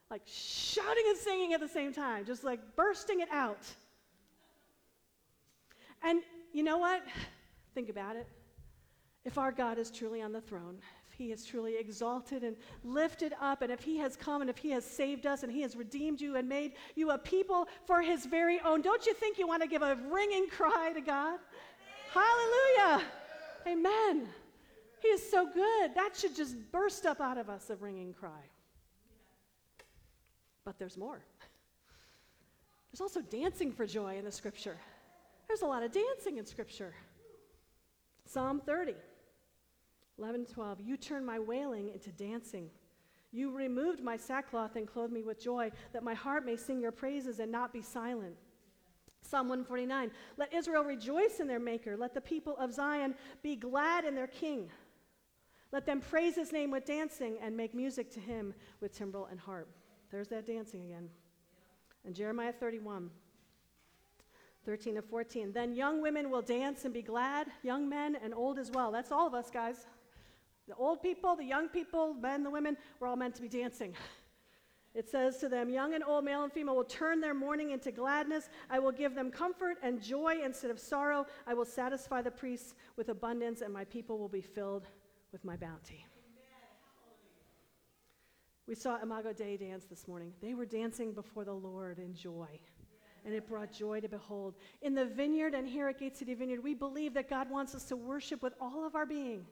Like 0.09 0.23
shouting 0.25 1.03
and 1.09 1.17
singing 1.17 1.53
at 1.53 1.59
the 1.59 1.67
same 1.67 1.93
time, 1.93 2.25
just 2.25 2.43
like 2.43 2.59
bursting 2.75 3.19
it 3.19 3.29
out. 3.31 3.61
And 6.01 6.21
you 6.53 6.63
know 6.63 6.79
what? 6.79 7.03
Think 7.75 7.89
about 7.89 8.15
it. 8.15 8.27
If 9.25 9.37
our 9.37 9.51
God 9.51 9.77
is 9.77 9.91
truly 9.91 10.23
on 10.23 10.31
the 10.31 10.41
throne, 10.41 10.79
he 11.19 11.33
is 11.33 11.43
truly 11.43 11.75
exalted 11.77 12.45
and 12.45 12.55
lifted 12.81 13.33
up, 13.41 13.61
and 13.61 13.73
if 13.73 13.81
He 13.81 13.97
has 13.97 14.15
come 14.15 14.39
and 14.39 14.49
if 14.49 14.57
He 14.57 14.69
has 14.69 14.85
saved 14.85 15.27
us 15.27 15.43
and 15.43 15.51
He 15.51 15.61
has 15.63 15.75
redeemed 15.75 16.21
you 16.21 16.37
and 16.37 16.47
made 16.47 16.71
you 16.95 17.11
a 17.11 17.17
people 17.17 17.67
for 17.85 18.01
His 18.01 18.25
very 18.25 18.61
own, 18.61 18.81
don't 18.81 19.05
you 19.05 19.13
think 19.13 19.37
you 19.37 19.45
want 19.45 19.61
to 19.61 19.67
give 19.67 19.81
a 19.81 19.97
ringing 20.09 20.47
cry 20.47 20.93
to 20.93 21.01
God? 21.01 21.39
Hallelujah! 22.13 23.05
Amen. 23.67 24.29
He 25.01 25.09
is 25.09 25.29
so 25.29 25.45
good. 25.45 25.93
That 25.93 26.15
should 26.15 26.37
just 26.37 26.55
burst 26.71 27.05
up 27.05 27.19
out 27.19 27.37
of 27.37 27.49
us 27.49 27.69
a 27.69 27.75
ringing 27.75 28.13
cry. 28.13 28.49
But 30.63 30.79
there's 30.79 30.95
more. 30.95 31.19
There's 32.91 33.01
also 33.01 33.19
dancing 33.21 33.73
for 33.73 33.85
joy 33.85 34.17
in 34.17 34.23
the 34.23 34.31
scripture. 34.31 34.77
There's 35.49 35.63
a 35.63 35.67
lot 35.67 35.83
of 35.83 35.91
dancing 35.91 36.37
in 36.37 36.45
scripture. 36.45 36.93
Psalm 38.25 38.61
30. 38.65 38.93
11 40.19 40.45
12. 40.45 40.81
You 40.81 40.97
turned 40.97 41.25
my 41.25 41.39
wailing 41.39 41.89
into 41.89 42.11
dancing. 42.11 42.69
You 43.31 43.55
removed 43.55 44.03
my 44.03 44.17
sackcloth 44.17 44.75
and 44.75 44.87
clothed 44.87 45.13
me 45.13 45.23
with 45.23 45.41
joy, 45.41 45.71
that 45.93 46.03
my 46.03 46.13
heart 46.13 46.45
may 46.45 46.55
sing 46.55 46.81
your 46.81 46.91
praises 46.91 47.39
and 47.39 47.51
not 47.51 47.71
be 47.71 47.81
silent. 47.81 48.35
Psalm 49.21 49.47
149 49.47 50.11
Let 50.37 50.53
Israel 50.53 50.83
rejoice 50.83 51.39
in 51.39 51.47
their 51.47 51.59
Maker. 51.59 51.95
Let 51.95 52.13
the 52.13 52.21
people 52.21 52.57
of 52.57 52.73
Zion 52.73 53.15
be 53.41 53.55
glad 53.55 54.05
in 54.05 54.15
their 54.15 54.27
King. 54.27 54.69
Let 55.71 55.85
them 55.85 56.01
praise 56.01 56.35
his 56.35 56.51
name 56.51 56.71
with 56.71 56.85
dancing 56.85 57.37
and 57.41 57.55
make 57.55 57.75
music 57.75 58.11
to 58.13 58.19
him 58.19 58.53
with 58.81 58.91
timbrel 58.91 59.27
and 59.29 59.39
harp. 59.39 59.69
There's 60.11 60.27
that 60.29 60.47
dancing 60.47 60.83
again. 60.83 61.09
And 62.05 62.15
Jeremiah 62.15 62.53
31 62.53 63.09
13 64.65 64.95
to 64.95 65.01
14. 65.01 65.51
Then 65.53 65.73
young 65.73 66.01
women 66.01 66.29
will 66.29 66.41
dance 66.41 66.85
and 66.85 66.93
be 66.93 67.01
glad, 67.01 67.47
young 67.63 67.87
men 67.87 68.17
and 68.21 68.33
old 68.33 68.59
as 68.59 68.69
well. 68.69 68.91
That's 68.91 69.11
all 69.11 69.25
of 69.25 69.33
us, 69.33 69.49
guys. 69.49 69.85
The 70.69 70.75
old 70.75 71.01
people, 71.01 71.35
the 71.35 71.43
young 71.43 71.67
people, 71.67 72.13
men, 72.13 72.43
the 72.43 72.49
women, 72.51 72.77
we're 72.99 73.07
all 73.07 73.15
meant 73.15 73.33
to 73.35 73.41
be 73.41 73.49
dancing. 73.49 73.95
It 74.93 75.09
says 75.09 75.37
to 75.37 75.49
them, 75.49 75.67
Young 75.67 75.95
and 75.95 76.03
old, 76.03 76.25
male 76.25 76.43
and 76.43 76.53
female, 76.53 76.75
will 76.75 76.83
turn 76.83 77.19
their 77.21 77.33
mourning 77.33 77.71
into 77.71 77.91
gladness. 77.91 78.49
I 78.69 78.77
will 78.77 78.91
give 78.91 79.15
them 79.15 79.31
comfort 79.31 79.77
and 79.81 79.99
joy 79.99 80.37
instead 80.43 80.69
of 80.69 80.79
sorrow. 80.79 81.25
I 81.47 81.55
will 81.55 81.65
satisfy 81.65 82.21
the 82.21 82.29
priests 82.29 82.75
with 82.97 83.09
abundance, 83.09 83.61
and 83.61 83.73
my 83.73 83.83
people 83.85 84.19
will 84.19 84.29
be 84.29 84.41
filled 84.41 84.87
with 85.31 85.43
my 85.43 85.57
bounty. 85.57 86.05
We 88.67 88.75
saw 88.75 89.01
Imago 89.01 89.33
Dei 89.33 89.57
dance 89.57 89.85
this 89.85 90.07
morning. 90.07 90.33
They 90.39 90.53
were 90.53 90.67
dancing 90.67 91.13
before 91.13 91.45
the 91.45 91.53
Lord 91.53 91.97
in 91.97 92.13
joy, 92.13 92.47
and 93.25 93.33
it 93.33 93.47
brought 93.47 93.73
joy 93.73 94.01
to 94.01 94.07
behold. 94.07 94.53
In 94.83 94.93
the 94.93 95.05
vineyard 95.05 95.55
and 95.55 95.67
here 95.67 95.87
at 95.87 95.97
Gate 95.97 96.15
City 96.15 96.35
Vineyard, 96.35 96.63
we 96.63 96.75
believe 96.75 97.15
that 97.15 97.27
God 97.27 97.49
wants 97.49 97.73
us 97.73 97.85
to 97.85 97.95
worship 97.95 98.43
with 98.43 98.53
all 98.61 98.85
of 98.85 98.93
our 98.93 99.07
being. 99.07 99.47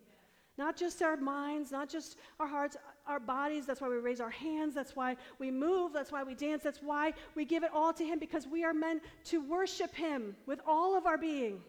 Not 0.58 0.76
just 0.76 1.02
our 1.04 1.16
minds, 1.18 1.72
not 1.72 1.88
just 1.88 2.18
our 2.40 2.48
hearts, 2.48 2.78
our 3.06 3.20
bodies. 3.20 3.68
That's 3.68 3.80
why 3.80 3.90
we 3.90 3.98
raise 3.98 4.20
our 4.20 4.32
hands. 4.32 4.74
That's 4.74 4.96
why 4.96 5.16
we 5.38 5.52
move. 5.52 5.94
That's 5.94 6.12
why 6.12 6.24
we 6.24 6.34
dance. 6.34 6.64
That's 6.64 6.82
why 6.82 7.14
we 7.36 7.46
give 7.46 7.64
it 7.64 7.70
all 7.74 7.94
to 7.94 8.04
Him 8.04 8.18
because 8.18 8.48
we 8.48 8.64
are 8.64 8.74
meant 8.74 9.04
to 9.26 9.40
worship 9.40 9.94
Him 9.94 10.36
with 10.48 10.60
all 10.66 10.98
of 10.98 11.06
our 11.06 11.18
being, 11.18 11.62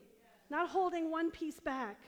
not 0.48 0.70
holding 0.70 1.10
one 1.10 1.30
piece 1.30 1.60
back. 1.60 1.98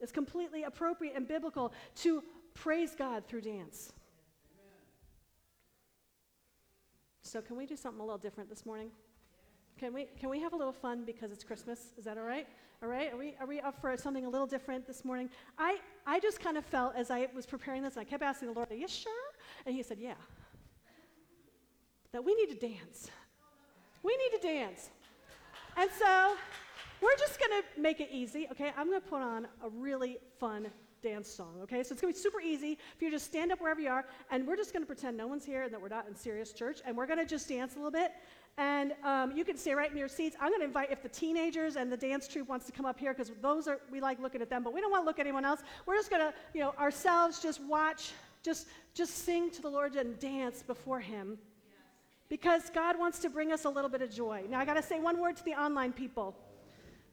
It's 0.00 0.12
completely 0.12 0.64
appropriate 0.64 1.14
and 1.16 1.28
biblical 1.28 1.72
to 1.96 2.22
praise 2.54 2.94
God 2.96 3.24
through 3.28 3.42
dance. 3.42 3.92
So, 7.22 7.42
can 7.42 7.56
we 7.56 7.66
do 7.66 7.76
something 7.76 8.00
a 8.00 8.04
little 8.04 8.18
different 8.18 8.48
this 8.48 8.64
morning? 8.64 8.90
Can 9.78 9.92
we, 9.92 10.06
can 10.18 10.30
we 10.30 10.40
have 10.40 10.54
a 10.54 10.56
little 10.56 10.72
fun 10.72 11.04
because 11.04 11.30
it's 11.30 11.44
Christmas? 11.44 11.92
Is 11.98 12.04
that 12.04 12.16
all 12.16 12.24
right? 12.24 12.46
All 12.82 12.88
right? 12.88 13.12
Are 13.12 13.16
we, 13.16 13.34
are 13.38 13.46
we 13.46 13.60
up 13.60 13.78
for 13.78 13.94
something 13.96 14.24
a 14.24 14.28
little 14.28 14.46
different 14.46 14.86
this 14.86 15.04
morning? 15.04 15.28
I, 15.58 15.78
I 16.06 16.18
just 16.18 16.40
kind 16.40 16.56
of 16.56 16.64
felt 16.64 16.94
as 16.96 17.10
I 17.10 17.28
was 17.34 17.44
preparing 17.44 17.82
this, 17.82 17.94
and 17.94 18.00
I 18.00 18.04
kept 18.04 18.22
asking 18.22 18.48
the 18.48 18.54
Lord, 18.54 18.70
Are 18.70 18.74
you 18.74 18.88
sure? 18.88 19.12
And 19.66 19.74
He 19.74 19.82
said, 19.82 19.98
Yeah. 20.00 20.14
That 22.12 22.24
we 22.24 22.34
need 22.34 22.58
to 22.58 22.68
dance. 22.68 23.10
We 24.02 24.16
need 24.16 24.40
to 24.40 24.46
dance. 24.46 24.88
And 25.76 25.90
so 25.98 26.36
we're 27.02 27.16
just 27.18 27.38
going 27.38 27.60
to 27.60 27.80
make 27.80 28.00
it 28.00 28.08
easy, 28.10 28.48
okay? 28.52 28.72
I'm 28.78 28.88
going 28.88 29.00
to 29.02 29.06
put 29.06 29.20
on 29.20 29.46
a 29.62 29.68
really 29.68 30.16
fun 30.40 30.68
dance 31.02 31.28
song, 31.28 31.58
okay? 31.62 31.82
So 31.82 31.92
it's 31.92 32.00
going 32.00 32.14
to 32.14 32.18
be 32.18 32.22
super 32.22 32.40
easy 32.40 32.78
for 32.98 33.04
you 33.04 33.10
to 33.10 33.18
stand 33.18 33.52
up 33.52 33.60
wherever 33.60 33.80
you 33.80 33.90
are, 33.90 34.06
and 34.30 34.46
we're 34.46 34.56
just 34.56 34.72
going 34.72 34.82
to 34.82 34.86
pretend 34.86 35.18
no 35.18 35.26
one's 35.26 35.44
here 35.44 35.64
and 35.64 35.72
that 35.72 35.80
we're 35.80 35.88
not 35.88 36.08
in 36.08 36.14
serious 36.14 36.52
church, 36.52 36.80
and 36.86 36.96
we're 36.96 37.06
going 37.06 37.18
to 37.18 37.26
just 37.26 37.48
dance 37.48 37.74
a 37.74 37.76
little 37.76 37.90
bit. 37.90 38.12
And 38.58 38.94
um, 39.04 39.32
you 39.36 39.44
can 39.44 39.58
stay 39.58 39.74
right 39.74 39.90
in 39.90 39.98
your 39.98 40.08
seats. 40.08 40.34
I'm 40.40 40.48
going 40.48 40.60
to 40.60 40.66
invite 40.66 40.90
if 40.90 41.02
the 41.02 41.10
teenagers 41.10 41.76
and 41.76 41.92
the 41.92 41.96
dance 41.96 42.26
troupe 42.26 42.48
wants 42.48 42.64
to 42.66 42.72
come 42.72 42.86
up 42.86 42.98
here 42.98 43.12
because 43.12 43.30
those 43.42 43.68
are 43.68 43.80
we 43.90 44.00
like 44.00 44.18
looking 44.18 44.40
at 44.40 44.48
them, 44.48 44.62
but 44.62 44.72
we 44.72 44.80
don't 44.80 44.90
want 44.90 45.02
to 45.02 45.06
look 45.06 45.18
at 45.18 45.26
anyone 45.26 45.44
else. 45.44 45.60
We're 45.84 45.96
just 45.96 46.08
going 46.08 46.22
to, 46.22 46.32
you 46.54 46.60
know, 46.62 46.72
ourselves 46.78 47.42
just 47.42 47.62
watch, 47.62 48.12
just 48.42 48.66
just 48.94 49.24
sing 49.26 49.50
to 49.50 49.60
the 49.60 49.68
Lord 49.68 49.94
and 49.96 50.18
dance 50.18 50.62
before 50.62 51.00
Him, 51.00 51.36
because 52.30 52.70
God 52.70 52.98
wants 52.98 53.18
to 53.18 53.28
bring 53.28 53.52
us 53.52 53.66
a 53.66 53.68
little 53.68 53.90
bit 53.90 54.00
of 54.00 54.10
joy. 54.10 54.44
Now 54.48 54.58
I 54.58 54.64
got 54.64 54.74
to 54.74 54.82
say 54.82 55.00
one 55.00 55.20
word 55.20 55.36
to 55.36 55.44
the 55.44 55.52
online 55.52 55.92
people. 55.92 56.34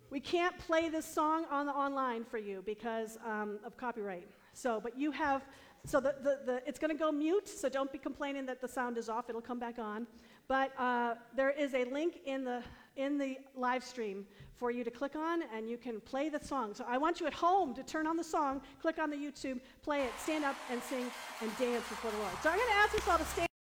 We 0.10 0.22
can't 0.22 0.58
play 0.60 0.90
this 0.90 1.06
song 1.06 1.46
on 1.52 1.66
the 1.66 1.74
online 1.74 2.24
for 2.24 2.38
you 2.38 2.62
because 2.66 3.18
um, 3.26 3.60
of 3.66 3.76
copyright. 3.76 4.28
So, 4.54 4.80
but 4.80 4.98
you 4.98 5.10
have, 5.12 5.44
so 5.86 6.00
the, 6.00 6.16
the, 6.22 6.40
the 6.46 6.62
it's 6.68 6.78
going 6.78 6.92
to 6.92 6.98
go 6.98 7.12
mute. 7.12 7.50
So 7.50 7.68
don't 7.68 7.92
be 7.92 7.98
complaining 7.98 8.46
that 8.46 8.62
the 8.62 8.68
sound 8.68 8.98
is 9.00 9.10
off. 9.10 9.28
It'll 9.28 9.42
come 9.42 9.60
back 9.60 9.80
on. 9.80 10.06
But 10.48 10.72
uh, 10.78 11.16
there 11.36 11.52
is 11.52 11.74
a 11.74 11.86
link 11.86 12.20
in 12.26 12.44
the, 12.44 12.62
in 12.96 13.18
the 13.18 13.38
live 13.56 13.84
stream 13.84 14.26
for 14.56 14.72
you 14.72 14.84
to 14.84 14.92
click 14.92 15.16
on, 15.16 15.44
and 15.56 15.70
you 15.70 15.78
can 15.78 16.00
play 16.02 16.30
the 16.30 16.44
song. 16.44 16.74
So 16.74 16.86
I 16.88 16.98
want 16.98 17.20
you 17.20 17.28
at 17.28 17.34
home 17.34 17.74
to 17.74 17.84
turn 17.84 18.08
on 18.08 18.18
the 18.18 18.24
song, 18.24 18.62
click 18.82 19.00
on 19.00 19.10
the 19.10 19.18
YouTube, 19.18 19.60
play 19.82 20.04
it, 20.04 20.12
stand 20.22 20.46
up, 20.46 20.56
and 20.72 20.82
sing 20.84 21.06
and 21.42 21.58
dance 21.58 21.88
before 21.90 22.12
the 22.12 22.18
Lord. 22.18 22.32
So 22.42 22.50
I'm 22.50 22.58
going 22.58 22.70
to 22.70 22.76
ask 22.76 22.96
us 22.96 23.08
all 23.08 23.18
to 23.18 23.26
stand. 23.26 23.53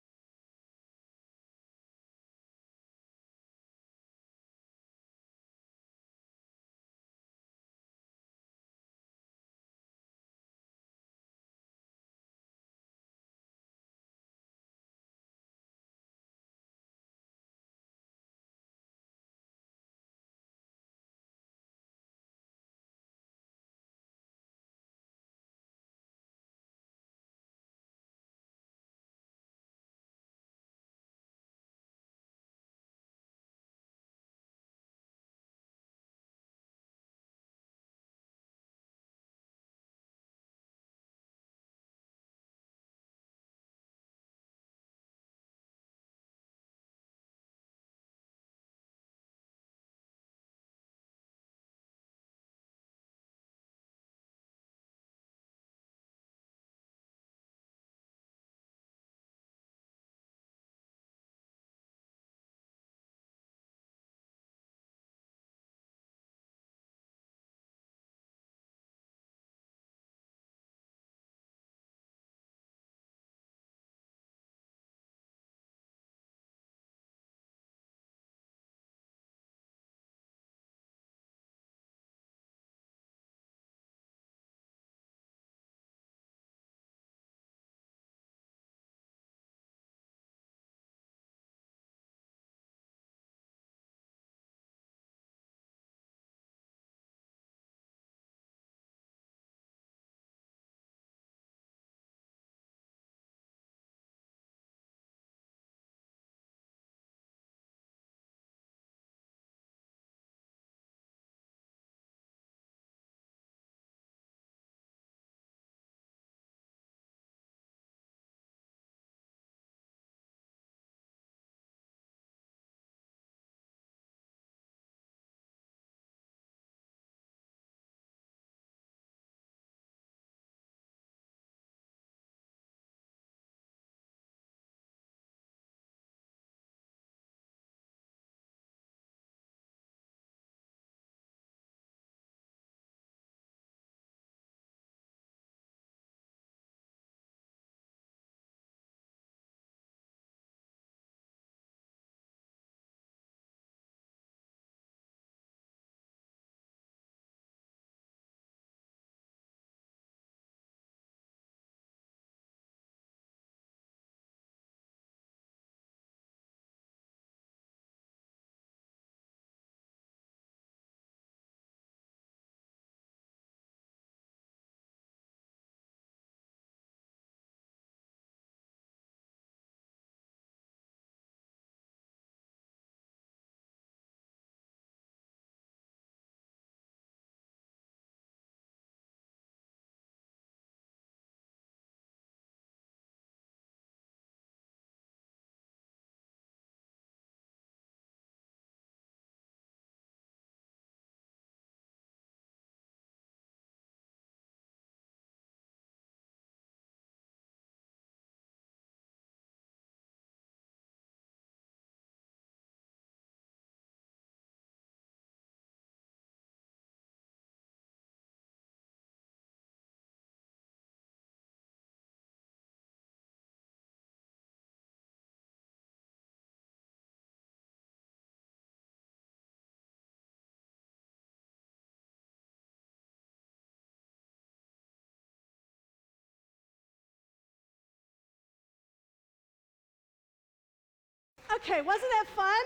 Okay, 241.65 241.81
wasn't 241.81 242.11
that 242.11 242.25
fun? 242.35 242.65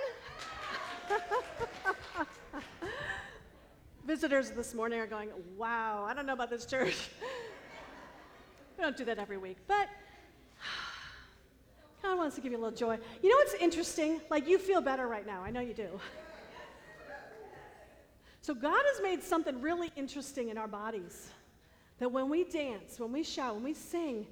Visitors 4.07 4.49
this 4.49 4.73
morning 4.73 4.99
are 4.99 5.05
going, 5.05 5.29
wow, 5.55 6.03
I 6.09 6.15
don't 6.15 6.25
know 6.25 6.33
about 6.33 6.49
this 6.49 6.65
church. 6.65 7.09
we 8.77 8.83
don't 8.83 8.97
do 8.97 9.05
that 9.05 9.19
every 9.19 9.37
week, 9.37 9.57
but 9.67 9.87
God 12.01 12.17
wants 12.17 12.33
to 12.37 12.41
give 12.41 12.51
you 12.51 12.57
a 12.57 12.63
little 12.63 12.75
joy. 12.75 12.97
You 13.21 13.29
know 13.29 13.35
what's 13.35 13.53
interesting? 13.61 14.19
Like, 14.31 14.47
you 14.47 14.57
feel 14.57 14.81
better 14.81 15.07
right 15.07 15.27
now. 15.27 15.43
I 15.43 15.51
know 15.51 15.61
you 15.61 15.75
do. 15.75 15.99
So, 18.41 18.55
God 18.55 18.81
has 18.93 19.03
made 19.03 19.21
something 19.21 19.61
really 19.61 19.91
interesting 19.97 20.47
in 20.47 20.57
our 20.57 20.69
bodies 20.69 21.27
that 21.99 22.09
when 22.09 22.29
we 22.29 22.45
dance, 22.45 22.97
when 22.97 23.11
we 23.11 23.21
shout, 23.21 23.55
when 23.55 23.63
we 23.63 23.73
sing, 23.73 24.25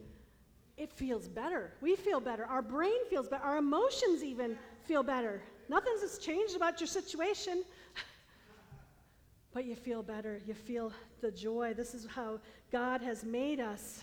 it 0.78 0.92
feels 0.92 1.28
better. 1.28 1.74
We 1.82 1.96
feel 1.96 2.20
better. 2.20 2.46
Our 2.46 2.62
brain 2.62 3.06
feels 3.10 3.28
better. 3.28 3.44
Our 3.44 3.58
emotions 3.58 4.24
even 4.24 4.58
feel 4.86 5.04
better. 5.04 5.42
Nothing's 5.70 6.18
changed 6.18 6.56
about 6.56 6.80
your 6.80 6.88
situation, 6.88 7.64
but 9.54 9.66
you 9.66 9.76
feel 9.76 10.04
better. 10.04 10.42
You 10.46 10.54
feel 10.54 10.92
the 11.22 11.32
joy. 11.32 11.74
This 11.74 11.94
is 11.94 12.06
how 12.06 12.40
God 12.72 13.02
has 13.02 13.24
made 13.24 13.60
us. 13.60 14.02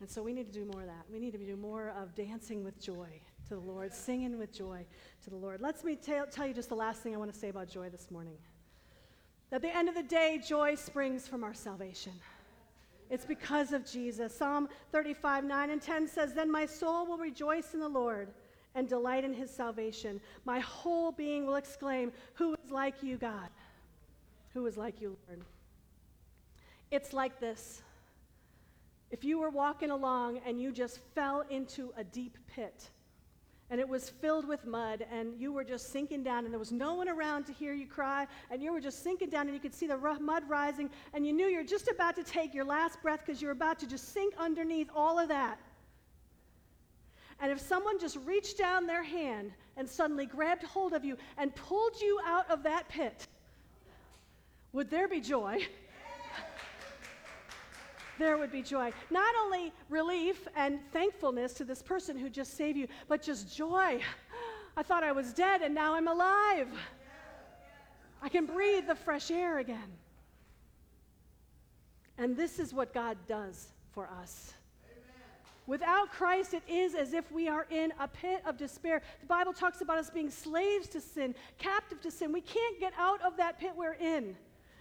And 0.00 0.10
so 0.10 0.22
we 0.22 0.34
need 0.34 0.52
to 0.52 0.52
do 0.52 0.66
more 0.66 0.82
of 0.82 0.88
that. 0.88 1.06
We 1.10 1.18
need 1.18 1.32
to 1.32 1.38
do 1.38 1.56
more 1.56 1.94
of 2.00 2.14
dancing 2.14 2.62
with 2.62 2.78
joy 2.78 3.08
to 3.48 3.54
the 3.54 3.60
Lord, 3.60 3.94
singing 3.94 4.38
with 4.38 4.52
joy 4.52 4.84
to 5.24 5.30
the 5.30 5.36
Lord. 5.36 5.62
Let 5.62 5.82
me 5.84 5.96
tell, 5.96 6.26
tell 6.26 6.46
you 6.46 6.52
just 6.52 6.68
the 6.68 6.76
last 6.76 7.02
thing 7.02 7.14
I 7.14 7.16
want 7.16 7.32
to 7.32 7.38
say 7.38 7.48
about 7.48 7.68
joy 7.68 7.88
this 7.88 8.10
morning. 8.10 8.36
At 9.52 9.62
the 9.62 9.74
end 9.74 9.88
of 9.88 9.94
the 9.94 10.02
day, 10.02 10.42
joy 10.46 10.74
springs 10.74 11.26
from 11.26 11.44
our 11.44 11.54
salvation. 11.54 12.12
It's 13.10 13.24
because 13.24 13.72
of 13.72 13.84
Jesus. 13.84 14.36
Psalm 14.36 14.68
35, 14.92 15.44
9 15.44 15.70
and 15.70 15.80
10 15.80 16.08
says, 16.08 16.34
Then 16.34 16.50
my 16.50 16.66
soul 16.66 17.06
will 17.06 17.18
rejoice 17.18 17.74
in 17.74 17.80
the 17.80 17.88
Lord 17.88 18.28
and 18.74 18.88
delight 18.88 19.24
in 19.24 19.32
his 19.32 19.50
salvation. 19.50 20.20
My 20.44 20.60
whole 20.60 21.12
being 21.12 21.46
will 21.46 21.56
exclaim, 21.56 22.12
Who 22.34 22.54
is 22.54 22.70
like 22.70 23.02
you, 23.02 23.16
God? 23.16 23.48
Who 24.54 24.66
is 24.66 24.76
like 24.76 25.00
you, 25.00 25.16
Lord? 25.28 25.42
It's 26.90 27.12
like 27.12 27.40
this. 27.40 27.82
If 29.10 29.24
you 29.24 29.38
were 29.38 29.50
walking 29.50 29.90
along 29.90 30.40
and 30.46 30.60
you 30.60 30.72
just 30.72 30.98
fell 31.14 31.44
into 31.48 31.92
a 31.96 32.04
deep 32.04 32.36
pit, 32.48 32.90
and 33.70 33.80
it 33.80 33.88
was 33.88 34.08
filled 34.08 34.46
with 34.46 34.64
mud, 34.64 35.04
and 35.10 35.40
you 35.40 35.52
were 35.52 35.64
just 35.64 35.90
sinking 35.90 36.22
down, 36.22 36.44
and 36.44 36.52
there 36.52 36.58
was 36.58 36.72
no 36.72 36.94
one 36.94 37.08
around 37.08 37.46
to 37.46 37.52
hear 37.52 37.74
you 37.74 37.86
cry, 37.86 38.26
and 38.50 38.62
you 38.62 38.72
were 38.72 38.80
just 38.80 39.02
sinking 39.02 39.28
down, 39.28 39.46
and 39.46 39.54
you 39.54 39.60
could 39.60 39.74
see 39.74 39.86
the 39.86 39.96
mud 39.96 40.44
rising, 40.48 40.88
and 41.14 41.26
you 41.26 41.32
knew 41.32 41.46
you 41.46 41.58
were 41.58 41.64
just 41.64 41.88
about 41.88 42.14
to 42.16 42.22
take 42.22 42.54
your 42.54 42.64
last 42.64 43.02
breath 43.02 43.20
because 43.26 43.42
you 43.42 43.48
were 43.48 43.52
about 43.52 43.78
to 43.80 43.86
just 43.86 44.12
sink 44.12 44.34
underneath 44.38 44.88
all 44.94 45.18
of 45.18 45.28
that. 45.28 45.58
And 47.40 47.52
if 47.52 47.60
someone 47.60 47.98
just 47.98 48.18
reached 48.24 48.56
down 48.56 48.86
their 48.86 49.02
hand 49.02 49.52
and 49.76 49.88
suddenly 49.88 50.26
grabbed 50.26 50.62
hold 50.62 50.94
of 50.94 51.04
you 51.04 51.16
and 51.36 51.54
pulled 51.54 52.00
you 52.00 52.18
out 52.24 52.50
of 52.50 52.62
that 52.62 52.88
pit, 52.88 53.26
would 54.72 54.90
there 54.90 55.08
be 55.08 55.20
joy? 55.20 55.66
there 58.18 58.38
would 58.38 58.50
be 58.50 58.62
joy. 58.62 58.92
Not 59.10 59.34
only 59.40 59.72
relief 59.88 60.48
and 60.56 60.78
thankfulness 60.92 61.52
to 61.54 61.64
this 61.64 61.82
person 61.82 62.18
who 62.18 62.28
just 62.28 62.56
saved 62.56 62.78
you, 62.78 62.88
but 63.08 63.22
just 63.22 63.54
joy. 63.54 64.00
I 64.76 64.82
thought 64.82 65.02
I 65.02 65.12
was 65.12 65.32
dead 65.32 65.62
and 65.62 65.74
now 65.74 65.94
I'm 65.94 66.08
alive. 66.08 66.68
I 68.22 68.28
can 68.28 68.46
breathe 68.46 68.86
the 68.86 68.94
fresh 68.94 69.30
air 69.30 69.58
again. 69.58 69.92
And 72.18 72.36
this 72.36 72.58
is 72.58 72.72
what 72.72 72.94
God 72.94 73.16
does 73.28 73.68
for 73.92 74.08
us. 74.20 74.54
Without 75.66 76.10
Christ, 76.10 76.54
it 76.54 76.62
is 76.68 76.94
as 76.94 77.12
if 77.12 77.30
we 77.32 77.48
are 77.48 77.66
in 77.70 77.92
a 77.98 78.06
pit 78.06 78.40
of 78.46 78.56
despair. 78.56 79.02
The 79.20 79.26
Bible 79.26 79.52
talks 79.52 79.80
about 79.80 79.98
us 79.98 80.10
being 80.10 80.30
slaves 80.30 80.86
to 80.88 81.00
sin, 81.00 81.34
captive 81.58 82.00
to 82.02 82.10
sin. 82.10 82.32
We 82.32 82.40
can't 82.40 82.78
get 82.78 82.92
out 82.96 83.20
of 83.22 83.36
that 83.36 83.58
pit 83.58 83.72
we're 83.76 83.94
in. 83.94 84.36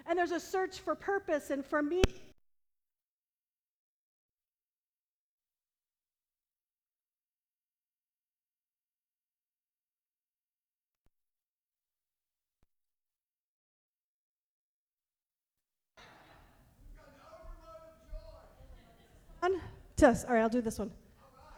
And 0.07 0.17
there's 0.17 0.31
a 0.31 0.39
search 0.39 0.79
for 0.79 0.93
purpose 0.93 1.49
and 1.49 1.65
for 1.65 1.81
meaning 1.81 2.03
Test. 20.05 20.27
All 20.27 20.35
right, 20.35 20.41
I'll 20.41 20.49
do 20.49 20.61
this 20.61 20.77
one. 20.77 20.91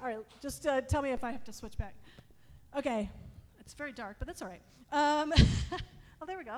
All 0.02 0.08
right, 0.08 0.20
just 0.42 0.66
uh, 0.66 0.80
tell 0.80 1.02
me 1.02 1.12
if 1.12 1.22
I 1.22 1.34
have 1.34 1.44
to 1.44 1.52
switch 1.52 1.78
back. 1.78 1.94
Okay, 2.78 3.10
it's 3.60 3.74
very 3.74 3.92
dark, 3.92 4.16
but 4.20 4.26
that's 4.26 4.42
all 4.42 4.48
right. 4.48 4.62
Um, 4.94 5.34
oh, 6.22 6.26
there 6.26 6.38
we 6.38 6.46
go. 6.46 6.54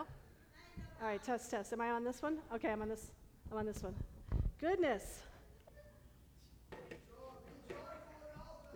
All 1.01 1.07
right, 1.07 1.23
test, 1.23 1.49
test. 1.49 1.73
Am 1.73 1.81
I 1.81 1.89
on 1.89 2.03
this 2.03 2.21
one? 2.21 2.37
Okay, 2.53 2.69
I'm 2.69 2.83
on 2.83 2.89
this. 2.89 3.09
I'm 3.51 3.57
on 3.57 3.65
this 3.65 3.81
one. 3.81 3.95
Goodness. 4.61 5.23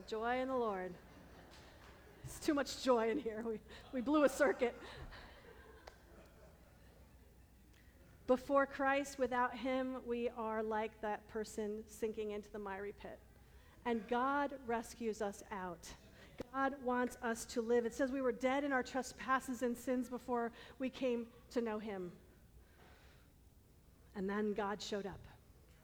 Joy 0.08 0.40
in 0.40 0.48
the 0.48 0.56
Lord. 0.56 0.92
It's 2.26 2.40
too 2.40 2.56
much 2.56 2.84
joy 2.84 3.12
in 3.12 3.20
here. 3.20 3.44
We, 3.46 3.60
we 3.94 4.02
blew 4.02 4.24
a 4.24 4.30
circuit. 4.30 4.76
Before 8.34 8.66
Christ, 8.66 9.20
without 9.20 9.56
Him, 9.56 9.98
we 10.08 10.28
are 10.36 10.64
like 10.64 11.00
that 11.02 11.28
person 11.30 11.84
sinking 11.88 12.32
into 12.32 12.52
the 12.52 12.58
miry 12.58 12.96
pit. 13.00 13.20
And 13.86 14.02
God 14.08 14.56
rescues 14.66 15.22
us 15.22 15.44
out. 15.52 15.88
God 16.52 16.74
wants 16.84 17.16
us 17.22 17.46
to 17.46 17.62
live. 17.62 17.86
It 17.86 17.94
says 17.94 18.12
we 18.12 18.24
were 18.24 18.32
dead 18.32 18.64
in 18.64 18.74
our 18.74 18.82
trespasses 18.82 19.62
and 19.62 19.78
sins 19.78 20.10
before 20.10 20.52
we 20.80 20.90
came 20.90 21.28
to 21.52 21.62
know 21.62 21.78
Him. 21.78 22.12
And 24.16 24.28
then 24.28 24.56
God 24.56 24.82
showed 24.82 25.06
up. 25.06 25.20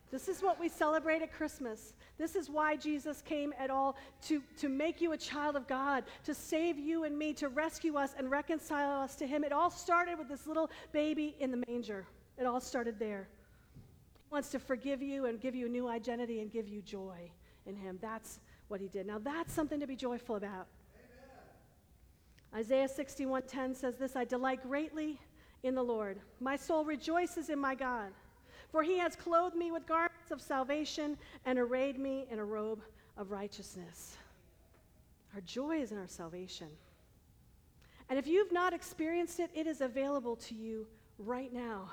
This 0.09 0.27
is 0.27 0.41
what 0.41 0.59
we 0.59 0.69
celebrate 0.69 1.21
at 1.21 1.31
Christmas. 1.31 1.93
This 2.17 2.35
is 2.35 2.49
why 2.49 2.77
Jesus 2.77 3.21
came 3.21 3.53
at 3.59 3.69
all 3.69 3.95
to, 4.23 4.41
to 4.57 4.69
make 4.69 5.01
you 5.01 5.11
a 5.11 5.17
child 5.17 5.55
of 5.55 5.67
God, 5.67 6.03
to 6.23 6.33
save 6.33 6.79
you 6.79 7.03
and 7.03 7.15
me, 7.15 7.31
to 7.33 7.47
rescue 7.47 7.95
us 7.95 8.15
and 8.17 8.31
reconcile 8.31 9.01
us 9.01 9.15
to 9.17 9.27
Him. 9.27 9.43
It 9.43 9.51
all 9.51 9.69
started 9.69 10.17
with 10.17 10.27
this 10.27 10.47
little 10.47 10.71
baby 10.91 11.35
in 11.39 11.51
the 11.51 11.63
manger. 11.67 12.07
It 12.39 12.45
all 12.45 12.61
started 12.61 12.97
there. 12.97 13.27
He 14.13 14.31
wants 14.31 14.49
to 14.49 14.59
forgive 14.59 15.01
you 15.01 15.25
and 15.25 15.41
give 15.41 15.55
you 15.55 15.65
a 15.65 15.69
new 15.69 15.89
identity 15.89 16.39
and 16.39 16.49
give 16.49 16.69
you 16.69 16.81
joy 16.81 17.29
in 17.65 17.75
Him. 17.75 17.99
That's 18.01 18.39
what 18.69 18.79
He 18.79 18.87
did. 18.87 19.05
Now, 19.05 19.19
that's 19.19 19.53
something 19.53 19.79
to 19.79 19.87
be 19.87 19.97
joyful 19.97 20.37
about. 20.37 20.67
Amen. 22.53 22.61
Isaiah 22.61 22.87
61:10 22.87 23.75
says 23.75 23.97
this, 23.97 24.15
I 24.15 24.23
delight 24.23 24.63
greatly 24.63 25.19
in 25.63 25.75
the 25.75 25.83
Lord. 25.83 26.21
My 26.39 26.55
soul 26.55 26.85
rejoices 26.85 27.49
in 27.49 27.59
my 27.59 27.75
God, 27.75 28.11
for 28.71 28.83
he 28.83 28.97
has 28.99 29.17
clothed 29.17 29.57
me 29.57 29.71
with 29.71 29.85
garments 29.85 30.31
of 30.31 30.41
salvation 30.41 31.17
and 31.45 31.59
arrayed 31.59 31.99
me 31.99 32.25
in 32.31 32.39
a 32.39 32.45
robe 32.45 32.81
of 33.17 33.31
righteousness. 33.31 34.15
Our 35.35 35.41
joy 35.41 35.81
is 35.81 35.91
in 35.91 35.97
our 35.97 36.07
salvation. 36.07 36.69
And 38.09 38.17
if 38.17 38.25
you've 38.25 38.53
not 38.53 38.73
experienced 38.73 39.39
it, 39.39 39.51
it 39.53 39.67
is 39.67 39.81
available 39.81 40.37
to 40.37 40.55
you 40.55 40.87
right 41.17 41.51
now 41.51 41.91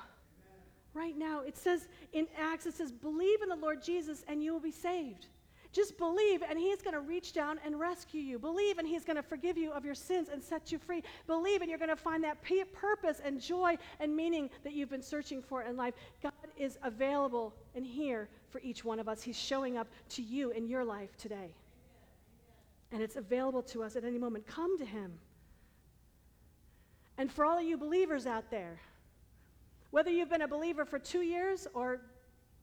right 0.97 1.17
now. 1.17 1.41
It 1.41 1.55
says 1.55 1.87
in 2.13 2.27
Acts, 2.37 2.65
it 2.65 2.73
says, 2.73 2.91
believe 2.91 3.41
in 3.41 3.49
the 3.49 3.55
Lord 3.55 3.81
Jesus 3.83 4.25
and 4.27 4.43
you 4.43 4.51
will 4.51 4.59
be 4.59 4.71
saved. 4.71 5.27
Just 5.73 5.97
believe, 5.97 6.41
and 6.41 6.57
He's 6.57 6.81
going 6.81 6.93
to 6.93 7.01
reach 7.01 7.33
down 7.33 7.59
and 7.63 7.79
rescue 7.79 8.21
you. 8.21 8.39
Believe, 8.39 8.79
and 8.79 8.87
He's 8.87 9.03
going 9.03 9.17
to 9.17 9.21
forgive 9.21 9.57
you 9.57 9.71
of 9.71 9.85
your 9.85 9.93
sins 9.93 10.29
and 10.31 10.41
set 10.41 10.71
you 10.71 10.79
free. 10.79 11.03
Believe, 11.27 11.61
and 11.61 11.69
you're 11.69 11.77
going 11.77 11.89
to 11.89 11.95
find 11.95 12.23
that 12.23 12.37
purpose 12.73 13.21
and 13.23 13.39
joy 13.39 13.77
and 13.99 14.15
meaning 14.15 14.49
that 14.63 14.73
you've 14.73 14.89
been 14.89 15.03
searching 15.03 15.41
for 15.41 15.63
in 15.63 15.77
life. 15.77 15.93
God 16.23 16.31
is 16.57 16.79
available 16.83 17.53
and 17.75 17.85
here 17.85 18.29
for 18.49 18.59
each 18.61 18.83
one 18.83 18.99
of 18.99 19.07
us. 19.07 19.21
He's 19.21 19.37
showing 19.37 19.77
up 19.77 19.87
to 20.09 20.21
you 20.21 20.51
in 20.51 20.67
your 20.67 20.83
life 20.83 21.15
today. 21.17 21.53
And 22.91 23.01
it's 23.01 23.17
available 23.17 23.61
to 23.63 23.83
us 23.83 23.95
at 23.95 24.03
any 24.03 24.17
moment. 24.17 24.47
Come 24.47 24.77
to 24.79 24.85
Him. 24.85 25.13
And 27.17 27.31
for 27.31 27.45
all 27.45 27.57
of 27.57 27.65
you 27.65 27.77
believers 27.77 28.25
out 28.25 28.49
there, 28.49 28.79
whether 29.91 30.09
you've 30.09 30.29
been 30.29 30.41
a 30.41 30.47
believer 30.47 30.85
for 30.85 30.99
two 30.99 31.21
years 31.21 31.67
or 31.73 32.01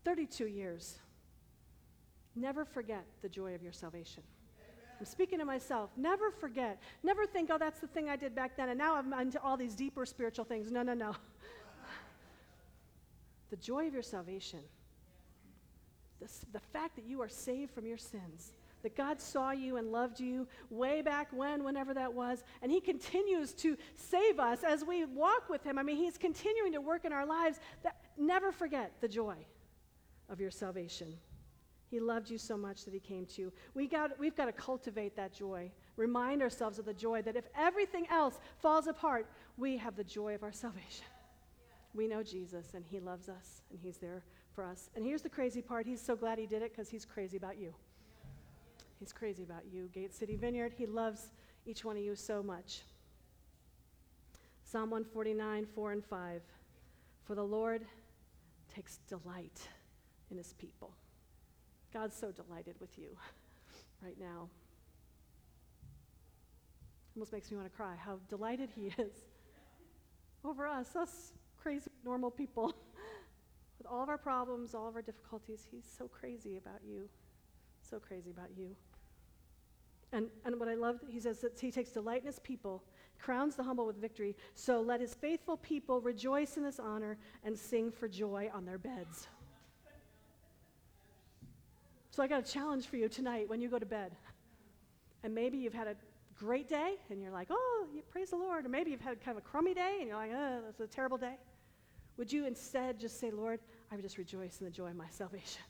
32 0.04 0.46
years, 0.46 0.98
never 2.34 2.64
forget 2.64 3.04
the 3.22 3.28
joy 3.28 3.54
of 3.54 3.62
your 3.62 3.72
salvation. 3.72 4.22
I'm 4.98 5.06
speaking 5.06 5.38
to 5.38 5.44
myself. 5.44 5.90
Never 5.96 6.30
forget. 6.30 6.80
Never 7.02 7.26
think, 7.26 7.50
oh, 7.52 7.58
that's 7.58 7.80
the 7.80 7.88
thing 7.88 8.08
I 8.08 8.16
did 8.16 8.34
back 8.34 8.56
then, 8.56 8.68
and 8.68 8.78
now 8.78 8.94
I'm 8.94 9.12
into 9.14 9.40
all 9.40 9.56
these 9.56 9.74
deeper 9.74 10.06
spiritual 10.06 10.44
things. 10.44 10.70
No, 10.70 10.82
no, 10.82 10.94
no. 10.94 11.16
the 13.50 13.56
joy 13.56 13.86
of 13.86 13.92
your 13.92 14.02
salvation, 14.02 14.60
the, 16.20 16.28
the 16.52 16.60
fact 16.72 16.96
that 16.96 17.04
you 17.04 17.20
are 17.22 17.28
saved 17.28 17.72
from 17.72 17.86
your 17.86 17.98
sins 17.98 18.52
that 18.84 18.96
God 18.96 19.20
saw 19.20 19.50
you 19.50 19.76
and 19.76 19.90
loved 19.90 20.20
you 20.20 20.46
way 20.70 21.02
back 21.02 21.28
when, 21.32 21.64
whenever 21.64 21.92
that 21.94 22.14
was, 22.14 22.44
and 22.62 22.70
He 22.70 22.80
continues 22.80 23.52
to 23.54 23.76
save 23.96 24.38
us 24.38 24.62
as 24.62 24.84
we 24.84 25.04
walk 25.04 25.50
with 25.50 25.64
Him. 25.64 25.78
I 25.78 25.82
mean, 25.82 25.96
He's 25.96 26.16
continuing 26.16 26.72
to 26.72 26.80
work 26.80 27.04
in 27.04 27.12
our 27.12 27.26
lives. 27.26 27.58
That, 27.82 27.96
never 28.16 28.52
forget 28.52 28.92
the 29.00 29.08
joy 29.08 29.36
of 30.28 30.40
your 30.40 30.52
salvation. 30.52 31.14
He 31.90 32.00
loved 32.00 32.30
you 32.30 32.38
so 32.38 32.56
much 32.56 32.84
that 32.84 32.94
he 32.94 33.00
came 33.00 33.24
to 33.26 33.42
you. 33.42 33.52
We 33.74 33.86
got, 33.86 34.18
we've 34.18 34.34
got 34.34 34.46
to 34.46 34.52
cultivate 34.52 35.14
that 35.16 35.32
joy. 35.32 35.70
Remind 35.96 36.42
ourselves 36.42 36.78
of 36.78 36.86
the 36.86 36.94
joy 36.94 37.22
that 37.22 37.36
if 37.36 37.44
everything 37.56 38.06
else 38.10 38.40
falls 38.58 38.86
apart, 38.88 39.28
we 39.56 39.76
have 39.76 39.94
the 39.94 40.02
joy 40.02 40.34
of 40.34 40.42
our 40.42 40.52
salvation. 40.52 41.06
We 41.94 42.08
know 42.08 42.24
Jesus, 42.24 42.74
and 42.74 42.84
he 42.90 42.98
loves 42.98 43.28
us, 43.28 43.62
and 43.70 43.78
he's 43.80 43.98
there 43.98 44.24
for 44.52 44.64
us. 44.64 44.90
And 44.96 45.04
here's 45.04 45.22
the 45.22 45.28
crazy 45.28 45.62
part 45.62 45.86
He's 45.86 46.00
so 46.00 46.16
glad 46.16 46.38
he 46.38 46.46
did 46.46 46.62
it 46.62 46.72
because 46.72 46.88
he's 46.88 47.04
crazy 47.04 47.36
about 47.36 47.58
you. 47.58 47.72
He's 48.98 49.12
crazy 49.12 49.42
about 49.42 49.62
you, 49.70 49.88
Gate 49.92 50.14
City 50.14 50.36
Vineyard. 50.36 50.74
He 50.76 50.86
loves 50.86 51.32
each 51.66 51.84
one 51.84 51.96
of 51.96 52.02
you 52.02 52.14
so 52.14 52.42
much. 52.42 52.82
Psalm 54.64 54.90
149, 54.90 55.66
4 55.74 55.92
and 55.92 56.04
5. 56.04 56.42
For 57.24 57.34
the 57.34 57.42
Lord 57.42 57.84
takes 58.74 58.98
delight 59.08 59.68
in 60.30 60.36
his 60.36 60.52
people. 60.54 60.92
God's 61.92 62.16
so 62.16 62.30
delighted 62.32 62.74
with 62.80 62.98
you 62.98 63.16
right 64.02 64.18
now. 64.18 64.48
Almost 67.16 67.32
makes 67.32 67.50
me 67.50 67.56
want 67.56 67.70
to 67.70 67.76
cry 67.76 67.94
how 67.96 68.18
delighted 68.28 68.70
he 68.74 68.86
is 68.98 69.12
over 70.44 70.66
us, 70.66 70.96
us 70.96 71.32
crazy 71.62 71.90
normal 72.04 72.30
people. 72.30 72.74
With 73.78 73.86
all 73.86 74.02
of 74.02 74.08
our 74.08 74.18
problems, 74.18 74.74
all 74.74 74.88
of 74.88 74.94
our 74.94 75.02
difficulties, 75.02 75.66
he's 75.70 75.84
so 75.98 76.06
crazy 76.06 76.56
about 76.56 76.80
you. 76.86 77.08
So 77.88 77.98
crazy 77.98 78.30
about 78.30 78.48
you. 78.56 78.74
And, 80.12 80.28
and 80.44 80.58
what 80.60 80.68
I 80.68 80.74
love, 80.74 81.00
he 81.08 81.20
says 81.20 81.40
that 81.40 81.58
he 81.58 81.70
takes 81.70 81.90
delight 81.90 82.20
in 82.20 82.26
his 82.26 82.38
people, 82.38 82.84
crowns 83.18 83.56
the 83.56 83.62
humble 83.62 83.84
with 83.84 83.96
victory. 83.96 84.36
So 84.54 84.80
let 84.80 85.00
his 85.00 85.12
faithful 85.12 85.56
people 85.56 86.00
rejoice 86.00 86.56
in 86.56 86.62
this 86.62 86.78
honor 86.78 87.18
and 87.44 87.58
sing 87.58 87.90
for 87.90 88.08
joy 88.08 88.50
on 88.54 88.64
their 88.64 88.78
beds. 88.78 89.26
So 92.10 92.22
I 92.22 92.28
got 92.28 92.48
a 92.48 92.52
challenge 92.52 92.86
for 92.86 92.96
you 92.96 93.08
tonight 93.08 93.48
when 93.48 93.60
you 93.60 93.68
go 93.68 93.78
to 93.80 93.86
bed. 93.86 94.12
And 95.24 95.34
maybe 95.34 95.58
you've 95.58 95.74
had 95.74 95.88
a 95.88 95.96
great 96.38 96.68
day 96.68 96.94
and 97.10 97.20
you're 97.20 97.32
like, 97.32 97.48
oh, 97.50 97.86
praise 98.10 98.30
the 98.30 98.36
Lord. 98.36 98.66
Or 98.66 98.68
maybe 98.68 98.92
you've 98.92 99.00
had 99.00 99.20
kind 99.20 99.36
of 99.36 99.44
a 99.44 99.46
crummy 99.46 99.74
day 99.74 99.96
and 99.98 100.06
you're 100.06 100.16
like, 100.16 100.30
oh, 100.32 100.60
that's 100.64 100.78
a 100.78 100.86
terrible 100.86 101.18
day. 101.18 101.34
Would 102.16 102.32
you 102.32 102.46
instead 102.46 103.00
just 103.00 103.18
say, 103.18 103.32
Lord, 103.32 103.58
I 103.90 103.96
would 103.96 104.04
just 104.04 104.16
rejoice 104.16 104.60
in 104.60 104.64
the 104.64 104.70
joy 104.70 104.90
of 104.90 104.96
my 104.96 105.08
salvation? 105.10 105.62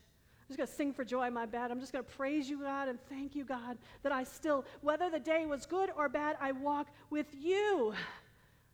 I'm 0.45 0.49
just 0.49 0.57
going 0.57 0.67
to 0.67 0.73
sing 0.73 0.93
for 0.93 1.03
joy 1.03 1.31
my 1.31 1.47
bed. 1.47 1.71
I'm 1.71 1.79
just 1.79 1.91
going 1.91 2.05
to 2.05 2.11
praise 2.11 2.47
you, 2.47 2.61
God, 2.61 2.87
and 2.87 2.99
thank 3.09 3.35
you, 3.35 3.43
God, 3.43 3.79
that 4.03 4.11
I 4.11 4.23
still, 4.23 4.63
whether 4.81 5.09
the 5.09 5.19
day 5.19 5.47
was 5.47 5.65
good 5.65 5.89
or 5.97 6.07
bad, 6.07 6.37
I 6.39 6.51
walk 6.51 6.89
with 7.09 7.25
you, 7.33 7.93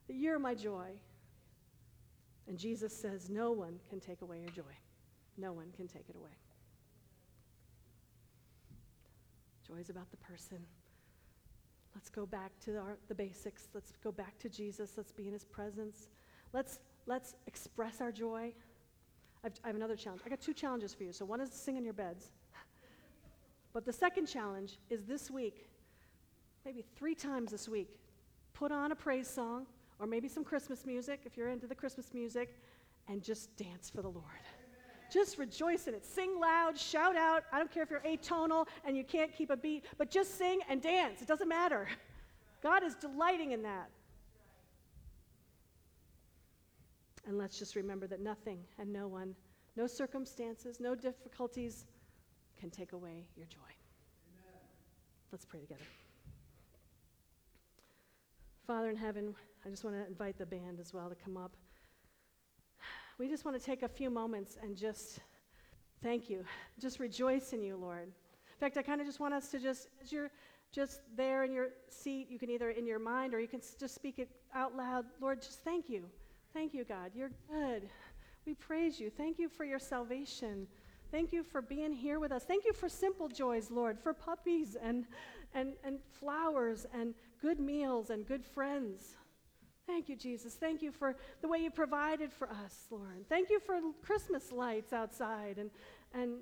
that 0.08 0.16
you're 0.16 0.38
my 0.38 0.54
joy. 0.54 0.90
And 2.50 2.58
Jesus 2.58 2.94
says, 2.94 3.30
No 3.30 3.54
one 3.54 3.80
can 3.90 4.02
take 4.02 4.22
away 4.22 4.40
your 4.40 4.50
joy. 4.50 4.74
No 5.38 5.54
one 5.54 5.72
can 5.78 5.88
take 5.88 6.10
it 6.10 6.16
away. 6.18 6.32
Joy 9.66 9.78
is 9.78 9.90
about 9.90 10.12
the 10.12 10.18
person. 10.18 10.58
Let's 11.96 12.10
go 12.10 12.26
back 12.26 12.52
to 12.66 12.78
our, 12.78 12.98
the 13.08 13.16
basics. 13.16 13.70
Let's 13.74 13.94
go 14.04 14.12
back 14.12 14.38
to 14.40 14.50
Jesus. 14.50 14.92
Let's 14.98 15.14
be 15.14 15.28
in 15.28 15.34
his 15.34 15.46
presence. 15.46 16.10
Let's, 16.52 16.80
let's 17.06 17.36
express 17.48 18.02
our 18.02 18.12
joy. 18.12 18.52
I've, 19.44 19.54
I 19.64 19.68
have 19.68 19.76
another 19.76 19.96
challenge. 19.96 20.22
I 20.26 20.30
got 20.30 20.42
two 20.42 20.54
challenges 20.54 20.94
for 20.94 21.04
you. 21.04 21.12
So, 21.12 21.26
one 21.26 21.42
is 21.42 21.52
sing 21.52 21.78
in 21.78 21.84
your 21.84 21.94
beds. 21.94 22.32
But 23.74 23.86
the 23.86 23.94
second 23.94 24.26
challenge 24.26 24.78
is 24.90 25.04
this 25.04 25.32
week, 25.32 25.70
maybe 26.66 26.84
three 26.96 27.16
times 27.16 27.52
this 27.52 27.70
week, 27.70 27.90
put 28.54 28.72
on 28.72 28.92
a 28.92 28.96
praise 28.96 29.30
song 29.30 29.66
or 30.00 30.08
maybe 30.08 30.28
some 30.28 30.44
Christmas 30.44 30.86
music 30.86 31.22
if 31.26 31.38
you're 31.38 31.50
into 31.50 31.68
the 31.68 31.76
Christmas 31.76 32.14
music 32.14 32.58
and 33.08 33.24
just 33.24 33.56
dance 33.56 33.90
for 33.90 34.02
the 34.02 34.10
Lord. 34.10 34.26
Just 35.12 35.38
rejoice 35.38 35.88
in 35.88 35.94
it. 35.94 36.06
Sing 36.06 36.40
loud, 36.40 36.78
shout 36.78 37.18
out. 37.18 37.44
I 37.52 37.58
don't 37.58 37.72
care 37.72 37.84
if 37.84 37.90
you're 37.90 38.00
atonal 38.02 38.68
and 38.86 38.96
you 38.96 39.04
can't 39.04 39.34
keep 39.36 39.50
a 39.50 39.58
beat, 39.58 39.86
but 39.98 40.10
just 40.10 40.38
sing 40.38 40.60
and 40.70 40.82
dance. 40.82 41.22
It 41.22 41.28
doesn't 41.28 41.50
matter. 41.50 41.88
God 42.64 42.84
is 42.84 42.96
delighting 42.96 43.52
in 43.52 43.62
that. 43.64 43.90
And 47.28 47.38
let's 47.38 47.58
just 47.60 47.76
remember 47.76 48.08
that 48.08 48.20
nothing 48.20 48.60
and 48.80 48.92
no 48.92 49.08
one, 49.08 49.36
no 49.76 49.88
circumstances, 49.88 50.80
no 50.80 50.96
difficulties 50.96 51.86
can 52.60 52.70
take 52.70 52.94
away 52.94 53.26
your 53.36 53.46
joy. 53.46 53.60
Amen. 53.60 54.62
Let's 55.32 55.46
pray 55.46 55.60
together. 55.60 55.82
Father 58.66 58.90
in 58.90 58.96
heaven, 58.96 59.36
I 59.66 59.70
just 59.70 59.84
want 59.84 59.96
to 59.98 60.08
invite 60.08 60.38
the 60.38 60.46
band 60.46 60.80
as 60.80 60.94
well 60.94 61.10
to 61.10 61.16
come 61.16 61.38
up 61.38 61.56
we 63.22 63.28
just 63.28 63.46
want 63.46 63.56
to 63.56 63.64
take 63.64 63.84
a 63.84 63.88
few 63.88 64.10
moments 64.10 64.58
and 64.64 64.76
just 64.76 65.20
thank 66.02 66.28
you. 66.28 66.44
Just 66.80 67.00
rejoice 67.00 67.54
in 67.54 67.62
you, 67.62 67.78
Lord. 67.78 68.08
In 68.08 68.60
fact, 68.60 68.78
I 68.78 68.82
kind 68.82 69.00
of 69.00 69.06
just 69.06 69.20
want 69.20 69.36
us 69.36 69.50
to 69.50 69.60
just, 69.60 69.90
as 70.02 70.12
you're 70.12 70.32
just 70.72 71.02
there 71.16 71.44
in 71.44 71.54
your 71.54 71.68
seat, 71.88 72.32
you 72.32 72.40
can 72.40 72.50
either 72.50 72.72
in 72.72 72.88
your 72.88 72.98
mind 72.98 73.36
or 73.36 73.40
you 73.40 73.48
can 73.48 73.62
just 73.80 73.94
speak 73.94 74.18
it 74.18 74.28
out 74.56 74.76
loud. 74.76 75.06
Lord, 75.20 75.40
just 75.40 75.64
thank 75.64 75.88
you. 75.88 76.06
Thank 76.54 76.74
you, 76.74 76.84
God. 76.84 77.12
You're 77.16 77.32
good. 77.50 77.90
We 78.46 78.54
praise 78.56 79.00
you. 79.00 79.10
Thank 79.10 79.40
you 79.40 79.48
for 79.48 79.64
your 79.64 79.80
salvation. 79.80 80.68
Thank 81.12 81.32
you 81.32 81.44
for 81.44 81.62
being 81.62 81.94
here 81.94 82.20
with 82.20 82.32
us. 82.32 82.44
Thank 82.44 82.66
you 82.66 82.74
for 82.74 82.90
simple 82.90 83.28
joys, 83.28 83.70
Lord, 83.70 84.00
for 84.00 84.14
puppies 84.14 84.76
and, 84.82 85.06
and, 85.54 85.74
and 85.84 86.00
flowers 86.20 86.86
and 86.94 87.14
good 87.42 87.60
meals 87.60 88.10
and 88.10 88.26
good 88.26 88.46
friends. 88.46 89.16
Thank 89.88 90.10
you, 90.10 90.16
Jesus. 90.16 90.54
Thank 90.54 90.82
you 90.82 90.92
for 90.92 91.16
the 91.42 91.48
way 91.48 91.60
you 91.60 91.72
provided 91.72 92.32
for 92.32 92.50
us, 92.50 92.88
Lord. 92.90 93.28
Thank 93.28 93.50
you 93.50 93.60
for 93.60 93.80
Christmas 94.02 94.52
lights 94.52 94.94
outside 94.94 95.58
and, 95.58 95.70
and 96.14 96.38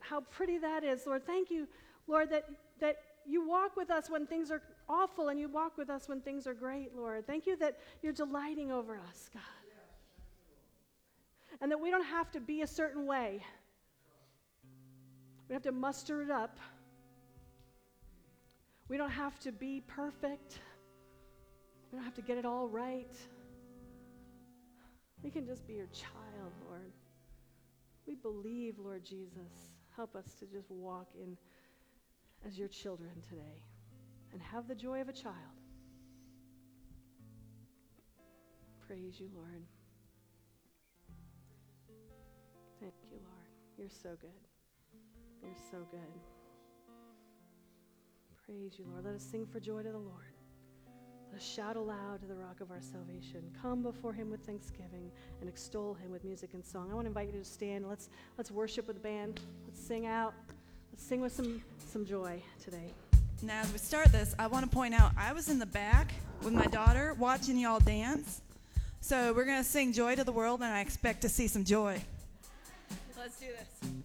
how 0.00 0.20
pretty 0.20 0.58
that 0.58 0.84
is, 0.84 1.06
Lord. 1.06 1.26
Thank 1.26 1.50
you, 1.50 1.66
Lord, 2.06 2.30
that, 2.30 2.44
that 2.80 2.96
you 3.26 3.46
walk 3.46 3.76
with 3.76 3.90
us 3.90 4.10
when 4.10 4.26
things 4.26 4.50
are 4.50 4.62
awful 4.88 5.28
and 5.28 5.38
you 5.38 5.48
walk 5.48 5.76
with 5.76 5.90
us 5.90 6.08
when 6.08 6.20
things 6.20 6.46
are 6.46 6.54
great, 6.54 6.94
Lord. 6.94 7.26
Thank 7.26 7.46
you 7.46 7.56
that 7.56 7.78
you're 8.02 8.12
delighting 8.12 8.70
over 8.70 8.98
us, 9.08 9.30
God. 9.32 9.42
And 11.60 11.70
that 11.70 11.80
we 11.80 11.90
don't 11.90 12.04
have 12.04 12.30
to 12.32 12.40
be 12.40 12.62
a 12.62 12.66
certain 12.66 13.06
way. 13.06 13.44
We 15.48 15.52
have 15.54 15.62
to 15.62 15.72
muster 15.72 16.22
it 16.22 16.30
up. 16.30 16.58
We 18.88 18.96
don't 18.96 19.10
have 19.10 19.38
to 19.40 19.52
be 19.52 19.82
perfect. 19.86 20.58
We 21.90 21.98
don't 21.98 22.04
have 22.04 22.14
to 22.14 22.22
get 22.22 22.38
it 22.38 22.44
all 22.44 22.68
right. 22.68 23.16
We 25.22 25.30
can 25.30 25.46
just 25.46 25.66
be 25.66 25.74
your 25.74 25.86
child, 25.86 26.52
Lord. 26.68 26.92
We 28.06 28.16
believe, 28.16 28.78
Lord 28.78 29.04
Jesus. 29.04 29.70
Help 29.94 30.16
us 30.16 30.34
to 30.40 30.46
just 30.46 30.70
walk 30.70 31.08
in 31.14 31.36
as 32.46 32.58
your 32.58 32.68
children 32.68 33.12
today 33.28 33.62
and 34.32 34.40
have 34.42 34.68
the 34.68 34.74
joy 34.74 35.00
of 35.00 35.08
a 35.08 35.12
child. 35.12 35.36
Praise 38.86 39.18
you, 39.18 39.28
Lord. 39.34 39.64
Thank 42.80 42.94
you, 43.10 43.18
Lord. 43.18 43.48
You're 43.78 43.88
so 43.88 44.16
good. 44.20 44.30
You're 45.42 45.52
so 45.70 45.78
good. 45.90 46.00
Praise 48.44 48.72
you, 48.78 48.84
Lord. 48.90 49.04
Let 49.04 49.14
us 49.14 49.22
sing 49.22 49.46
for 49.46 49.60
joy 49.60 49.82
to 49.82 49.90
the 49.90 49.98
Lord. 49.98 50.34
Let's 51.32 51.46
shout 51.46 51.76
aloud 51.76 52.20
to 52.20 52.26
the 52.26 52.34
rock 52.34 52.60
of 52.60 52.70
our 52.70 52.82
salvation. 52.82 53.42
Come 53.62 53.82
before 53.82 54.12
him 54.12 54.30
with 54.30 54.44
thanksgiving 54.44 55.10
and 55.40 55.48
extol 55.48 55.94
him 55.94 56.10
with 56.10 56.24
music 56.24 56.50
and 56.52 56.62
song. 56.62 56.90
I 56.90 56.94
want 56.94 57.06
to 57.06 57.08
invite 57.08 57.28
you 57.32 57.38
to 57.38 57.44
stand. 57.44 57.88
Let's, 57.88 58.10
let's 58.36 58.50
worship 58.50 58.86
with 58.86 58.96
the 58.96 59.02
band. 59.02 59.40
Let's 59.66 59.80
sing 59.80 60.06
out. 60.06 60.34
Let's 60.92 61.02
sing 61.02 61.22
with 61.22 61.32
some, 61.32 61.62
some 61.78 62.04
joy 62.04 62.42
today. 62.62 62.92
Now, 63.44 63.60
as 63.60 63.72
we 63.72 63.78
start 63.78 64.12
this, 64.12 64.36
I 64.38 64.46
want 64.46 64.64
to 64.64 64.70
point 64.70 64.94
out 64.94 65.10
I 65.18 65.32
was 65.32 65.48
in 65.48 65.58
the 65.58 65.66
back 65.66 66.12
with 66.44 66.52
my 66.52 66.66
daughter 66.66 67.16
watching 67.18 67.58
y'all 67.58 67.80
dance. 67.80 68.40
So 69.00 69.32
we're 69.32 69.44
going 69.44 69.58
to 69.58 69.68
sing 69.68 69.92
Joy 69.92 70.14
to 70.14 70.22
the 70.22 70.30
World, 70.30 70.60
and 70.60 70.72
I 70.72 70.80
expect 70.80 71.22
to 71.22 71.28
see 71.28 71.48
some 71.48 71.64
joy. 71.64 72.00
Let's 73.18 73.40
do 73.40 73.46
this. 73.46 74.01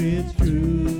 it's 0.00 0.32
true. 0.34 0.97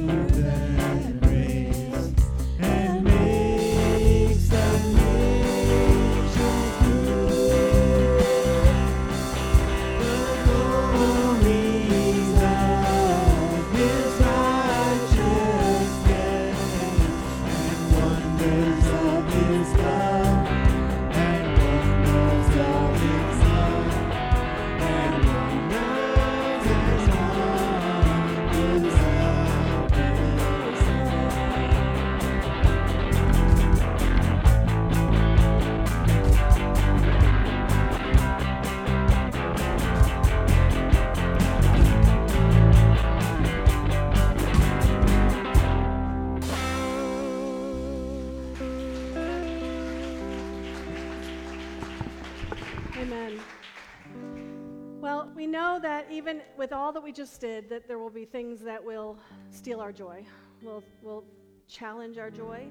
We 57.08 57.12
just 57.12 57.40
did, 57.40 57.70
that 57.70 57.88
there 57.88 57.98
will 57.98 58.10
be 58.10 58.26
things 58.26 58.60
that 58.60 58.84
will 58.84 59.16
steal 59.50 59.80
our 59.80 59.92
joy, 59.92 60.22
will, 60.60 60.84
will 61.02 61.24
challenge 61.66 62.18
our 62.18 62.30
joy, 62.30 62.66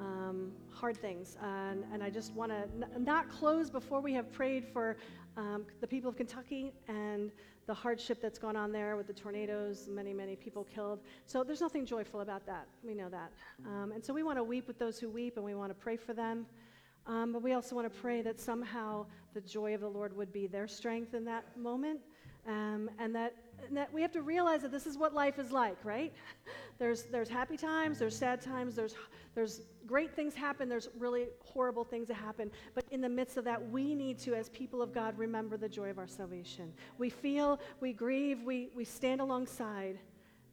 um, 0.00 0.50
hard 0.72 0.96
things. 0.96 1.36
And, 1.40 1.84
and 1.92 2.02
I 2.02 2.10
just 2.10 2.32
want 2.32 2.50
to 2.50 2.62
n- 2.62 3.04
not 3.04 3.30
close 3.30 3.70
before 3.70 4.00
we 4.00 4.12
have 4.14 4.32
prayed 4.32 4.66
for 4.66 4.96
um, 5.36 5.66
the 5.80 5.86
people 5.86 6.10
of 6.10 6.16
Kentucky 6.16 6.72
and 6.88 7.30
the 7.68 7.74
hardship 7.74 8.20
that's 8.20 8.40
gone 8.40 8.56
on 8.56 8.72
there 8.72 8.96
with 8.96 9.06
the 9.06 9.12
tornadoes, 9.12 9.88
many, 9.88 10.12
many 10.12 10.34
people 10.34 10.64
killed. 10.64 10.98
So 11.26 11.44
there's 11.44 11.60
nothing 11.60 11.86
joyful 11.86 12.22
about 12.22 12.44
that. 12.46 12.66
We 12.82 12.92
know 12.92 13.08
that. 13.08 13.30
Um, 13.64 13.92
and 13.92 14.04
so 14.04 14.12
we 14.12 14.24
want 14.24 14.36
to 14.38 14.42
weep 14.42 14.66
with 14.66 14.80
those 14.80 14.98
who 14.98 15.08
weep, 15.08 15.36
and 15.36 15.44
we 15.44 15.54
want 15.54 15.70
to 15.70 15.80
pray 15.80 15.96
for 15.96 16.12
them. 16.12 16.44
Um, 17.06 17.32
but 17.32 17.40
we 17.40 17.52
also 17.52 17.76
want 17.76 17.92
to 17.92 18.00
pray 18.00 18.20
that 18.22 18.40
somehow 18.40 19.06
the 19.32 19.40
joy 19.40 19.74
of 19.74 19.80
the 19.80 19.88
Lord 19.88 20.16
would 20.16 20.32
be 20.32 20.48
their 20.48 20.66
strength 20.66 21.14
in 21.14 21.24
that 21.26 21.56
moment. 21.56 22.00
Um, 22.50 22.90
and, 22.98 23.14
that, 23.14 23.36
and 23.64 23.76
that 23.76 23.92
we 23.92 24.02
have 24.02 24.10
to 24.10 24.22
realize 24.22 24.62
that 24.62 24.72
this 24.72 24.84
is 24.84 24.98
what 24.98 25.14
life 25.14 25.38
is 25.38 25.52
like, 25.52 25.76
right? 25.84 26.12
There's, 26.78 27.02
there's 27.04 27.28
happy 27.28 27.58
times, 27.58 27.98
there's 27.98 28.16
sad 28.16 28.40
times, 28.40 28.74
there's, 28.74 28.94
there's 29.34 29.60
great 29.86 30.16
things 30.16 30.34
happen, 30.34 30.66
there's 30.66 30.88
really 30.98 31.26
horrible 31.44 31.84
things 31.84 32.08
that 32.08 32.14
happen. 32.14 32.50
But 32.74 32.86
in 32.90 33.02
the 33.02 33.08
midst 33.08 33.36
of 33.36 33.44
that, 33.44 33.70
we 33.70 33.94
need 33.94 34.18
to, 34.20 34.34
as 34.34 34.48
people 34.48 34.80
of 34.80 34.94
God, 34.94 35.18
remember 35.18 35.58
the 35.58 35.68
joy 35.68 35.90
of 35.90 35.98
our 35.98 36.06
salvation. 36.06 36.72
We 36.96 37.10
feel, 37.10 37.60
we 37.80 37.92
grieve, 37.92 38.42
we, 38.44 38.70
we 38.74 38.86
stand 38.86 39.20
alongside, 39.20 39.98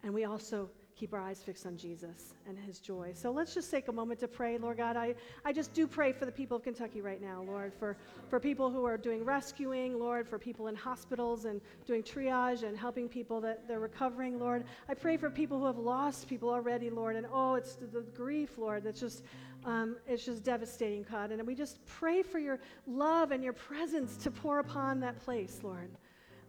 and 0.03 0.13
we 0.13 0.25
also 0.25 0.69
keep 0.97 1.13
our 1.13 1.21
eyes 1.21 1.43
fixed 1.43 1.65
on 1.67 1.77
Jesus 1.77 2.33
and 2.47 2.57
his 2.57 2.79
joy. 2.79 3.11
So 3.13 3.31
let's 3.31 3.53
just 3.53 3.69
take 3.69 3.87
a 3.87 3.91
moment 3.91 4.19
to 4.21 4.27
pray. 4.27 4.57
Lord 4.57 4.77
God, 4.77 4.97
I, 4.97 5.13
I 5.45 5.53
just 5.53 5.73
do 5.73 5.85
pray 5.85 6.11
for 6.11 6.25
the 6.25 6.31
people 6.31 6.57
of 6.57 6.63
Kentucky 6.63 7.01
right 7.01 7.21
now, 7.21 7.43
Lord, 7.43 7.71
for, 7.73 7.95
for 8.29 8.39
people 8.39 8.71
who 8.71 8.83
are 8.83 8.97
doing 8.97 9.23
rescuing, 9.23 9.99
Lord, 9.99 10.27
for 10.27 10.39
people 10.39 10.67
in 10.67 10.75
hospitals 10.75 11.45
and 11.45 11.61
doing 11.85 12.01
triage 12.01 12.63
and 12.63 12.75
helping 12.75 13.07
people 13.07 13.39
that 13.41 13.67
they're 13.67 13.79
recovering, 13.79 14.39
Lord. 14.39 14.63
I 14.89 14.95
pray 14.95 15.17
for 15.17 15.29
people 15.29 15.59
who 15.59 15.65
have 15.65 15.77
lost 15.77 16.27
people 16.27 16.49
already, 16.49 16.89
Lord, 16.89 17.15
and 17.15 17.27
oh, 17.31 17.53
it's 17.55 17.75
the, 17.75 17.85
the 17.85 18.01
grief, 18.01 18.57
Lord, 18.57 18.83
that's 18.83 18.99
just. 18.99 19.23
Um, 19.65 19.97
it's 20.07 20.23
just 20.23 20.43
devastating, 20.43 21.03
God. 21.11 21.31
And 21.31 21.45
we 21.45 21.53
just 21.53 21.83
pray 21.87 22.21
for 22.21 22.39
your 22.39 22.59
love 22.85 23.31
and 23.31 23.43
your 23.43 23.53
presence 23.53 24.15
to 24.17 24.31
pour 24.31 24.59
upon 24.59 25.01
that 25.01 25.19
place, 25.19 25.59
Lord. 25.61 25.89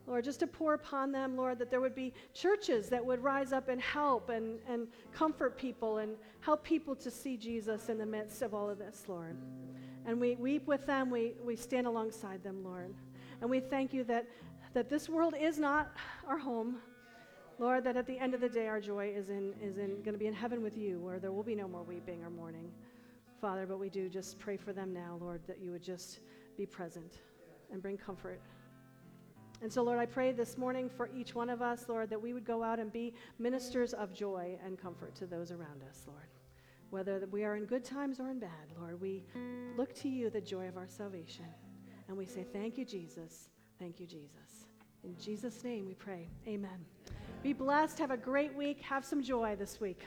Lord, 0.08 0.24
just 0.24 0.40
to 0.40 0.46
pour 0.46 0.72
upon 0.72 1.12
them, 1.12 1.36
Lord, 1.36 1.58
that 1.58 1.70
there 1.70 1.82
would 1.82 1.94
be 1.94 2.14
churches 2.32 2.88
that 2.88 3.04
would 3.04 3.22
rise 3.22 3.52
up 3.52 3.68
and 3.68 3.78
help 3.78 4.30
and, 4.30 4.58
and 4.66 4.88
comfort 5.12 5.58
people 5.58 5.98
and 5.98 6.16
help 6.40 6.64
people 6.64 6.96
to 6.96 7.10
see 7.10 7.36
Jesus 7.36 7.90
in 7.90 7.98
the 7.98 8.06
midst 8.06 8.40
of 8.40 8.54
all 8.54 8.70
of 8.70 8.78
this, 8.78 9.04
Lord. 9.06 9.36
And 10.06 10.18
we 10.18 10.36
weep 10.36 10.66
with 10.66 10.86
them, 10.86 11.10
we, 11.10 11.34
we 11.44 11.56
stand 11.56 11.86
alongside 11.86 12.42
them, 12.42 12.64
Lord. 12.64 12.94
And 13.42 13.50
we 13.50 13.60
thank 13.60 13.92
you 13.92 14.02
that, 14.04 14.26
that 14.72 14.88
this 14.88 15.10
world 15.10 15.34
is 15.38 15.58
not 15.58 15.92
our 16.26 16.38
home. 16.38 16.78
Lord, 17.58 17.84
that 17.84 17.96
at 17.96 18.06
the 18.06 18.18
end 18.18 18.32
of 18.32 18.40
the 18.40 18.48
day, 18.48 18.66
our 18.66 18.80
joy 18.80 19.12
is 19.14 19.28
in, 19.28 19.52
is 19.60 19.76
in 19.76 19.96
going 20.02 20.12
to 20.12 20.18
be 20.18 20.28
in 20.28 20.32
heaven 20.32 20.62
with 20.62 20.78
you, 20.78 21.00
where 21.00 21.18
there 21.18 21.32
will 21.32 21.42
be 21.42 21.54
no 21.56 21.68
more 21.68 21.82
weeping 21.82 22.24
or 22.24 22.30
mourning. 22.30 22.70
Father, 23.42 23.66
but 23.66 23.78
we 23.78 23.90
do 23.90 24.08
just 24.08 24.38
pray 24.38 24.56
for 24.56 24.72
them 24.72 24.94
now, 24.94 25.18
Lord, 25.20 25.42
that 25.46 25.58
you 25.60 25.70
would 25.72 25.82
just 25.82 26.20
be 26.56 26.64
present 26.64 27.18
and 27.70 27.82
bring 27.82 27.98
comfort. 27.98 28.40
And 29.60 29.72
so, 29.72 29.82
Lord, 29.82 29.98
I 29.98 30.06
pray 30.06 30.32
this 30.32 30.56
morning 30.56 30.88
for 30.88 31.10
each 31.14 31.34
one 31.34 31.50
of 31.50 31.62
us, 31.62 31.86
Lord, 31.88 32.10
that 32.10 32.20
we 32.20 32.32
would 32.32 32.44
go 32.44 32.62
out 32.62 32.78
and 32.78 32.92
be 32.92 33.14
ministers 33.38 33.92
of 33.92 34.14
joy 34.14 34.56
and 34.64 34.80
comfort 34.80 35.14
to 35.16 35.26
those 35.26 35.50
around 35.50 35.82
us, 35.88 36.04
Lord. 36.06 36.28
Whether 36.90 37.26
we 37.30 37.44
are 37.44 37.56
in 37.56 37.64
good 37.64 37.84
times 37.84 38.20
or 38.20 38.30
in 38.30 38.38
bad, 38.38 38.72
Lord, 38.78 39.00
we 39.00 39.24
look 39.76 39.94
to 39.96 40.08
you, 40.08 40.30
the 40.30 40.40
joy 40.40 40.68
of 40.68 40.76
our 40.76 40.88
salvation. 40.88 41.44
And 42.06 42.16
we 42.16 42.24
say, 42.24 42.46
Thank 42.52 42.78
you, 42.78 42.84
Jesus. 42.84 43.48
Thank 43.78 44.00
you, 44.00 44.06
Jesus. 44.06 44.66
In 45.04 45.16
Jesus' 45.18 45.62
name 45.64 45.86
we 45.86 45.94
pray. 45.94 46.28
Amen. 46.46 46.84
Be 47.42 47.52
blessed. 47.52 47.98
Have 47.98 48.10
a 48.10 48.16
great 48.16 48.54
week. 48.54 48.80
Have 48.80 49.04
some 49.04 49.22
joy 49.22 49.56
this 49.56 49.80
week. 49.80 50.04